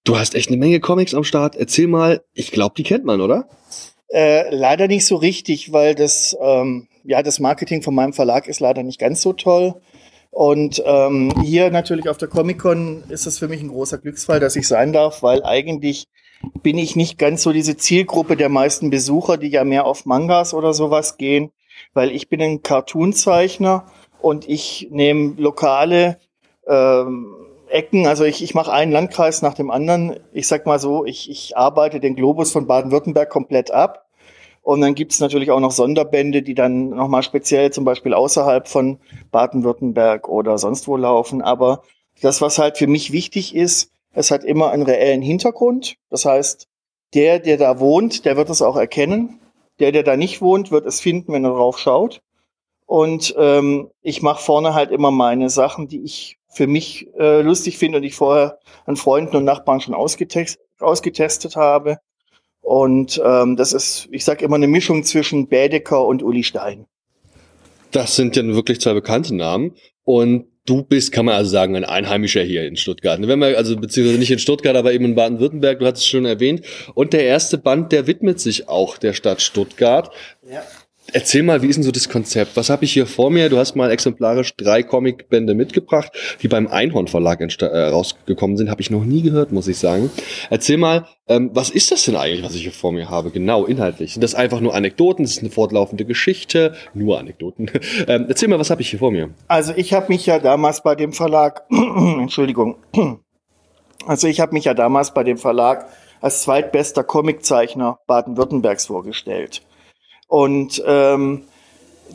[0.05, 1.55] Du hast echt eine Menge Comics am Start.
[1.55, 3.47] Erzähl mal, ich glaube, die kennt man, oder?
[4.09, 8.59] Äh, leider nicht so richtig, weil das, ähm, ja, das Marketing von meinem Verlag ist
[8.59, 9.75] leider nicht ganz so toll.
[10.30, 14.55] Und ähm, hier natürlich auf der Comic-Con ist es für mich ein großer Glücksfall, dass
[14.55, 16.07] ich sein darf, weil eigentlich
[16.61, 20.53] bin ich nicht ganz so diese Zielgruppe der meisten Besucher, die ja mehr auf Mangas
[20.53, 21.51] oder sowas gehen,
[21.93, 23.85] weil ich bin ein Cartoonzeichner
[24.21, 26.19] und ich nehme lokale
[26.67, 27.43] ähm,
[27.73, 30.19] Ecken, also ich, ich mache einen Landkreis nach dem anderen.
[30.31, 34.05] Ich sag mal so, ich, ich arbeite den Globus von Baden-Württemberg komplett ab.
[34.61, 38.99] Und dann gibt's natürlich auch noch Sonderbände, die dann nochmal speziell zum Beispiel außerhalb von
[39.31, 41.41] Baden-Württemberg oder sonst wo laufen.
[41.41, 41.81] Aber
[42.21, 45.95] das, was halt für mich wichtig ist, es hat immer einen reellen Hintergrund.
[46.09, 46.67] Das heißt,
[47.13, 49.39] der, der da wohnt, der wird es auch erkennen.
[49.79, 52.21] Der, der da nicht wohnt, wird es finden, wenn er drauf schaut.
[52.85, 57.77] Und ähm, ich mache vorne halt immer meine Sachen, die ich für mich äh, lustig
[57.77, 61.97] finde und ich vorher an Freunden und Nachbarn schon ausgetest, ausgetestet habe.
[62.61, 66.85] Und ähm, das ist, ich sage immer, eine Mischung zwischen Bädecker und Uli Stein.
[67.91, 69.75] Das sind ja wirklich zwei bekannte Namen.
[70.03, 73.19] Und du bist, kann man also sagen, ein Einheimischer hier in Stuttgart.
[73.21, 76.25] Wenn man, also beziehungsweise nicht in Stuttgart, aber eben in Baden-Württemberg, du hattest es schon
[76.25, 76.65] erwähnt.
[76.95, 80.11] Und der erste Band, der widmet sich auch der Stadt Stuttgart.
[80.49, 80.63] Ja.
[81.14, 82.57] Erzähl mal, wie ist denn so das Konzept?
[82.57, 83.48] Was habe ich hier vor mir?
[83.48, 86.11] Du hast mal exemplarisch drei Comicbände mitgebracht,
[86.41, 88.72] die beim Einhorn Verlag äh, rausgekommen sind.
[88.72, 90.10] Habe ich noch nie gehört, muss ich sagen.
[90.49, 93.30] Erzähl mal, ähm, was ist das denn eigentlich, was ich hier vor mir habe?
[93.30, 94.14] Genau, inhaltlich.
[94.14, 95.23] Sind das einfach nur Anekdoten?
[95.23, 96.73] Das ist eine fortlaufende Geschichte?
[96.95, 97.69] Nur Anekdoten.
[98.07, 99.30] ähm, erzähl mal, was habe ich hier vor mir?
[99.48, 102.77] Also ich habe mich ja damals bei dem Verlag, Entschuldigung,
[104.07, 105.90] also ich habe mich ja damals bei dem Verlag
[106.22, 109.61] als zweitbester Comiczeichner Baden-Württembergs vorgestellt.
[110.34, 111.43] Und ähm,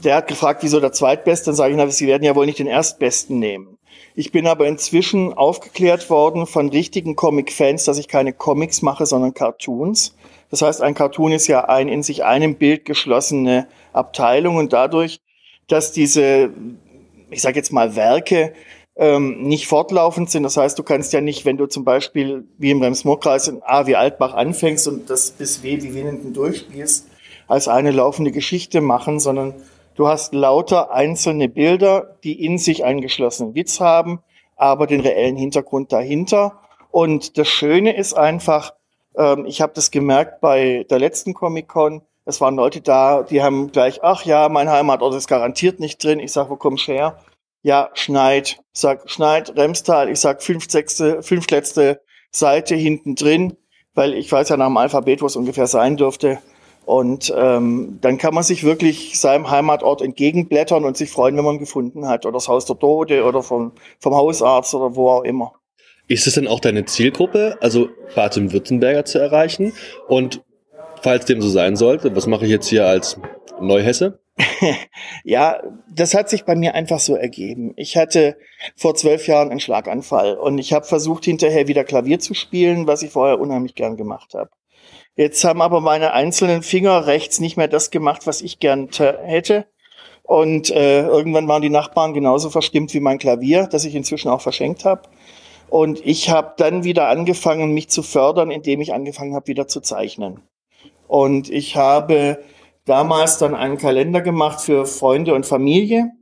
[0.02, 1.46] der hat gefragt, wieso der Zweitbeste?
[1.46, 3.78] Dann sage ich, na, Sie werden ja wohl nicht den Erstbesten nehmen.
[4.16, 9.34] Ich bin aber inzwischen aufgeklärt worden von richtigen Comic-Fans, dass ich keine Comics mache, sondern
[9.34, 10.16] Cartoons.
[10.50, 15.20] Das heißt, ein Cartoon ist ja ein in sich einem Bild geschlossene Abteilung und dadurch,
[15.68, 16.50] dass diese,
[17.30, 18.52] ich sage jetzt mal Werke
[18.96, 20.42] ähm, nicht fortlaufend sind.
[20.42, 23.86] Das heißt, du kannst ja nicht, wenn du zum Beispiel wie im Rems-Murr-Kreis in A
[23.86, 27.06] wie Altbach anfängst und das bis W wie Winnenden durchspielst,
[27.48, 29.54] als eine laufende Geschichte machen, sondern
[29.94, 34.20] du hast lauter einzelne Bilder, die in sich einen geschlossenen Witz haben,
[34.56, 36.60] aber den reellen Hintergrund dahinter.
[36.90, 38.74] Und das Schöne ist einfach,
[39.16, 43.72] ähm, ich habe das gemerkt bei der letzten Comic-Con, es waren Leute da, die haben
[43.72, 46.20] gleich, ach ja, mein Heimatort ist garantiert nicht drin.
[46.20, 47.16] Ich sag, wo kommst du her?
[47.62, 48.60] Ja, Schneid.
[48.74, 50.10] Sag, Schneid, Remstal.
[50.10, 53.56] Ich sag, fünf, sechste, fünf letzte Seite hinten drin,
[53.94, 56.38] weil ich weiß ja nach dem Alphabet, wo es ungefähr sein dürfte.
[56.88, 61.56] Und ähm, dann kann man sich wirklich seinem Heimatort entgegenblättern und sich freuen, wenn man
[61.56, 62.24] ihn gefunden hat.
[62.24, 65.52] Oder das Haus der Tode oder vom, vom Hausarzt oder wo auch immer.
[66.06, 69.74] Ist es denn auch deine Zielgruppe, also Baden-Württemberger zu erreichen?
[70.08, 70.42] Und
[71.02, 73.20] falls dem so sein sollte, was mache ich jetzt hier als
[73.60, 74.20] Neuhesse?
[75.24, 75.60] ja,
[75.94, 77.74] das hat sich bei mir einfach so ergeben.
[77.76, 78.38] Ich hatte
[78.76, 83.02] vor zwölf Jahren einen Schlaganfall und ich habe versucht, hinterher wieder Klavier zu spielen, was
[83.02, 84.48] ich vorher unheimlich gern gemacht habe.
[85.18, 89.66] Jetzt haben aber meine einzelnen Finger rechts nicht mehr das gemacht, was ich gern hätte.
[90.22, 94.40] Und äh, irgendwann waren die Nachbarn genauso verstimmt wie mein Klavier, das ich inzwischen auch
[94.40, 95.02] verschenkt habe.
[95.68, 99.80] Und ich habe dann wieder angefangen, mich zu fördern, indem ich angefangen habe, wieder zu
[99.80, 100.40] zeichnen.
[101.08, 102.38] Und ich habe
[102.84, 106.12] damals dann einen Kalender gemacht für Freunde und Familie.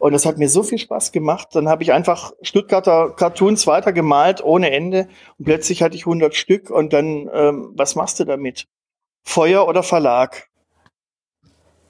[0.00, 1.48] Und das hat mir so viel Spaß gemacht.
[1.52, 5.08] Dann habe ich einfach Stuttgarter Cartoons weitergemalt ohne Ende.
[5.38, 6.70] Und plötzlich hatte ich 100 Stück.
[6.70, 8.66] Und dann, ähm, was machst du damit?
[9.22, 10.48] Feuer oder Verlag?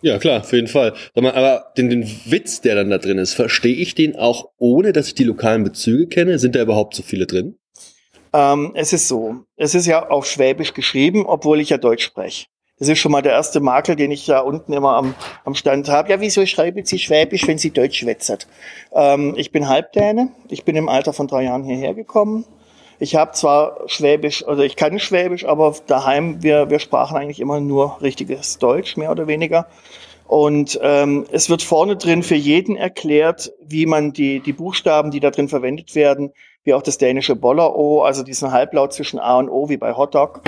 [0.02, 0.94] Ja, klar, auf jeden Fall.
[1.14, 5.06] Aber den, den Witz, der dann da drin ist, verstehe ich den auch ohne, dass
[5.06, 6.40] ich die lokalen Bezüge kenne?
[6.40, 7.58] Sind da überhaupt so viele drin?
[8.32, 9.44] Ähm, es ist so.
[9.56, 12.46] Es ist ja auf Schwäbisch geschrieben, obwohl ich ja Deutsch spreche.
[12.80, 15.90] Das ist schon mal der erste Makel, den ich da unten immer am, am Stand
[15.90, 16.08] habe.
[16.08, 18.48] Ja, wieso schreiben Sie Schwäbisch, wenn Sie Deutsch schwätzert?
[18.92, 20.30] Ähm, ich bin Halbdäne.
[20.48, 22.46] Ich bin im Alter von drei Jahren hierher gekommen.
[22.98, 27.60] Ich habe zwar Schwäbisch, also ich kann Schwäbisch, aber daheim, wir, wir sprachen eigentlich immer
[27.60, 29.66] nur richtiges Deutsch, mehr oder weniger.
[30.26, 35.20] Und ähm, es wird vorne drin für jeden erklärt, wie man die, die Buchstaben, die
[35.20, 36.32] da drin verwendet werden,
[36.70, 40.42] wie auch das dänische Boller-O, also diesen Halblaut zwischen A und O, wie bei Hotdog,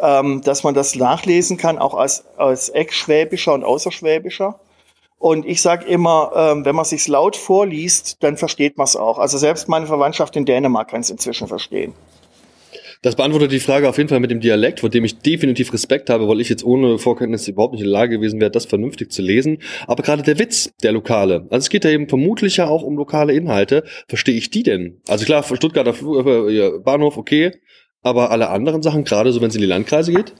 [0.00, 4.58] ähm, dass man das nachlesen kann, auch als, als Ex-Schwäbischer und Außerschwäbischer.
[5.20, 9.20] Und ich sage immer, ähm, wenn man sich's laut vorliest, dann versteht man es auch.
[9.20, 11.94] Also selbst meine Verwandtschaft in Dänemark kann es inzwischen verstehen.
[13.02, 16.10] Das beantwortet die Frage auf jeden Fall mit dem Dialekt, vor dem ich definitiv Respekt
[16.10, 19.12] habe, weil ich jetzt ohne Vorkenntnisse überhaupt nicht in der Lage gewesen wäre, das vernünftig
[19.12, 19.58] zu lesen.
[19.86, 22.96] Aber gerade der Witz, der lokale, also es geht ja eben vermutlich ja auch um
[22.96, 23.84] lokale Inhalte.
[24.08, 25.00] Verstehe ich die denn?
[25.06, 27.52] Also klar, Stuttgarter äh, Bahnhof, okay,
[28.02, 30.34] aber alle anderen Sachen, gerade so wenn es in die Landkreise geht?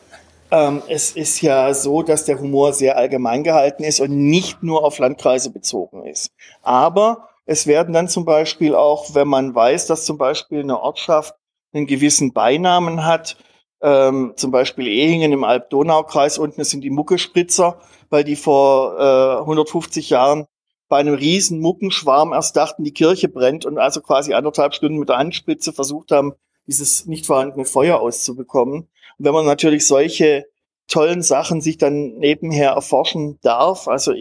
[0.51, 4.85] Ähm, es ist ja so, dass der Humor sehr allgemein gehalten ist und nicht nur
[4.85, 6.33] auf Landkreise bezogen ist.
[6.63, 11.35] Aber es werden dann zum Beispiel auch, wenn man weiß, dass zum Beispiel eine Ortschaft
[11.73, 13.37] einen gewissen Beinamen hat.
[13.81, 17.81] Ähm, zum Beispiel Ehingen im Alb-Donau-Kreis unten sind die Muckespritzer,
[18.11, 20.47] weil die vor äh, 150 Jahren
[20.89, 25.11] bei einem riesen Muckenschwarm erst dachten, die Kirche brennt und also quasi anderthalb Stunden mit
[25.11, 26.33] der Handspritze versucht haben,
[26.67, 28.89] dieses nicht vorhandene Feuer auszubekommen.
[29.19, 30.47] Und wenn man natürlich solche
[30.89, 34.15] tollen Sachen sich dann nebenher erforschen darf, also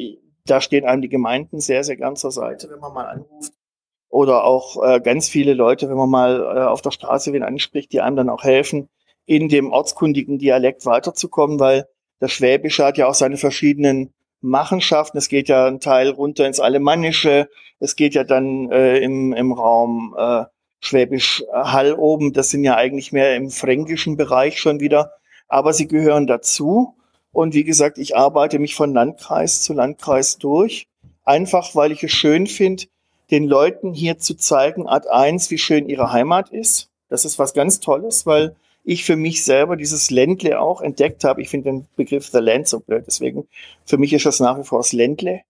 [0.45, 3.53] da stehen einem die Gemeinden sehr, sehr gern zur Seite, wenn man mal anruft
[4.09, 7.91] oder auch äh, ganz viele Leute, wenn man mal äh, auf der Straße wen anspricht,
[7.91, 8.89] die einem dann auch helfen,
[9.25, 11.88] in dem ortskundigen Dialekt weiterzukommen, weil
[12.19, 15.17] das Schwäbische hat ja auch seine verschiedenen Machenschaften.
[15.17, 19.51] Es geht ja ein Teil runter ins Alemannische, es geht ja dann äh, im, im
[19.51, 20.45] Raum äh,
[20.79, 25.11] Schwäbisch Hall oben, das sind ja eigentlich mehr im fränkischen Bereich schon wieder,
[25.47, 26.95] aber sie gehören dazu.
[27.31, 30.88] Und wie gesagt, ich arbeite mich von Landkreis zu Landkreis durch,
[31.23, 32.85] einfach weil ich es schön finde,
[33.31, 36.89] den Leuten hier zu zeigen, Art 1, wie schön ihre Heimat ist.
[37.09, 41.41] Das ist was ganz Tolles, weil ich für mich selber dieses Ländle auch entdeckt habe.
[41.41, 43.47] Ich finde den Begriff The Land so blöd, deswegen
[43.85, 45.41] für mich ist das nach wie vor das Ländle.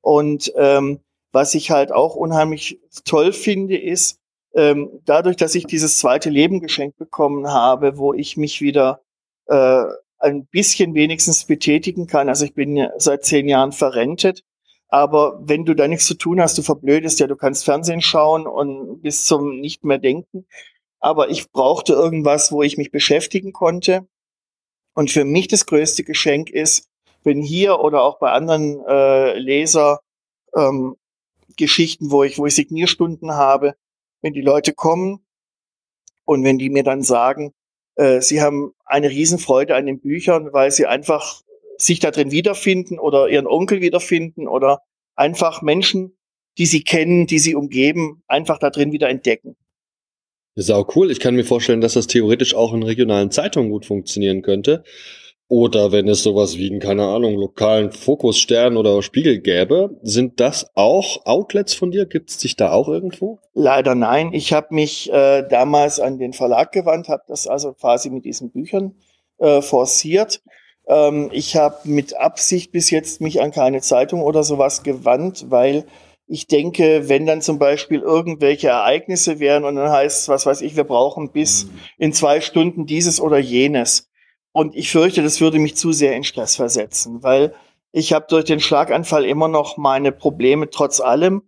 [0.00, 1.00] Und ähm,
[1.32, 4.18] was ich halt auch unheimlich toll finde, ist,
[4.54, 9.00] ähm, dadurch, dass ich dieses zweite Leben geschenkt bekommen habe, wo ich mich wieder
[9.46, 9.84] äh,
[10.18, 12.28] ein bisschen wenigstens betätigen kann.
[12.28, 14.42] Also ich bin seit zehn Jahren verrentet.
[14.90, 18.46] Aber wenn du da nichts zu tun hast, du verblödest ja, du kannst Fernsehen schauen
[18.46, 20.46] und bis zum nicht mehr denken.
[20.98, 24.06] Aber ich brauchte irgendwas, wo ich mich beschäftigen konnte.
[24.94, 26.88] Und für mich das größte Geschenk ist,
[27.22, 30.00] wenn hier oder auch bei anderen äh, Leser
[30.56, 30.96] ähm,
[31.56, 33.76] Geschichten, wo ich, wo ich Signierstunden habe,
[34.22, 35.24] wenn die Leute kommen
[36.24, 37.52] und wenn die mir dann sagen,
[37.94, 41.42] äh, sie haben eine Riesenfreude an den Büchern, weil sie einfach
[41.80, 44.82] sich da drin wiederfinden oder ihren Onkel wiederfinden oder
[45.14, 46.16] einfach Menschen,
[46.58, 49.56] die sie kennen, die sie umgeben, einfach da drin wieder entdecken.
[50.56, 51.10] Das ist auch cool.
[51.10, 54.84] Ich kann mir vorstellen, dass das theoretisch auch in regionalen Zeitungen gut funktionieren könnte.
[55.48, 60.70] Oder wenn es sowas wie einen, keine Ahnung, lokalen Fokusstern oder Spiegel gäbe, sind das
[60.74, 62.06] auch Outlets von dir?
[62.06, 63.40] Gibt es dich da auch irgendwo?
[63.52, 64.32] Leider nein.
[64.32, 68.52] Ich habe mich äh, damals an den Verlag gewandt, habe das also quasi mit diesen
[68.52, 68.94] Büchern
[69.38, 70.40] äh, forciert.
[70.90, 75.86] Ähm, ich habe mit Absicht bis jetzt mich an keine Zeitung oder sowas gewandt, weil
[76.26, 80.76] ich denke, wenn dann zum Beispiel irgendwelche Ereignisse wären und dann heißt, was weiß ich,
[80.76, 81.70] wir brauchen bis mhm.
[81.98, 84.10] in zwei Stunden dieses oder jenes,
[84.52, 87.54] und ich fürchte, das würde mich zu sehr in Stress versetzen, weil
[87.92, 91.42] ich habe durch den Schlaganfall immer noch meine Probleme trotz allem.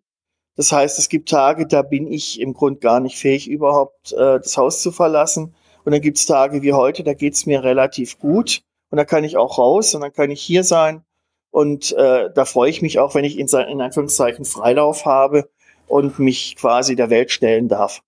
[0.57, 4.39] Das heißt, es gibt Tage, da bin ich im Grund gar nicht fähig, überhaupt äh,
[4.39, 5.55] das Haus zu verlassen.
[5.85, 8.63] Und dann gibt es Tage wie heute, da geht's mir relativ gut.
[8.93, 11.03] Und da kann ich auch raus und dann kann ich hier sein.
[11.51, 15.49] Und äh, da freue ich mich auch, wenn ich in, in Anführungszeichen Freilauf habe
[15.87, 18.03] und mich quasi der Welt stellen darf.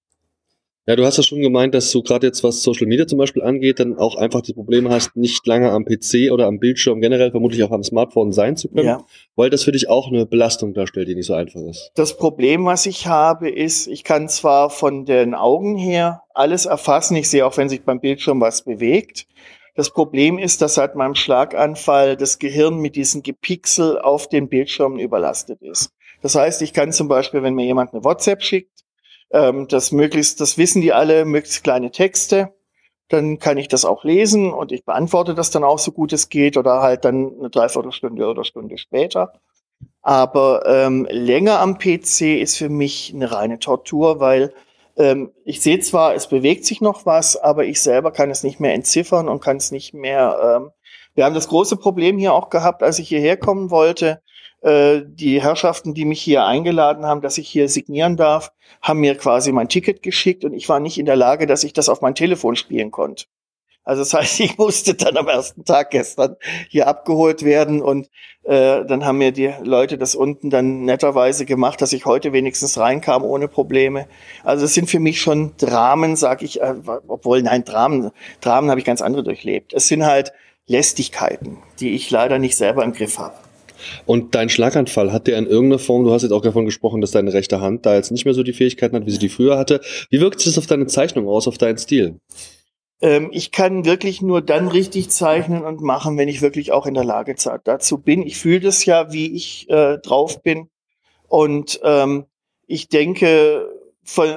[0.86, 3.42] Ja, du hast ja schon gemeint, dass du gerade jetzt, was Social Media zum Beispiel
[3.42, 7.30] angeht, dann auch einfach das Problem hast, nicht lange am PC oder am Bildschirm generell,
[7.30, 9.06] vermutlich auch am Smartphone sein zu können, ja.
[9.36, 11.92] weil das für dich auch eine Belastung darstellt, die nicht so einfach ist.
[11.94, 17.16] Das Problem, was ich habe, ist, ich kann zwar von den Augen her alles erfassen,
[17.16, 19.26] ich sehe auch, wenn sich beim Bildschirm was bewegt.
[19.74, 25.00] Das Problem ist, dass seit meinem Schlaganfall das Gehirn mit diesen Gepixel auf den Bildschirmen
[25.00, 25.90] überlastet ist.
[26.22, 28.84] Das heißt, ich kann zum Beispiel, wenn mir jemand eine WhatsApp schickt,
[29.30, 32.54] ähm, das möglichst, das wissen die alle, möglichst kleine Texte.
[33.08, 36.28] Dann kann ich das auch lesen und ich beantworte das dann auch so gut es
[36.28, 39.32] geht oder halt dann eine Dreiviertelstunde oder Stunde später.
[40.02, 44.54] Aber ähm, länger am PC ist für mich eine reine Tortur, weil
[44.96, 48.60] ähm, ich sehe zwar, es bewegt sich noch was, aber ich selber kann es nicht
[48.60, 50.60] mehr entziffern und kann es nicht mehr.
[50.62, 50.70] Ähm,
[51.14, 54.20] wir haben das große Problem hier auch gehabt, als ich hierher kommen wollte.
[54.62, 58.52] Äh, die Herrschaften, die mich hier eingeladen haben, dass ich hier signieren darf,
[58.82, 61.72] haben mir quasi mein Ticket geschickt und ich war nicht in der Lage, dass ich
[61.72, 63.26] das auf mein Telefon spielen konnte.
[63.84, 66.36] Also das heißt, ich musste dann am ersten Tag gestern
[66.68, 68.08] hier abgeholt werden und
[68.44, 72.78] äh, dann haben mir die Leute das unten dann netterweise gemacht, dass ich heute wenigstens
[72.78, 74.06] reinkam ohne Probleme.
[74.42, 76.74] Also es sind für mich schon Dramen, sag ich, äh,
[77.08, 79.72] obwohl nein, Dramen, Dramen habe ich ganz andere durchlebt.
[79.72, 80.32] Es sind halt
[80.66, 83.34] Lästigkeiten, die ich leider nicht selber im Griff habe.
[84.06, 87.10] Und dein Schlaganfall, hat der in irgendeiner Form, du hast jetzt auch davon gesprochen, dass
[87.10, 89.58] deine rechte Hand da jetzt nicht mehr so die Fähigkeiten hat, wie sie die früher
[89.58, 89.80] hatte.
[90.08, 92.18] Wie wirkt sich das auf deine Zeichnung aus, auf deinen Stil?
[93.04, 96.94] Ähm, ich kann wirklich nur dann richtig zeichnen und machen, wenn ich wirklich auch in
[96.94, 98.22] der Lage dazu bin.
[98.22, 100.70] Ich fühle das ja, wie ich äh, drauf bin.
[101.28, 102.24] Und ähm,
[102.66, 103.68] ich denke,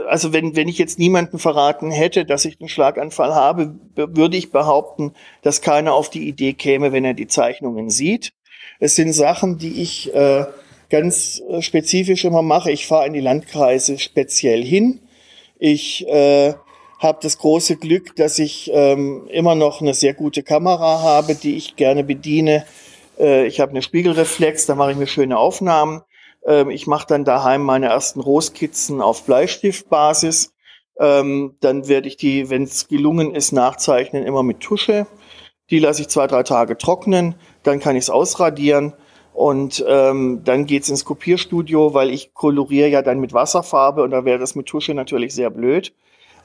[0.08, 4.52] also wenn, wenn ich jetzt niemanden verraten hätte, dass ich einen Schlaganfall habe, würde ich
[4.52, 5.14] behaupten,
[5.44, 8.34] dass keiner auf die Idee käme, wenn er die Zeichnungen sieht.
[8.80, 10.46] Es sind Sachen, die ich äh,
[10.90, 12.72] ganz äh, spezifisch immer mache.
[12.72, 15.00] Ich fahre in die Landkreise speziell hin.
[15.58, 16.54] Ich äh,
[17.00, 21.56] habe das große Glück, dass ich ähm, immer noch eine sehr gute Kamera habe, die
[21.56, 22.66] ich gerne bediene.
[23.20, 26.02] Äh, ich habe eine Spiegelreflex, da mache ich mir schöne Aufnahmen.
[26.46, 30.54] Ähm, ich mache dann daheim meine ersten Rotskizzen auf Bleistiftbasis.
[31.00, 35.06] Ähm, dann werde ich die, wenn es gelungen ist, nachzeichnen immer mit Tusche.
[35.70, 38.94] Die lasse ich zwei, drei Tage trocknen, dann kann ich es ausradieren
[39.34, 44.26] und ähm, dann geht's ins Kopierstudio, weil ich koloriere ja dann mit Wasserfarbe und da
[44.26, 45.94] wäre das mit Tusche natürlich sehr blöd.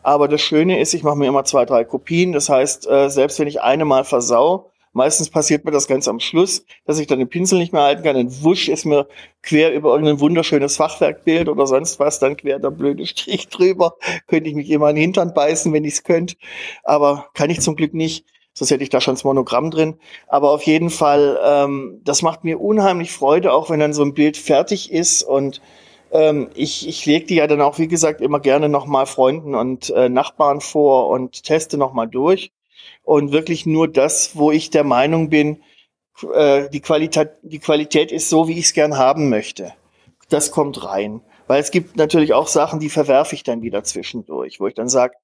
[0.03, 2.33] Aber das Schöne ist, ich mache mir immer zwei, drei Kopien.
[2.33, 6.21] Das heißt, äh, selbst wenn ich eine mal versau, meistens passiert mir das ganz am
[6.21, 9.09] Schluss, dass ich dann den Pinsel nicht mehr halten kann, dann wusch ist mir
[9.43, 13.97] quer über irgendein wunderschönes Fachwerkbild oder sonst was, dann quer der blöde Strich drüber.
[14.27, 16.37] Könnte ich mich immer in den Hintern beißen, wenn ich es könnte.
[16.85, 18.27] Aber kann ich zum Glück nicht.
[18.55, 19.99] Sonst hätte ich da schon das Monogramm drin.
[20.29, 24.13] Aber auf jeden Fall, ähm, das macht mir unheimlich Freude, auch wenn dann so ein
[24.13, 25.63] Bild fertig ist und
[26.13, 29.91] ähm, ich, ich lege die ja dann auch, wie gesagt, immer gerne nochmal Freunden und
[29.91, 32.53] äh, Nachbarn vor und teste nochmal durch.
[33.03, 35.63] Und wirklich nur das, wo ich der Meinung bin,
[36.35, 39.73] äh, die, Qualität, die Qualität ist so, wie ich es gern haben möchte.
[40.29, 41.23] Das kommt rein.
[41.47, 44.89] Weil es gibt natürlich auch Sachen, die verwerfe ich dann wieder zwischendurch, wo ich dann
[44.89, 45.15] sage,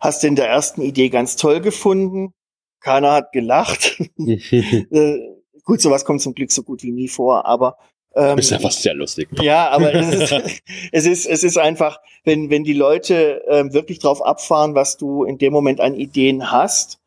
[0.00, 2.34] hast du in der ersten Idee ganz toll gefunden,
[2.80, 3.98] keiner hat gelacht.
[4.18, 5.18] äh,
[5.64, 7.78] gut, sowas kommt zum Glück so gut wie nie vor, aber
[8.16, 9.28] ähm, ist ja fast sehr lustig.
[9.40, 10.32] Ja, aber es ist,
[10.92, 15.24] es ist, es ist einfach, wenn, wenn die Leute ähm, wirklich drauf abfahren, was du
[15.24, 16.98] in dem Moment an Ideen hast,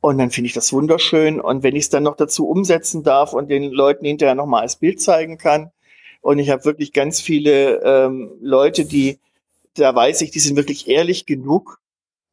[0.00, 1.40] und dann finde ich das wunderschön.
[1.40, 4.76] Und wenn ich es dann noch dazu umsetzen darf und den Leuten hinterher nochmal als
[4.76, 5.72] Bild zeigen kann,
[6.20, 9.18] und ich habe wirklich ganz viele ähm, Leute, die,
[9.74, 11.78] da weiß ich, die sind wirklich ehrlich genug,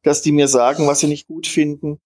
[0.02, 2.00] dass die mir sagen, was sie nicht gut finden.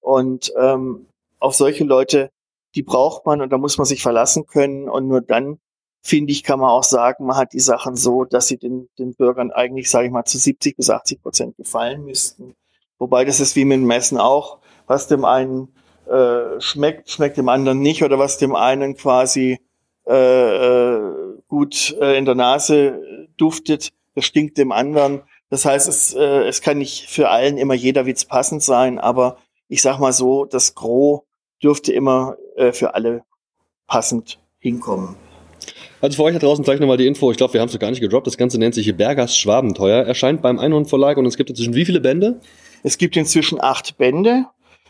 [0.00, 1.06] Und ähm,
[1.38, 2.30] auf solche Leute
[2.74, 4.88] die braucht man und da muss man sich verlassen können.
[4.88, 5.58] Und nur dann,
[6.02, 9.14] finde ich, kann man auch sagen, man hat die Sachen so, dass sie den, den
[9.14, 12.54] Bürgern eigentlich, sage ich mal, zu 70 bis 80 Prozent gefallen müssten.
[12.98, 15.68] Wobei das ist wie mit dem Messen auch, was dem einen
[16.06, 19.58] äh, schmeckt, schmeckt dem anderen nicht oder was dem einen quasi
[20.06, 21.00] äh, äh,
[21.48, 25.22] gut äh, in der Nase duftet, das stinkt dem anderen.
[25.48, 29.38] Das heißt, es, äh, es kann nicht für allen immer jeder Witz passend sein, aber
[29.68, 31.22] ich sag mal so, das Gros
[31.62, 33.24] dürfte immer äh, für alle
[33.86, 35.16] passend hinkommen.
[36.00, 37.90] Also für euch da draußen gleich nochmal die Info, ich glaube, wir haben es gar
[37.90, 38.26] nicht gedroppt.
[38.26, 40.04] Das Ganze nennt sich hier Bergers Schwabenteuer.
[40.04, 42.40] Erscheint beim Einhorn Verlag und es gibt inzwischen wie viele Bände?
[42.82, 44.46] Es gibt inzwischen acht Bände.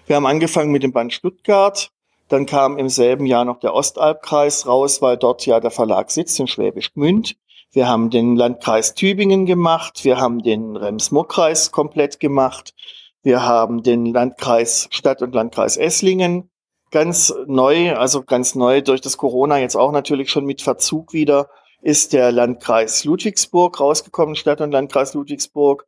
[0.07, 1.91] Wir haben angefangen mit dem Band Stuttgart.
[2.29, 6.41] Dann kam im selben Jahr noch der Ostalbkreis raus, weil dort ja der Verlag sitzt
[6.41, 7.37] in Schwäbisch Gmünd.
[7.71, 10.05] Wir haben den Landkreis Tübingen gemacht.
[10.05, 12.75] Wir haben den Rems-Murr-Kreis komplett gemacht.
[13.23, 16.51] Wir haben den Landkreis Stadt und Landkreis Esslingen
[16.95, 21.51] Ganz neu, also ganz neu durch das Corona jetzt auch natürlich schon mit Verzug wieder,
[21.83, 25.87] ist der Landkreis Ludwigsburg rausgekommen, Stadt und Landkreis Ludwigsburg.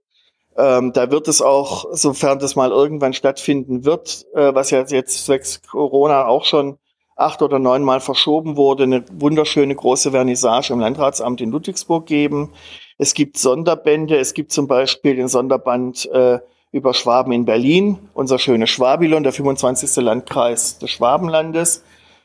[0.57, 5.25] Ähm, da wird es auch, sofern das mal irgendwann stattfinden wird, äh, was ja jetzt
[5.25, 6.77] zwecks Corona auch schon
[7.15, 12.53] acht oder neunmal verschoben wurde, eine wunderschöne große Vernissage im Landratsamt in Ludwigsburg geben.
[12.99, 16.41] Es gibt Sonderbände, es gibt zum Beispiel den Sonderband äh,
[16.77, 19.97] über Schwaben in Berlin, unser schönes Schwabilon, der 25.
[20.05, 21.83] Landkreis des Schwabenlandes.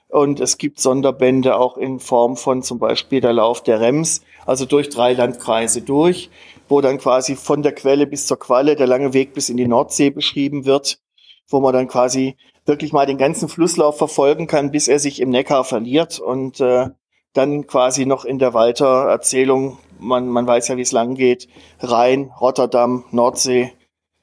[0.09, 4.65] Und es gibt Sonderbände auch in Form von zum Beispiel der Lauf der Rems, also
[4.65, 6.29] durch drei Landkreise durch,
[6.67, 9.69] wo dann quasi von der Quelle bis zur Qualle der lange Weg bis in die
[9.69, 10.99] Nordsee beschrieben wird,
[11.47, 15.29] wo man dann quasi wirklich mal den ganzen Flusslauf verfolgen kann, bis er sich im
[15.29, 16.89] Neckar verliert und äh,
[17.31, 21.47] dann quasi noch in der Weitererzählung, man, man weiß ja, wie es lang geht,
[21.79, 23.71] Rhein, Rotterdam, Nordsee,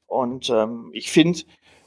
[0.09, 1.41] und ähm, ich finde,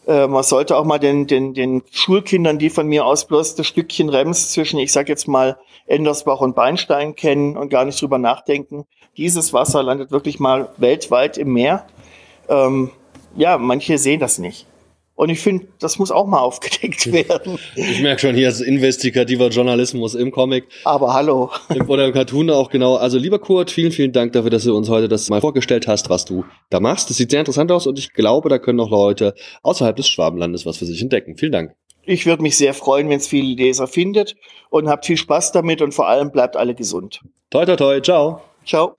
[0.07, 3.68] äh, man sollte auch mal den, den, den Schulkindern, die von mir aus bloß das
[3.68, 8.18] Stückchen Rems zwischen, ich sag jetzt mal, Endersbach und Beinstein kennen und gar nicht drüber
[8.18, 8.85] nachdenken.
[9.18, 11.85] Dieses Wasser landet wirklich mal weltweit im Meer.
[12.48, 12.91] Ähm,
[13.35, 14.68] ja, manche sehen das nicht.
[15.22, 17.60] Und ich finde, das muss auch mal aufgedeckt werden.
[17.76, 20.68] Ich merke schon, hier ist investigativer Journalismus im Comic.
[20.84, 21.52] Aber hallo.
[21.88, 22.95] Oder im Cartoon auch genau.
[22.95, 26.10] Also lieber Kurt, vielen, vielen Dank dafür, dass du uns heute das mal vorgestellt hast,
[26.10, 27.11] was du da machst.
[27.11, 30.65] Das sieht sehr interessant aus und ich glaube, da können auch Leute außerhalb des Schwabenlandes
[30.65, 31.38] was für sich entdecken.
[31.38, 31.76] Vielen Dank.
[32.02, 34.34] Ich würde mich sehr freuen, wenn es viele Leser findet
[34.72, 37.22] und habt viel Spaß damit und vor allem bleibt alle gesund.
[37.52, 38.02] Toi, toi, toi.
[38.02, 38.41] Ciao.
[38.65, 38.95] Ciao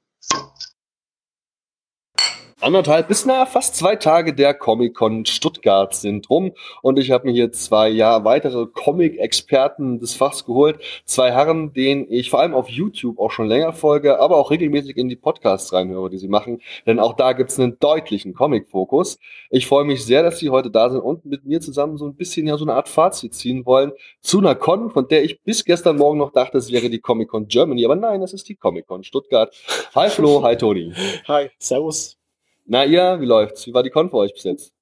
[2.62, 7.32] anderthalb bis na fast zwei Tage der Comic-Con Stuttgart sind rum und ich habe mir
[7.32, 12.68] hier zwei ja weitere Comic-Experten des Fachs geholt, zwei Herren, denen ich vor allem auf
[12.68, 16.62] YouTube auch schon länger folge, aber auch regelmäßig in die Podcasts reinhöre, die sie machen,
[16.86, 19.18] denn auch da gibt's einen deutlichen Comic-Fokus.
[19.50, 22.14] Ich freue mich sehr, dass sie heute da sind und mit mir zusammen so ein
[22.14, 25.64] bisschen ja so eine Art Fazit ziehen wollen zu einer Con, von der ich bis
[25.64, 29.02] gestern Morgen noch dachte, es wäre die Comic-Con Germany, aber nein, das ist die Comic-Con
[29.02, 29.52] Stuttgart.
[29.96, 30.92] Hi Flo, hi Toni.
[31.26, 32.21] Hi, servus.
[32.64, 33.66] Na ihr, wie läuft's?
[33.66, 34.72] Wie war die Con für euch bis jetzt?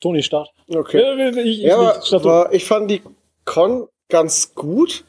[0.00, 0.50] Toni, start.
[0.68, 1.30] Okay.
[1.30, 3.02] Ich, ich, ja, ich, aber ich fand die
[3.44, 5.04] Con ganz gut.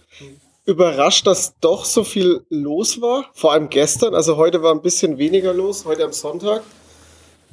[0.66, 3.26] Überrascht, dass doch so viel los war.
[3.34, 4.16] Vor allem gestern.
[4.16, 6.64] Also heute war ein bisschen weniger los, heute am Sonntag.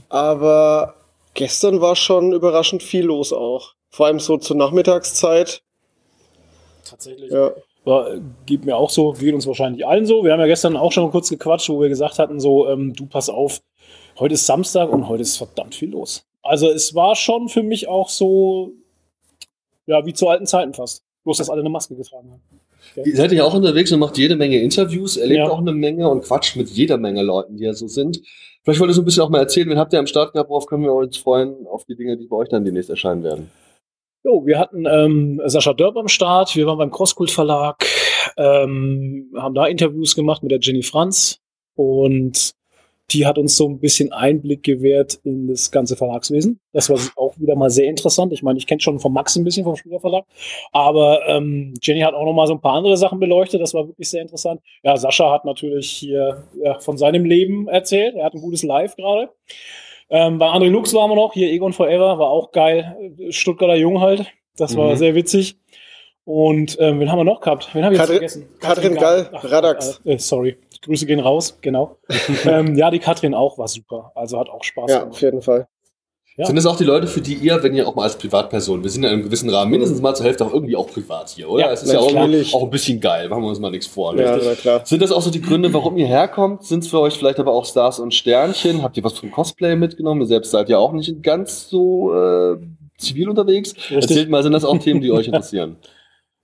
[0.09, 0.95] Aber
[1.35, 3.75] gestern war schon überraschend viel los auch.
[3.91, 5.63] Vor allem so zur Nachmittagszeit.
[6.89, 7.31] Tatsächlich.
[7.31, 7.53] Ja.
[7.85, 8.17] War,
[8.47, 10.25] geht mir auch so, geht uns wahrscheinlich allen so.
[10.25, 13.07] Wir haben ja gestern auch schon kurz gequatscht, wo wir gesagt hatten, so, ähm, du
[13.07, 13.61] pass auf,
[14.19, 16.25] Heute ist Samstag und heute ist verdammt viel los.
[16.43, 18.73] Also es war schon für mich auch so,
[19.87, 21.05] ja, wie zu alten Zeiten fast.
[21.25, 22.43] Bloß, dass alle eine Maske getragen haben.
[22.97, 23.09] Okay.
[23.09, 25.49] Ihr seid ja auch unterwegs und macht jede Menge Interviews, erlebt ja.
[25.49, 28.21] auch eine Menge und quatscht mit jeder Menge Leuten, die ja so sind.
[28.63, 30.51] Vielleicht wollt ihr so ein bisschen auch mal erzählen, wen habt ihr am Start gehabt,
[30.51, 33.51] worauf können wir uns freuen, auf die Dinge, die bei euch dann demnächst erscheinen werden?
[34.25, 37.85] Jo, wir hatten ähm, Sascha Dörp am Start, wir waren beim Crosskult Verlag,
[38.37, 41.41] ähm, haben da Interviews gemacht mit der Jenny Franz,
[41.75, 42.53] Und
[43.13, 46.61] die hat uns so ein bisschen Einblick gewährt in das ganze Verlagswesen.
[46.73, 48.33] Das war auch wieder mal sehr interessant.
[48.33, 50.25] Ich meine, ich kenne schon von Max ein bisschen vom Spielerverlag,
[50.73, 53.61] aber ähm, Jenny hat auch noch mal so ein paar andere Sachen beleuchtet.
[53.61, 54.61] Das war wirklich sehr interessant.
[54.83, 58.15] Ja, Sascha hat natürlich hier ja, von seinem Leben erzählt.
[58.17, 59.31] Er hat ein gutes Live gerade.
[60.11, 62.97] Ähm, bei André Lux waren wir noch, hier Egon Forever, war auch geil.
[63.31, 64.27] Stuttgarter Jung halt.
[64.57, 64.97] Das war Mhm.
[64.97, 65.57] sehr witzig.
[66.25, 67.71] Und ähm, wen haben wir noch gehabt?
[67.75, 68.49] Wen habe ich jetzt Katrin- vergessen?
[68.61, 70.01] Katrin Gall, Radax.
[70.05, 71.99] Äh, sorry, Grüße gehen raus, genau.
[72.45, 74.13] ähm, ja, die Katrin auch war super.
[74.15, 75.13] Also hat auch Spaß Ja, gemacht.
[75.13, 75.69] auf jeden Fall.
[76.37, 76.47] Ja.
[76.47, 78.91] Sind das auch die Leute, für die ihr, wenn ihr auch mal als Privatperson, wir
[78.91, 81.51] sind ja in einem gewissen Rahmen mindestens mal zur Hälfte auch irgendwie auch privat hier,
[81.51, 81.67] oder?
[81.67, 84.17] Ja, es ist ja auch, auch ein bisschen geil, machen wir uns mal nichts vor.
[84.17, 84.49] Ja, richtig?
[84.49, 84.87] na klar.
[84.87, 86.65] Sind das auch so die Gründe, warum ihr herkommt?
[86.65, 88.83] Sind es für euch vielleicht aber auch Stars und Sternchen?
[88.83, 90.23] Habt ihr was vom Cosplay mitgenommen?
[90.23, 92.57] Ihr selbst seid ja auch nicht ganz so äh,
[92.97, 93.75] zivil unterwegs.
[93.91, 95.77] Erzählt mal, sind das auch Themen, die euch interessieren?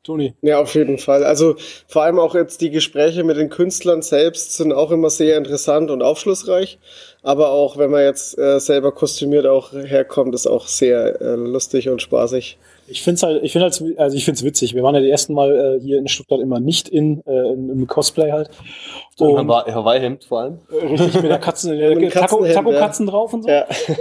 [0.09, 0.35] Toni.
[0.40, 1.22] Ja, auf jeden Fall.
[1.22, 1.56] Also
[1.86, 5.90] vor allem auch jetzt die Gespräche mit den Künstlern selbst sind auch immer sehr interessant
[5.90, 6.78] und aufschlussreich.
[7.22, 11.90] Aber auch wenn man jetzt äh, selber kostümiert auch herkommt, ist auch sehr äh, lustig
[11.90, 12.59] und spaßig.
[12.90, 14.74] Ich finde es halt, ich finde halt, also ich finde es witzig.
[14.74, 17.69] Wir waren ja die ersten Mal äh, hier in Stuttgart immer nicht in, äh, in,
[17.70, 18.51] im Cosplay halt.
[19.19, 20.59] Und- Hawaii-Hemd vor allem.
[20.70, 23.48] Äh, Richtig, mit der Katzen, der Mit dem Taco- Katzenhemd, Taco-Katzen drauf und so.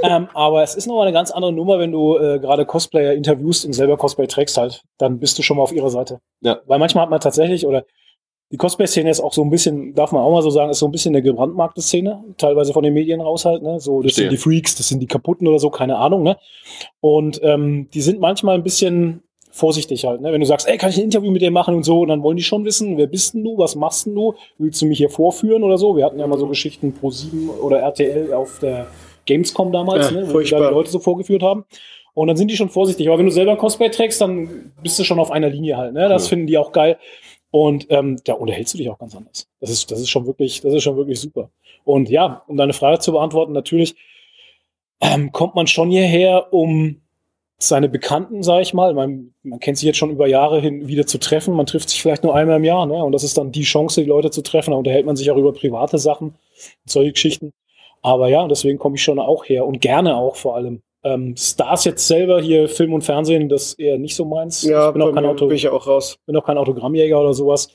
[0.03, 3.65] ähm, aber es ist nochmal eine ganz andere Nummer, wenn du äh, gerade Cosplayer interviewst
[3.65, 6.19] und selber Cosplay trägst halt, dann bist du schon mal auf ihrer Seite.
[6.41, 6.59] Ja.
[6.65, 7.83] Weil manchmal hat man tatsächlich, oder
[8.51, 10.85] die Cosplay-Szene ist auch so ein bisschen, darf man auch mal so sagen, ist so
[10.87, 13.79] ein bisschen eine gebrandmarkte Szene, teilweise von den Medien raus halt, ne?
[13.79, 14.23] So, das Verstehe.
[14.23, 16.37] sind die Freaks, das sind die Kaputten oder so, keine Ahnung, ne?
[17.01, 19.21] Und ähm, die sind manchmal ein bisschen
[19.51, 20.31] vorsichtig halt, ne?
[20.31, 22.23] Wenn du sagst, ey, kann ich ein Interview mit dir machen und so, und dann
[22.23, 24.97] wollen die schon wissen, wer bist denn du, was machst denn du, willst du mich
[24.99, 25.97] hier vorführen oder so?
[25.97, 28.87] Wir hatten ja mal so Geschichten pro 7 oder RTL auf der
[29.25, 30.33] Gamescom damals, Ja, ne?
[30.33, 31.65] Wo die Leute so vorgeführt haben.
[32.13, 33.07] Und dann sind die schon vorsichtig.
[33.09, 35.93] Aber wenn du selber ein Cosplay trägst, dann bist du schon auf einer Linie halt.
[35.93, 36.09] Ne?
[36.09, 36.29] Das Cool.
[36.29, 36.97] finden die auch geil.
[37.51, 39.47] Und ähm, da unterhältst du dich auch ganz anders.
[39.59, 41.49] Das ist, das ist schon wirklich, das ist schon wirklich super.
[41.83, 43.95] Und ja, um deine Frage zu beantworten, natürlich
[44.99, 47.01] ähm, kommt man schon hierher, um
[47.59, 51.07] seine Bekannten, sage ich mal, man, man kennt sich jetzt schon über Jahre hin wieder
[51.07, 51.55] zu treffen.
[51.55, 53.03] Man trifft sich vielleicht nur einmal im Jahr, ne?
[53.03, 54.71] Und das ist dann die Chance, die Leute zu treffen.
[54.71, 56.35] Da unterhält man sich auch über private Sachen,
[56.85, 57.53] solche Geschichten.
[58.03, 60.81] Aber ja, deswegen komme ich schon auch her und gerne auch vor allem.
[61.13, 64.63] Ähm, Stars jetzt selber hier, Film und Fernsehen, das ist eher nicht so meins.
[64.63, 66.17] Ja, ich bin auch kein Auto, bin ich auch raus.
[66.25, 67.69] bin auch kein Autogrammjäger oder sowas.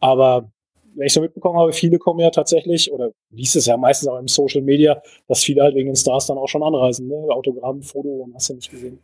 [0.00, 0.50] Aber
[0.94, 4.18] wenn ich so mitbekommen habe, viele kommen ja tatsächlich, oder liest es ja meistens auch
[4.18, 7.08] im Social Media, dass viele halt wegen den Stars dann auch schon anreisen.
[7.08, 7.14] Ne?
[7.30, 8.98] Autogramm, Foto, hast du nicht gesehen.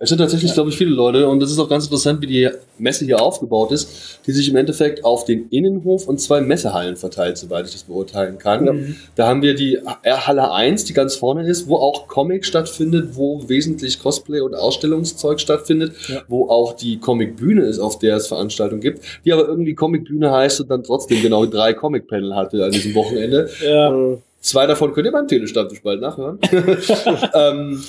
[0.00, 2.48] Es sind tatsächlich, glaube ich, viele Leute und das ist auch ganz interessant, wie die
[2.78, 7.36] Messe hier aufgebaut ist, die sich im Endeffekt auf den Innenhof und zwei Messehallen verteilt,
[7.36, 8.64] soweit ich das beurteilen kann.
[8.64, 8.74] Ja.
[9.16, 13.48] Da haben wir die Halle 1, die ganz vorne ist, wo auch Comic stattfindet, wo
[13.48, 16.22] wesentlich Cosplay und Ausstellungszeug stattfindet, Ja.
[16.28, 20.60] wo auch die Comicbühne ist, auf der es Veranstaltungen gibt, die aber irgendwie Comicbühne heißt
[20.60, 23.50] und dann trotzdem genau drei Comic-Panel hatte an diesem Wochenende.
[23.66, 23.92] Ja.
[24.40, 26.38] Zwei davon könnt ihr beim Telestammtisch bald nachhören.
[27.34, 27.82] ähm,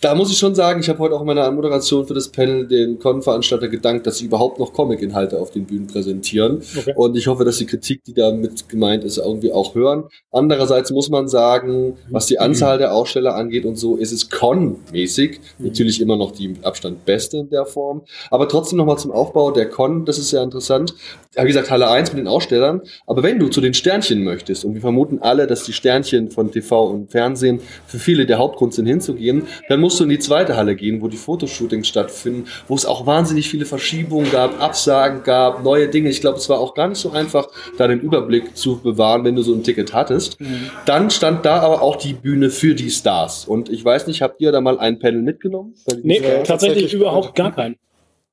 [0.00, 2.66] da muss ich schon sagen, ich habe heute auch in meiner Moderation für das Panel
[2.66, 6.62] den Con-Veranstalter gedankt, dass sie überhaupt noch Comic-Inhalte auf den Bühnen präsentieren.
[6.76, 6.94] Okay.
[6.96, 10.04] Und ich hoffe, dass die Kritik, die damit gemeint ist, irgendwie auch hören.
[10.30, 15.38] Andererseits muss man sagen, was die Anzahl der Aussteller angeht und so, ist es Con-mäßig
[15.58, 18.02] natürlich immer noch die mit Abstand beste in der Form.
[18.30, 20.94] Aber trotzdem nochmal zum Aufbau der Con, das ist sehr interessant.
[21.36, 22.80] Wie gesagt, Halle 1 mit den Ausstellern.
[23.06, 26.50] Aber wenn du zu den Sternchen möchtest, und wir vermuten alle, dass die Sternchen von
[26.50, 30.56] TV und Fernsehen für viele der Hauptgrund sind, hinzugehen, dann musst du in die zweite
[30.56, 35.64] Halle gehen, wo die Fotoshootings stattfinden, wo es auch wahnsinnig viele Verschiebungen gab, Absagen gab,
[35.64, 36.10] neue Dinge.
[36.10, 39.34] Ich glaube, es war auch gar nicht so einfach, da den Überblick zu bewahren, wenn
[39.34, 40.38] du so ein Ticket hattest.
[40.86, 43.46] Dann stand da aber auch die Bühne für die Stars.
[43.46, 45.74] Und ich weiß nicht, habt ihr da mal ein Panel mitgenommen?
[46.04, 46.46] Nee, Stars?
[46.46, 47.74] tatsächlich überhaupt gar keinen.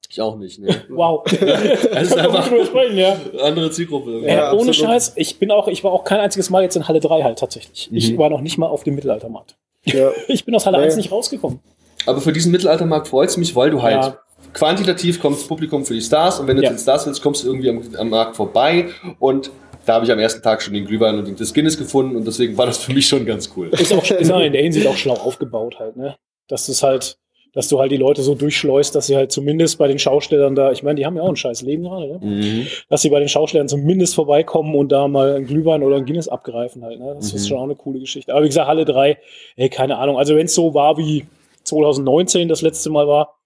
[0.09, 0.67] Ich auch nicht, ne.
[0.89, 1.23] Wow.
[1.31, 3.17] Es ist einfach sprechen, ja.
[3.41, 4.21] andere Zielgruppe.
[4.27, 6.99] Äh, ohne Scheiß, ich bin auch, ich war auch kein einziges Mal jetzt in Halle
[6.99, 7.89] 3 halt tatsächlich.
[7.91, 8.19] Ich Mhm.
[8.19, 9.57] war noch nicht mal auf dem Mittelaltermarkt.
[9.93, 10.11] Ja.
[10.27, 10.85] Ich bin aus Halle Nee.
[10.85, 11.59] 1 nicht rausgekommen.
[12.05, 14.17] Aber für diesen Mittelaltermarkt freut es mich, weil du halt Ja.
[14.53, 16.69] quantitativ kommst das Publikum für die Stars und wenn du Ja.
[16.69, 18.89] zu den Stars willst, kommst du irgendwie am, am Markt vorbei
[19.19, 19.51] und
[19.85, 22.57] da habe ich am ersten Tag schon den Glühwein und das Guinness gefunden und deswegen
[22.57, 23.69] war das für mich schon ganz cool.
[23.69, 26.15] Ist auch ist auch in der Hinsicht auch schlau aufgebaut halt, ne?
[26.49, 27.17] Dass es halt,
[27.57, 30.71] dass du halt die Leute so durchschleust, dass sie halt zumindest bei den Schaustellern da,
[30.71, 32.19] ich meine, die haben ja auch ein scheiß Leben gerade, ne?
[32.21, 32.67] Mhm.
[32.87, 36.27] Dass sie bei den Schaustellern zumindest vorbeikommen und da mal einen Glühwein oder ein Guinness
[36.27, 37.15] abgreifen halt, ne?
[37.15, 37.37] Das Mhm.
[37.37, 38.31] ist schon auch eine coole Geschichte.
[38.31, 39.17] Aber wie gesagt, Halle 3,
[39.55, 40.19] ey, keine Ahnung.
[40.19, 41.25] Also wenn es so war wie
[41.63, 43.39] 2019 das letzte Mal war,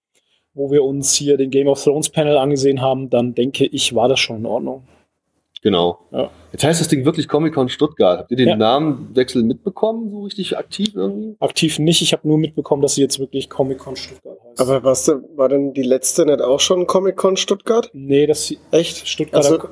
[0.52, 4.10] wo wir uns hier den Game of Thrones Panel angesehen haben, dann denke ich, war
[4.10, 4.82] das schon in Ordnung.
[5.62, 6.00] Genau.
[6.10, 6.28] Ja.
[6.50, 8.18] Jetzt heißt das Ding wirklich Comic-Con Stuttgart.
[8.18, 8.56] Habt ihr den Ja.
[8.56, 11.36] Namenwechsel mitbekommen, so richtig aktiv irgendwie?
[11.38, 12.02] Aktiv nicht.
[12.02, 14.60] Ich habe nur mitbekommen, dass sie jetzt wirklich Comic-Con Stuttgart heißt.
[14.60, 17.90] Aber was denn, war denn die letzte nicht auch schon Comic-Con Stuttgart?
[17.92, 19.06] Nee, das Echt?
[19.08, 19.68] Stuttgarter Also,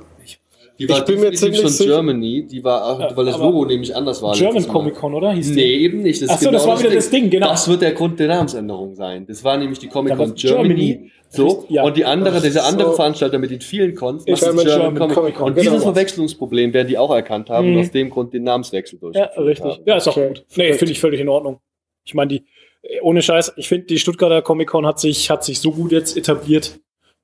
[0.79, 1.91] Die war ich bin mir ziemlich von sicher.
[1.97, 4.35] Germany, die war, auch- weil das Logo nämlich anders war.
[4.35, 4.67] German.
[4.67, 5.33] Comic Con, oder?
[5.33, 6.25] Hieß nee, eben nicht.
[6.27, 7.49] Ach so, das war wieder das Ding, genau.
[7.49, 9.27] Das wird der Grund der Namensänderung sein.
[9.27, 10.69] Das war nämlich die Comic Con Germany.
[10.75, 11.85] Germany- So, Ja.
[11.85, 12.97] und die andere, dieser andere So.
[12.97, 15.70] Veranstalter mit den vielen Cons, Ist macht die German Comic Con, Und genau.
[15.70, 17.77] dieses Verwechslungsproblem werden die auch erkannt haben Mhm.
[17.77, 19.73] und aus dem Grund den Namenswechsel Ja, durchgeführt richtig.
[19.73, 19.82] haben.
[19.86, 20.44] Ja, ist auch gut.
[20.57, 21.61] Nee, finde ich völlig in Ordnung.
[22.05, 22.44] Ich meine, die,
[22.82, 25.93] äh, ohne Scheiß, ich finde, die Stuttgarter Comic Con hat sich, hat sich so gut
[25.93, 26.81] jetzt etabliert.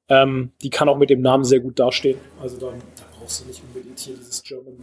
[0.09, 2.17] Ähm, die kann auch mit dem Namen sehr gut dastehen.
[2.41, 4.75] Also dann, da brauchst du nicht unbedingt hier dieses German.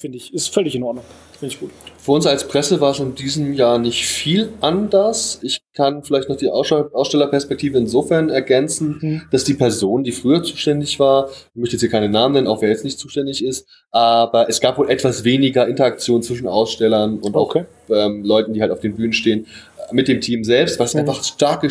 [0.00, 1.04] Finde ich, ist völlig in Ordnung.
[1.40, 1.72] Finde ich gut.
[1.98, 5.40] Für uns als Presse war es in diesem Jahr nicht viel anders.
[5.42, 9.22] Ich kann vielleicht noch die Ausstellerperspektive insofern ergänzen, Mhm.
[9.32, 12.62] dass die Person, die früher zuständig war, ich möchte jetzt hier keine Namen nennen, auch
[12.62, 17.34] wer jetzt nicht zuständig ist, aber es gab wohl etwas weniger Interaktion zwischen Ausstellern und
[17.34, 17.56] auch
[17.90, 19.46] ähm, Leuten, die halt auf den Bühnen stehen,
[19.90, 21.00] mit dem Team selbst, was Mhm.
[21.00, 21.64] einfach stark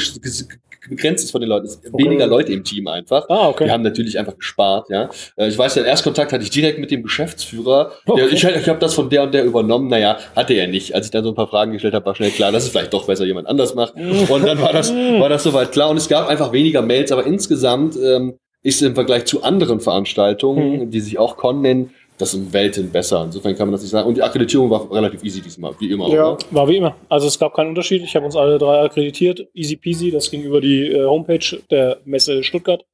[0.89, 1.65] begrenzt ist von den Leuten.
[1.67, 3.27] Es sind weniger Leute im Team einfach.
[3.29, 3.65] Ah, okay.
[3.65, 5.09] Die haben natürlich einfach gespart, ja.
[5.35, 7.91] Äh, Ich weiß, den Erstkontakt hatte ich direkt mit dem Geschäftsführer.
[8.07, 9.87] Der, ich ich habe das von der und der übernommen.
[9.87, 10.95] Naja, hatte er nicht.
[10.95, 12.93] Als ich dann so ein paar Fragen gestellt habe, war schnell klar, dass es vielleicht
[12.93, 13.93] doch besser jemand anders macht.
[14.29, 15.89] Und dann war das, war das soweit klar.
[15.89, 20.89] Und es gab einfach weniger Mails, aber insgesamt ähm, ist im Vergleich zu anderen Veranstaltungen,
[20.89, 23.23] die sich auch Con nennen, das um Welten besser.
[23.25, 24.07] Insofern kann man das nicht sagen.
[24.07, 26.07] Und die Akkreditierung war relativ easy diesmal, wie immer.
[26.09, 26.37] Ja, oder?
[26.51, 26.95] war wie immer.
[27.09, 28.01] Also es gab keinen Unterschied.
[28.03, 29.47] Ich habe uns alle drei akkreditiert.
[29.53, 30.09] Easy peasy.
[30.11, 32.85] Das ging über die äh, Homepage der Messe Stuttgart.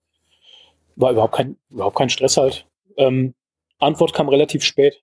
[0.96, 2.66] War überhaupt kein, überhaupt kein Stress halt.
[2.98, 3.34] Ähm,
[3.80, 5.02] Antwort kam relativ spät.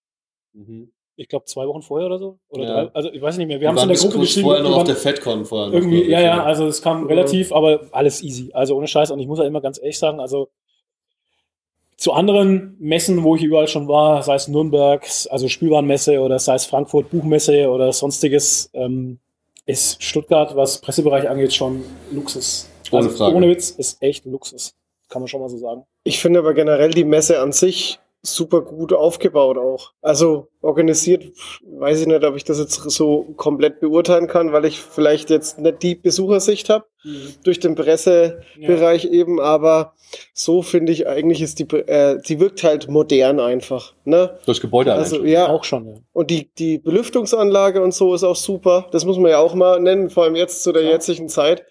[1.17, 2.39] Ich glaube zwei Wochen vorher oder so.
[2.49, 2.69] Oder Mhm.
[2.69, 2.85] Ja.
[2.85, 2.95] drei.
[2.95, 3.57] Also ich weiß nicht mehr.
[3.59, 4.47] Wir Wir haben es in der Gruppe geschrieben.
[4.47, 6.43] vorher noch auf der FedCon vorher Irgendwie, ja, ja.
[6.45, 8.51] also es kam relativ, aber alles easy.
[8.53, 9.11] Also ohne Scheiß.
[9.11, 10.49] Und ich muss ja immer ganz ehrlich sagen, also
[12.01, 16.55] zu anderen Messen, wo ich überall schon war, sei es Nürnberg, also Spielwarenmesse oder sei
[16.55, 19.19] es Frankfurt Buchmesse oder sonstiges, ähm,
[19.67, 22.71] ist Stuttgart, was Pressebereich angeht, schon Luxus.
[22.91, 23.37] Ohne also, Frage.
[23.37, 24.75] Ohne Witz, ist echt Luxus.
[25.11, 25.85] Kann man schon mal so sagen.
[26.03, 29.93] Ich finde aber generell die Messe an sich super gut aufgebaut auch.
[30.03, 31.25] Also organisiert,
[31.79, 35.59] weiß ich nicht, ob ich das jetzt so komplett beurteilen kann, weil ich vielleicht jetzt
[35.59, 36.85] nicht die Besuchersicht habe
[37.45, 39.95] durch den Pressebereich eben, aber
[40.35, 43.95] so finde ich eigentlich ist die, äh, die wirkt halt modern einfach.
[44.05, 44.39] Ne?
[44.45, 45.27] Das Gebäude Also schon.
[45.27, 45.49] ja.
[45.49, 45.95] Auch schon, ja.
[46.13, 48.89] Und die, die Belüftungsanlage und so ist auch super.
[48.93, 51.65] Das muss man ja auch mal nennen, vor allem jetzt zu der jetzigen Zeit.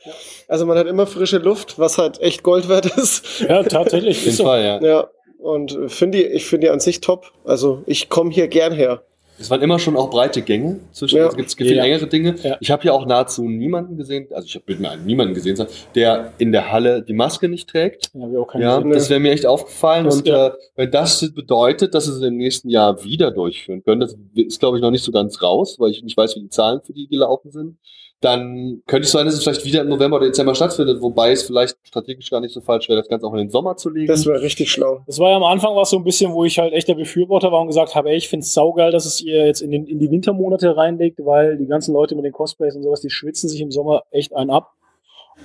[0.48, 3.42] Also man hat immer frische Luft, was halt echt Gold wert ist.
[3.42, 4.18] Ja, tatsächlich.
[4.20, 4.82] Auf jeden Fall, ja.
[4.82, 5.08] Ja,
[5.40, 7.32] und finde die, ich finde die an sich top.
[7.46, 9.04] Also ich komme hier gern her.
[9.42, 10.82] Es waren immer schon auch breite Gänge.
[10.92, 11.28] Zwischen, Ja.
[11.28, 11.86] Es gibt viel Ja.
[11.86, 12.36] engere Dinge.
[12.60, 15.58] Ich habe hier auch nahezu niemanden gesehen, also ich habe mir niemanden gesehen,
[15.96, 18.12] der in der Halle die Maske nicht trägt.
[18.14, 20.08] Ja, wir auch keine Ja, das wäre mir echt aufgefallen.
[20.08, 20.48] Und, Und, ja.
[20.48, 24.60] äh, wenn das bedeutet, dass sie es im nächsten Jahr wieder durchführen können, das ist,
[24.60, 26.92] glaube ich, noch nicht so ganz raus, weil ich nicht weiß, wie die Zahlen für
[26.92, 27.78] die gelaufen sind,
[28.22, 31.44] dann könnte es sein, dass es vielleicht wieder im November oder Dezember stattfindet, wobei es
[31.44, 34.08] vielleicht strategisch gar nicht so falsch wäre, das Ganze auch in den Sommer zu legen.
[34.08, 35.02] Das wäre richtig schlau.
[35.08, 36.96] Das war ja am Anfang war es so ein bisschen, wo ich halt echt der
[36.96, 39.72] Befürworter war und gesagt habe, ey, ich finde es saugeil, dass es ihr jetzt in,
[39.72, 43.10] den, in die Wintermonate reinlegt, weil die ganzen Leute mit den Cosplays und sowas, die
[43.10, 44.74] schwitzen sich im Sommer echt einen ab.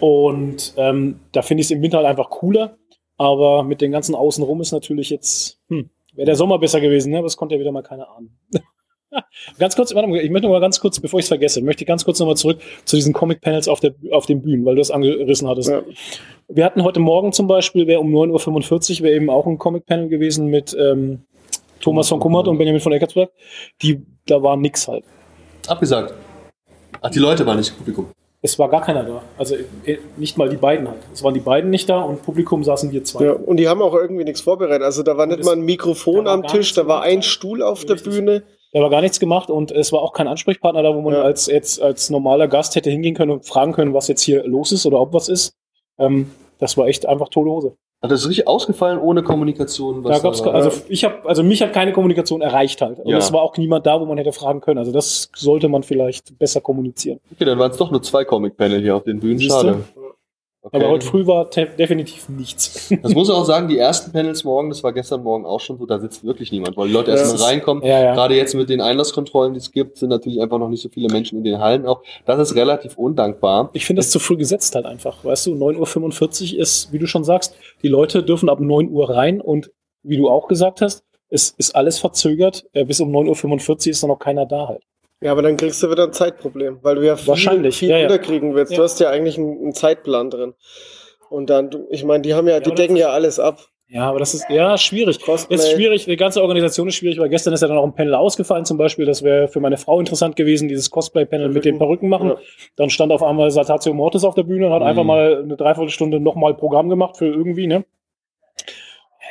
[0.01, 2.77] Und ähm, da finde ich es im Winter halt einfach cooler.
[3.17, 7.19] Aber mit den ganzen Außenrum ist natürlich jetzt, hm, wäre der Sommer besser gewesen, ne?
[7.19, 8.37] aber das konnte ja wieder mal keiner ahnen.
[9.59, 11.85] ganz kurz, warte mal, ich möchte noch mal ganz kurz, bevor ich es vergesse, möchte
[11.85, 14.81] ich ganz kurz nochmal zurück zu diesen Comic-Panels auf, der, auf den Bühnen, weil du
[14.81, 15.73] das angerissen hattest.
[16.49, 20.09] Wir hatten heute Morgen zum Beispiel, wäre um 9.45 Uhr, wäre eben auch ein Comic-Panel
[20.09, 21.23] gewesen mit ähm,
[21.81, 23.31] Thomas von Kummert und Benjamin von Eckertsberg.
[23.83, 25.05] Die, da war nix halt.
[25.67, 26.15] Abgesagt.
[27.01, 28.07] Ach, die Leute waren nicht im Publikum.
[28.41, 29.23] Es war gar keiner da.
[29.39, 31.01] Also äh, nicht mal die beiden halt.
[31.13, 33.25] Es waren die beiden nicht da und Publikum saßen wir zwei.
[33.25, 34.83] Ja, und die haben auch irgendwie nichts vorbereitet.
[34.83, 37.95] Also da war nicht mal ein Mikrofon am Tisch, da war ein Stuhl auf der
[37.95, 38.43] Bühne.
[38.75, 41.47] Da war gar nichts gemacht und es war auch kein Ansprechpartner da, wo man als
[41.47, 44.85] jetzt als normaler Gast hätte hingehen können und fragen können, was jetzt hier los ist
[44.85, 45.55] oder ob was ist.
[45.97, 47.77] Ähm, das war echt einfach tote Hose.
[48.03, 50.03] Hat das richtig ausgefallen ohne Kommunikation?
[50.03, 50.55] Da gab's, war?
[50.55, 52.99] also ich habe, also mich hat keine Kommunikation erreicht halt.
[52.99, 53.19] Und Ja.
[53.19, 54.79] es war auch niemand da, wo man hätte fragen können.
[54.79, 57.21] Also das sollte man vielleicht besser kommunizieren.
[57.33, 59.39] Okay, dann waren es doch nur zwei Comic-Panel hier auf den Bühnen.
[59.39, 59.61] Siehste?
[59.61, 59.85] Schade.
[60.65, 60.79] Okay.
[60.79, 62.91] Aber heute früh war definitiv nichts.
[63.03, 65.77] Das muss ich auch sagen, die ersten Panels morgen, das war gestern Morgen auch schon
[65.77, 67.85] so, da sitzt wirklich niemand, weil die Leute erstmal reinkommen.
[67.85, 68.15] Ja, ja.
[68.15, 71.13] Gerade jetzt mit den Einlasskontrollen, die es gibt, sind natürlich einfach noch nicht so viele
[71.13, 72.03] Menschen in den Hallen auch.
[72.25, 73.69] Das ist relativ undankbar.
[73.75, 75.23] Ich finde das zu früh gesetzt halt einfach.
[75.23, 79.11] Weißt du, 9.45 Uhr ist, wie du schon sagst, die Leute dürfen ab 9 Uhr
[79.11, 79.71] rein und
[80.03, 82.65] wie du auch gesagt hast, es ist alles verzögert.
[82.73, 84.83] Äh, Bis um 9.45 Uhr ist dann noch keiner da halt.
[85.25, 87.97] Ja, aber dann kriegst du wieder ein Zeitproblem, weil du ja viel, Wahrscheinlich, viel ja,
[87.97, 88.03] ja.
[88.05, 88.77] unterkriegen willst.
[88.77, 90.53] Du hast ja eigentlich einen, einen Zeitplan drin.
[91.31, 93.59] Und dann, ich meine, die haben ja, die decken ja alles ab.
[93.89, 95.21] Ja, aber das ist ja schwierig.
[95.23, 95.55] Cosplay.
[95.57, 98.15] Ist schwierig, die ganze Organisation ist schwierig, weil gestern ist ja dann auch ein Panel
[98.15, 99.07] ausgefallen zum Beispiel.
[99.07, 102.35] Das wäre für meine Frau interessant gewesen, dieses Cosplay-Panel mit den Perücken machen.
[102.77, 104.87] Dann stand auf einmal Saltatio Mortis auf der Bühne und hat Mhm.
[104.89, 107.85] einfach mal eine Dreiviertelstunde nochmal Programm gemacht für irgendwie, ne?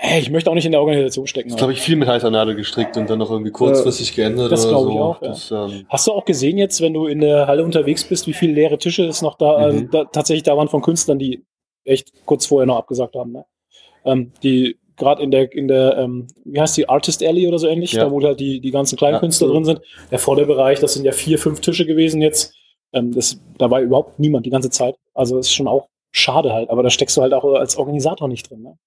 [0.06, 1.48] Hey, ich möchte auch nicht in der Organisation stecken.
[1.48, 4.68] Das glaube ich, viel mit heißer Nadel gestrickt und dann noch irgendwie kurzfristig geändert Das
[4.68, 5.02] glaube ich so.
[5.02, 5.28] auch, ja.
[5.30, 8.34] Das, ähm, Hast du auch gesehen jetzt, wenn du in der Halle unterwegs bist, wie
[8.34, 9.78] viele leere Tische es noch da, Mhm.
[9.78, 11.46] äh, da tatsächlich da waren von Künstlern, die
[11.86, 13.46] echt kurz vorher noch abgesagt haben, ne?
[14.04, 17.68] Ähm, die gerade in der, in der, ähm, wie heißt die, Artist Alley oder so
[17.70, 18.04] ähnlich, Ja.
[18.04, 19.20] da wo halt die, die ganzen kleinen Ja.
[19.22, 19.80] Künstler drin sind.
[20.12, 22.54] Der Vorderbereich, das sind ja vier, fünf Tische gewesen jetzt.
[22.92, 24.96] Ähm, das, da war überhaupt niemand die ganze Zeit.
[25.14, 28.50] Also ist schon auch schade halt, aber da steckst du halt auch als Organisator nicht
[28.50, 28.78] drin, ne?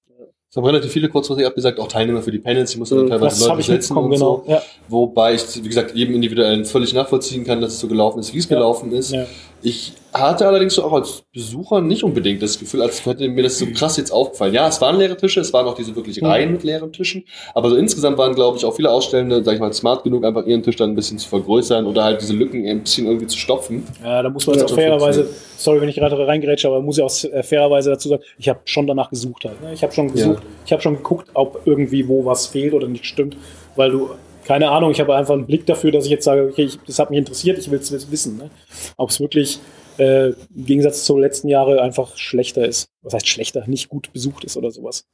[0.56, 3.10] Es haben relativ viele kurzfristig abgesagt, auch Teilnehmer für die Panels, die mussten dann Mhm.
[3.10, 4.42] teilweise Das Leute ich mitbekommen, und genau.
[4.46, 4.50] so.
[4.50, 4.62] Ja.
[4.88, 8.38] Wobei ich, wie gesagt, jedem Individuellen völlig nachvollziehen kann, dass es so gelaufen ist, wie
[8.38, 9.14] es gelaufen ist.
[9.62, 13.66] Ich hatte allerdings auch als Besucher nicht unbedingt das Gefühl, als hätte mir das so
[13.66, 14.54] krass jetzt aufgefallen.
[14.54, 16.26] Ja, es waren leere Tische, es waren auch diese wirklich Mhm.
[16.26, 17.24] Reihen mit leeren Tischen,
[17.54, 20.46] aber so insgesamt waren, glaube ich, auch viele Ausstellende, sag ich mal, smart genug, einfach
[20.46, 23.36] ihren Tisch dann ein bisschen zu vergrößern oder halt diese Lücken ein bisschen irgendwie zu
[23.38, 23.84] stopfen.
[24.04, 27.04] Ja, da muss man jetzt auch fairerweise, sorry, wenn ich gerade reingrätsche, aber muss ich
[27.04, 29.60] auch äh, fairerweise dazu sagen, ich habe schon danach gesucht halt.
[29.62, 29.72] Ne?
[29.72, 33.04] Ich habe schon gesucht, ich habe schon geguckt, ob irgendwie wo was fehlt oder nicht
[33.04, 33.36] stimmt,
[33.74, 34.10] weil du,
[34.46, 36.98] keine Ahnung, ich habe einfach einen Blick dafür, dass ich jetzt sage, okay, ich, das
[36.98, 38.50] hat mich interessiert, ich will es wissen, ne?
[38.96, 39.58] ob es wirklich
[39.98, 42.88] äh, im Gegensatz zu letzten Jahren einfach schlechter ist.
[43.02, 43.64] Was heißt schlechter?
[43.66, 45.04] Nicht gut besucht ist oder sowas.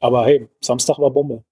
[0.00, 1.42] Aber hey, Samstag war Bombe.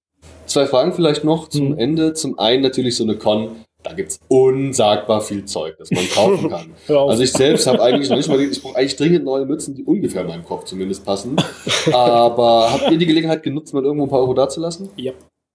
[0.47, 1.51] Zwei Fragen vielleicht noch Mhm.
[1.51, 2.13] zum Ende.
[2.15, 3.65] Zum einen natürlich so eine Con.
[3.83, 6.75] Da gibt's unsagbar viel Zeug, das man kaufen kann.
[6.89, 9.85] Also ich selbst habe eigentlich noch nicht mal, ich brauche eigentlich dringend neue Mützen, die
[9.85, 11.37] ungefähr meinem Kopf zumindest passen.
[11.93, 14.91] Aber habt ihr die Gelegenheit genutzt, mal irgendwo ein paar Euro dazulassen?
[14.97, 15.13] Ja.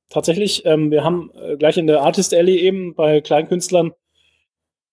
[0.10, 3.92] Tatsächlich, ähm, wir haben äh, gleich in der Artist Alley eben bei Kleinkünstlern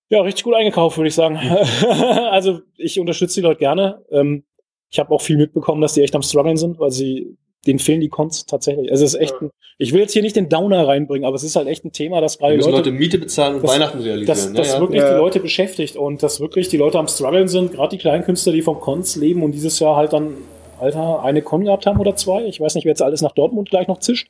[0.08, 1.36] ja richtig gut eingekauft, würde ich sagen.
[2.30, 4.04] also ich unterstütze die Leute gerne.
[4.10, 4.44] Ähm,
[4.90, 7.36] ich habe auch viel mitbekommen, dass die echt am struggeln sind, weil sie
[7.66, 8.90] denen fehlen die Cons tatsächlich.
[8.90, 11.44] Also es ist echt ein, ich will jetzt hier nicht den Downer reinbringen, aber es
[11.44, 14.26] ist halt echt ein Thema, das gerade Leute, Leute Miete bezahlen und das- Weihnachten realisieren.
[14.26, 14.80] das, Ja, das ja.
[14.80, 15.12] wirklich Ja.
[15.12, 18.62] die Leute beschäftigt und dass wirklich die Leute am struggeln sind, gerade die Kleinkünstler, die
[18.62, 20.34] vom Cons leben und dieses Jahr halt dann
[20.82, 22.44] Alter, eine Con gehabt haben oder zwei.
[22.44, 24.28] Ich weiß nicht, wer jetzt alles nach Dortmund gleich noch zischt.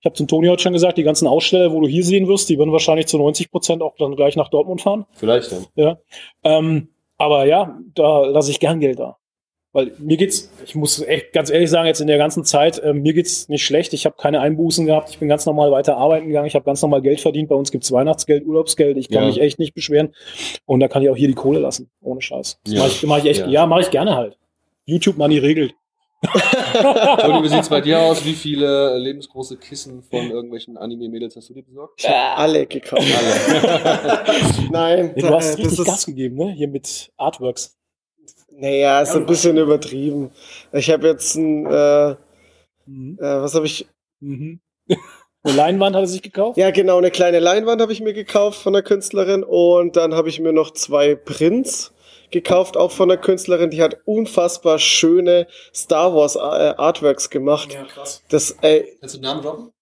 [0.00, 2.48] Ich habe zum Toni heute schon gesagt, die ganzen Aussteller, wo du hier sehen wirst,
[2.48, 5.04] die werden wahrscheinlich zu 90 Prozent auch dann gleich nach Dortmund fahren.
[5.12, 5.66] Vielleicht dann.
[5.74, 5.98] Ja.
[6.44, 6.88] Ähm,
[7.18, 9.16] aber ja, da lasse ich gern Geld da.
[9.74, 13.00] Weil mir geht's, ich muss echt ganz ehrlich sagen, jetzt in der ganzen Zeit, ähm,
[13.00, 13.94] mir geht's nicht schlecht.
[13.94, 15.08] Ich habe keine Einbußen gehabt.
[15.10, 16.46] Ich bin ganz normal weiter arbeiten gegangen.
[16.46, 17.48] Ich habe ganz normal Geld verdient.
[17.48, 18.98] Bei uns gibt's Weihnachtsgeld, Urlaubsgeld.
[18.98, 19.28] Ich kann Ja.
[19.28, 20.14] mich echt nicht beschweren.
[20.66, 21.90] Und da kann ich auch hier die Kohle lassen.
[22.02, 22.58] Ohne Scheiß.
[22.64, 22.80] Das Ja.
[22.80, 23.46] mache ich, mach ich echt, Ja.
[23.48, 24.36] ja, mache ich gerne halt.
[24.84, 25.74] YouTube Money regelt.
[26.22, 28.24] Toni, wie sieht's bei dir aus?
[28.24, 32.00] Wie viele lebensgroße Kissen von irgendwelchen Anime-Mädels hast du dir besorgt?
[32.00, 33.02] Ich hab alle gekauft.
[34.70, 36.52] Nein, Ja, du hast das richtig ist- Gas gegeben, ne?
[36.52, 37.76] Hier mit Artworks.
[38.54, 40.30] Naja, ist ein bisschen übertrieben.
[40.72, 42.16] Ich habe jetzt ein, äh, äh,
[43.18, 43.86] was habe ich?
[44.20, 44.60] Mhm.
[45.44, 46.56] Eine Leinwand hat er sich gekauft?
[46.56, 50.28] Ja, genau, eine kleine Leinwand habe ich mir gekauft von der Künstlerin und dann habe
[50.28, 51.92] ich mir noch zwei Prints
[52.32, 53.70] gekauft, auch von der Künstlerin.
[53.70, 57.72] Die hat unfassbar schöne Star Wars äh, Artworks gemacht.
[57.74, 58.22] Ja, krass.
[58.30, 59.72] Das, ey, Kannst du den Namen droppen?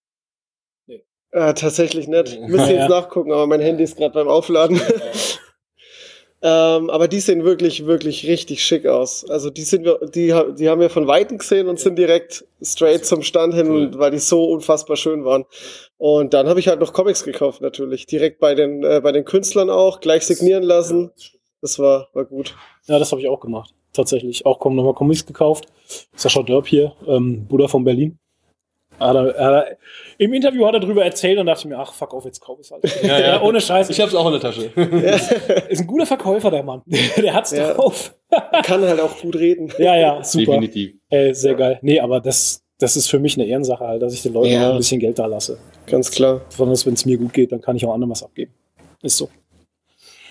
[1.33, 2.41] äh, tatsächlich nicht.
[2.41, 2.81] Müsste Ja.
[2.81, 4.81] jetzt nachgucken, aber mein Handy ist gerade beim Aufladen.
[6.43, 9.29] Ähm, aber die sehen wirklich, wirklich richtig schick aus.
[9.29, 13.05] Also die sind wir, die, die haben wir von Weitem gesehen und sind direkt straight
[13.05, 15.45] zum Stand hin, weil die so unfassbar schön waren.
[15.99, 19.27] Und dann habe ich halt noch Comics gekauft natürlich, direkt bei den äh, bei den
[19.27, 21.11] Künstlern auch, gleich signieren lassen.
[21.63, 22.55] Das war war gut.
[22.87, 23.75] Ja, das habe ich auch gemacht.
[23.93, 24.47] Tatsächlich.
[24.47, 25.67] Auch kommen nochmal Comics gekauft.
[26.15, 28.19] Sascha Dörp hier, ähm, Buddha von Berlin.
[28.99, 29.77] Hat er, hat er,
[30.19, 32.59] Im Interview hat er drüber erzählt und dachte ich mir, ach fuck auf, jetzt kauf
[32.61, 32.85] ich's halt.
[33.03, 33.43] Ja, ja.
[33.43, 33.89] ohne Scheiß.
[33.89, 34.65] Ich hab's auch in der Tasche.
[35.69, 36.83] Ist ein guter Verkäufer, der Mann.
[37.17, 37.73] Der hat's Ja.
[37.73, 38.15] drauf.
[38.63, 39.73] Kann halt auch gut reden.
[39.79, 40.53] Ja, ja, super.
[40.53, 40.95] Definitiv.
[41.09, 41.79] Ey, sehr geil.
[41.83, 44.69] Nee, aber das, das ist für mich eine Ehrensache halt, dass ich den Leuten Ja.
[44.69, 45.59] auch ein bisschen Geld da lasse.
[45.87, 46.43] Ganz klar.
[46.51, 48.53] Besonders wenn es mir gut geht, dann kann ich auch anderen was abgeben.
[49.03, 49.31] Ist so.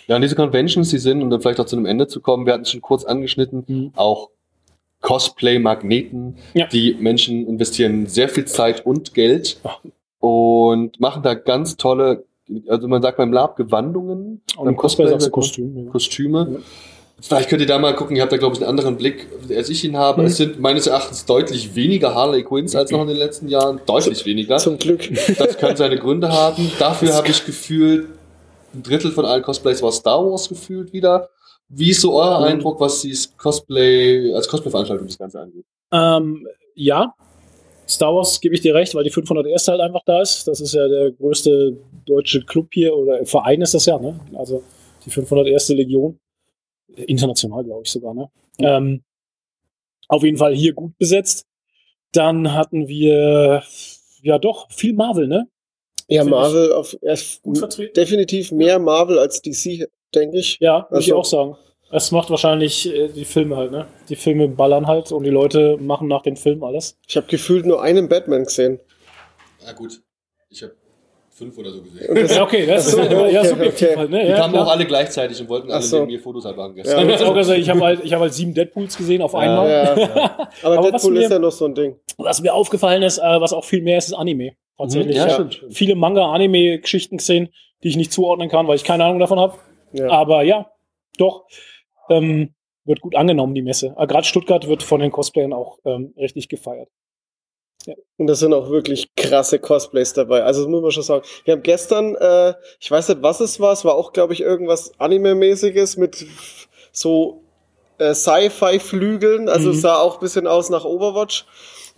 [0.10, 2.46] Ja, und diese Conventions, die sind, um dann vielleicht auch zu einem Ende zu kommen,
[2.46, 3.92] wir hatten es schon kurz angeschnitten, Mhm.
[3.96, 4.30] auch
[5.02, 6.36] Cosplay-Magneten.
[6.74, 9.58] Die Menschen investieren sehr viel Zeit und Geld
[10.20, 12.24] und machen da ganz tolle,
[12.68, 14.42] also man sagt beim Lab Gewandungen.
[14.58, 15.74] Und beim im Cosplay sagst du Kostüm.
[15.92, 16.34] Kostüm.
[16.34, 16.40] Ja.
[16.44, 16.62] Kostüme.
[17.22, 19.70] Vielleicht könnt ihr da mal gucken, ihr habt da, glaube ich, einen anderen Blick, als
[19.70, 20.22] ich ihn habe.
[20.22, 20.28] Mhm.
[20.28, 23.82] Es sind meines Erachtens deutlich weniger Harley Quinns als noch in den letzten Jahren.
[23.86, 24.58] Deutlich weniger.
[24.58, 25.08] Zum Glück.
[25.38, 26.72] Das kann seine Gründe haben.
[26.80, 28.08] Dafür habe ich gefühlt,
[28.74, 31.30] ein Drittel von allen Cosplays war Star Wars gefühlt wieder.
[31.70, 32.46] Wie ist so euer Mhm.
[32.46, 35.66] Eindruck, was dieses Cosplay, als Cosplay-Veranstaltung das Ganze angeht?
[35.92, 37.14] Ähm, ja,
[37.88, 39.68] Star Wars gebe ich dir recht, weil die 501.
[39.68, 40.48] halt einfach da ist.
[40.48, 44.20] Das ist ja der größte deutsche Club hier oder Verein ist das ja, ne?
[44.36, 44.64] Also
[45.06, 45.70] die 501.
[45.70, 46.20] Legion.
[46.96, 48.30] International, glaube ich sogar, ne?
[48.60, 49.04] Ähm,
[50.08, 51.46] auf jeden Fall hier gut besetzt.
[52.12, 53.64] Dann hatten wir
[54.24, 55.48] ja doch viel Marvel, ne?
[56.10, 57.14] Ja, Marvel ich auf ja,
[57.44, 57.94] gut vertreten.
[57.94, 60.58] definitiv mehr Marvel als DC, denke ich.
[60.60, 61.58] Ja, würde ich Also- auch sagen.
[61.92, 63.88] Es macht wahrscheinlich äh, die Filme halt, ne?
[64.10, 66.96] Die Filme ballern halt und die Leute machen nach den Filmen alles.
[67.08, 68.80] Ich habe gefühlt nur einen Batman gesehen.
[69.66, 70.00] Ja gut,
[70.52, 70.74] ich habe
[71.32, 72.14] fünf oder so gesehen.
[72.14, 73.98] Das- Ja, okay, das ist Ach so, ja, ja, subjektiv okay.
[73.98, 74.22] halt, ne?
[74.24, 74.68] Die Ja, kamen klar.
[74.68, 75.98] auch alle gleichzeitig und wollten alle so.
[76.02, 77.10] neben mir Fotos halt machen Ich gestern.
[77.28, 79.70] auch gesagt, ich habe halt, ich hab halt sieben Deadpools gesehen auf Ja, einmal.
[79.70, 80.50] ja, ja.
[80.62, 82.00] Aber, was Deadpool mir- ist ja noch so ein Ding.
[82.20, 84.52] Was mir aufgefallen ist, äh, was auch viel mehr ist, ist Anime.
[84.80, 85.16] Tatsächlich.
[85.18, 85.62] Mhm, ja, stimmt.
[85.62, 87.50] hab viele Manga-Anime-Geschichten gesehen,
[87.84, 89.56] die ich nicht zuordnen kann, weil ich keine Ahnung davon habe.
[89.94, 90.10] Ja.
[90.10, 90.72] Aber ja,
[91.18, 91.46] doch.
[92.10, 93.94] Ähm, wird gut angenommen, die Messe.
[94.00, 96.90] Äh, Gerade Stuttgart wird von den Cosplayern auch ähm, richtig gefeiert.
[98.18, 100.44] Und da sind auch wirklich krasse Cosplays dabei.
[100.44, 101.24] Also das muss man schon sagen.
[101.46, 104.42] Wir haben gestern, äh, ich weiß nicht, was es war, es war auch, glaube ich,
[104.42, 106.26] irgendwas Anime-mäßiges mit
[106.92, 107.44] so
[108.00, 109.50] äh, Sci-Fi-Flügeln.
[109.50, 109.76] Also Mhm.
[109.76, 111.46] es sah auch ein bisschen aus nach Overwatch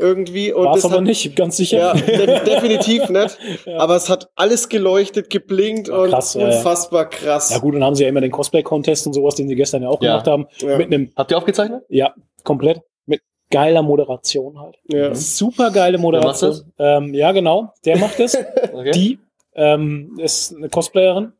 [0.01, 0.51] irgendwie.
[0.51, 1.77] Und War es das aber hat- nicht, ganz sicher.
[1.77, 3.37] Ja, de definitiv nicht.
[3.77, 6.47] Aber es hat alles geleuchtet, geblinkt und krass, ja, ja.
[6.57, 7.51] unfassbar krass.
[7.51, 9.89] Ja gut, dann haben sie ja immer den Cosplay-Contest und sowas, den sie gestern ja
[9.89, 10.11] auch Ja.
[10.13, 10.47] gemacht haben.
[10.59, 10.77] Ja.
[10.77, 11.83] Mit einem, Habt ihr aufgezeichnet?
[11.89, 12.13] ja,
[12.43, 12.81] komplett.
[13.05, 13.21] Mit
[13.51, 14.75] geiler Moderation halt.
[14.87, 15.13] Ja.
[15.15, 16.51] Super geile Moderation.
[16.51, 17.71] macht Ähm, ja, genau.
[17.85, 18.37] Der macht es.
[18.73, 18.91] Okay.
[18.91, 19.19] Die
[19.55, 21.33] ähm, ist eine Cosplayerin,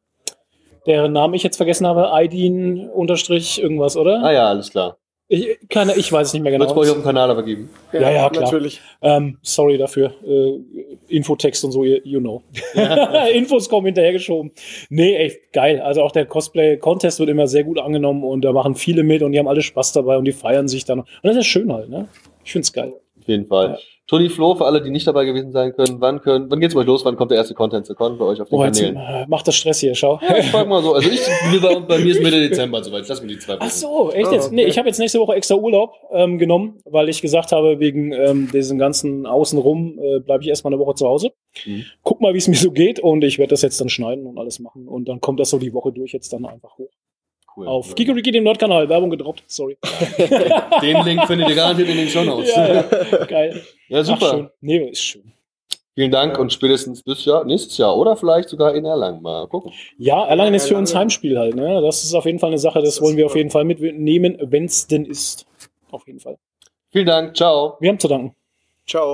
[0.86, 2.12] deren Namen ich jetzt vergessen habe.
[2.14, 4.22] Aidin unterstrich irgendwas, oder?
[4.24, 4.98] Ah ja, alles klar.
[5.34, 6.66] Ich, keine, ich weiß es nicht mehr genau.
[6.66, 7.70] Wird's bei euch auf dem Kanal aber geben.
[7.94, 8.44] Ja, ja, klar.
[8.44, 8.82] natürlich.
[9.02, 10.14] Ähm, sorry dafür.
[10.28, 10.60] Äh,
[11.08, 12.44] Infotext und so, you, know.
[13.34, 14.52] Infos kommen hinterhergeschoben.
[14.90, 15.80] Nee, echt geil.
[15.80, 19.32] Also auch der Cosplay-Contest wird immer sehr gut angenommen und da machen viele mit und
[19.32, 21.00] die haben alle Spaß dabei und die feiern sich dann.
[21.00, 22.10] Und das ist schön halt, ne?
[22.44, 22.94] Ich find's geil.
[23.18, 23.80] Auf jeden Fall.
[24.12, 26.82] Toni Flo, für alle, die nicht dabei gewesen sein können, wann können, wann geht's bei
[26.82, 27.06] euch los?
[27.06, 28.98] Wann kommt der erste Content zu Con bei euch auf den Oh, jetzt, Kanälen?
[28.98, 30.20] äh, macht das Stress hier, schau.
[30.22, 30.94] Ja, ich frag mal so.
[30.94, 31.22] Also ich,
[31.62, 33.08] bei, bei mir ist Mitte Dezember soweit.
[33.08, 33.64] Lass mir die zwei Wochen.
[33.64, 34.48] Ach so, echt Ah, jetzt?
[34.48, 34.56] okay.
[34.56, 38.12] Nee, ich habe jetzt nächste Woche extra Urlaub ähm, genommen, weil ich gesagt habe, wegen
[38.12, 41.32] ähm, diesem ganzen Außenrum äh, bleibe ich erstmal eine Woche zu Hause.
[41.66, 41.86] Mhm.
[42.04, 44.38] Guck mal, wie es mir so geht und ich werde das jetzt dann schneiden und
[44.38, 44.90] alles machen.
[44.90, 46.92] Und dann kommt das so die Woche durch jetzt dann einfach hoch.
[47.56, 47.68] Cool.
[47.68, 49.78] Auf Kikoriki, dem Nordkanal, Werbung gedroppt, sorry.
[50.82, 52.56] Den Link findet ihr garantiert in den Show Notes.
[52.56, 53.62] Ja, ja, geil.
[53.90, 54.26] Ja, super.
[54.26, 54.50] Ach, schön.
[54.62, 55.34] Nee, ist schön.
[55.94, 59.74] Vielen Dank und spätestens bis Jahr, nächstes Jahr oder vielleicht sogar in Erlangen mal gucken.
[59.98, 60.96] Ja, Erlangen ist für uns.
[60.96, 61.56] Heimspiel halt.
[61.56, 61.82] Ne?
[61.82, 64.66] Das ist auf jeden Fall eine Sache, das, wollen wir auf jeden Fall mitnehmen, wenn
[64.66, 65.46] es denn ist.
[65.92, 66.38] Auf jeden Fall.
[66.92, 67.76] Vielen Dank, ciao.
[67.82, 68.34] Wir haben zu danken.
[68.88, 69.14] Ciao.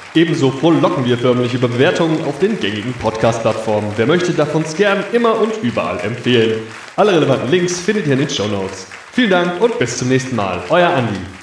[0.13, 3.93] Ebenso frohlocken wir förmlich über Bewertungen auf den gängigen Podcast-Plattformen.
[3.95, 6.59] Wer möchte, darf uns gern immer und überall empfehlen.
[6.97, 8.87] Alle relevanten Links findet ihr in den Show Notes.
[9.13, 10.61] Vielen Dank und bis zum nächsten Mal.
[10.69, 11.40] Euer Andi.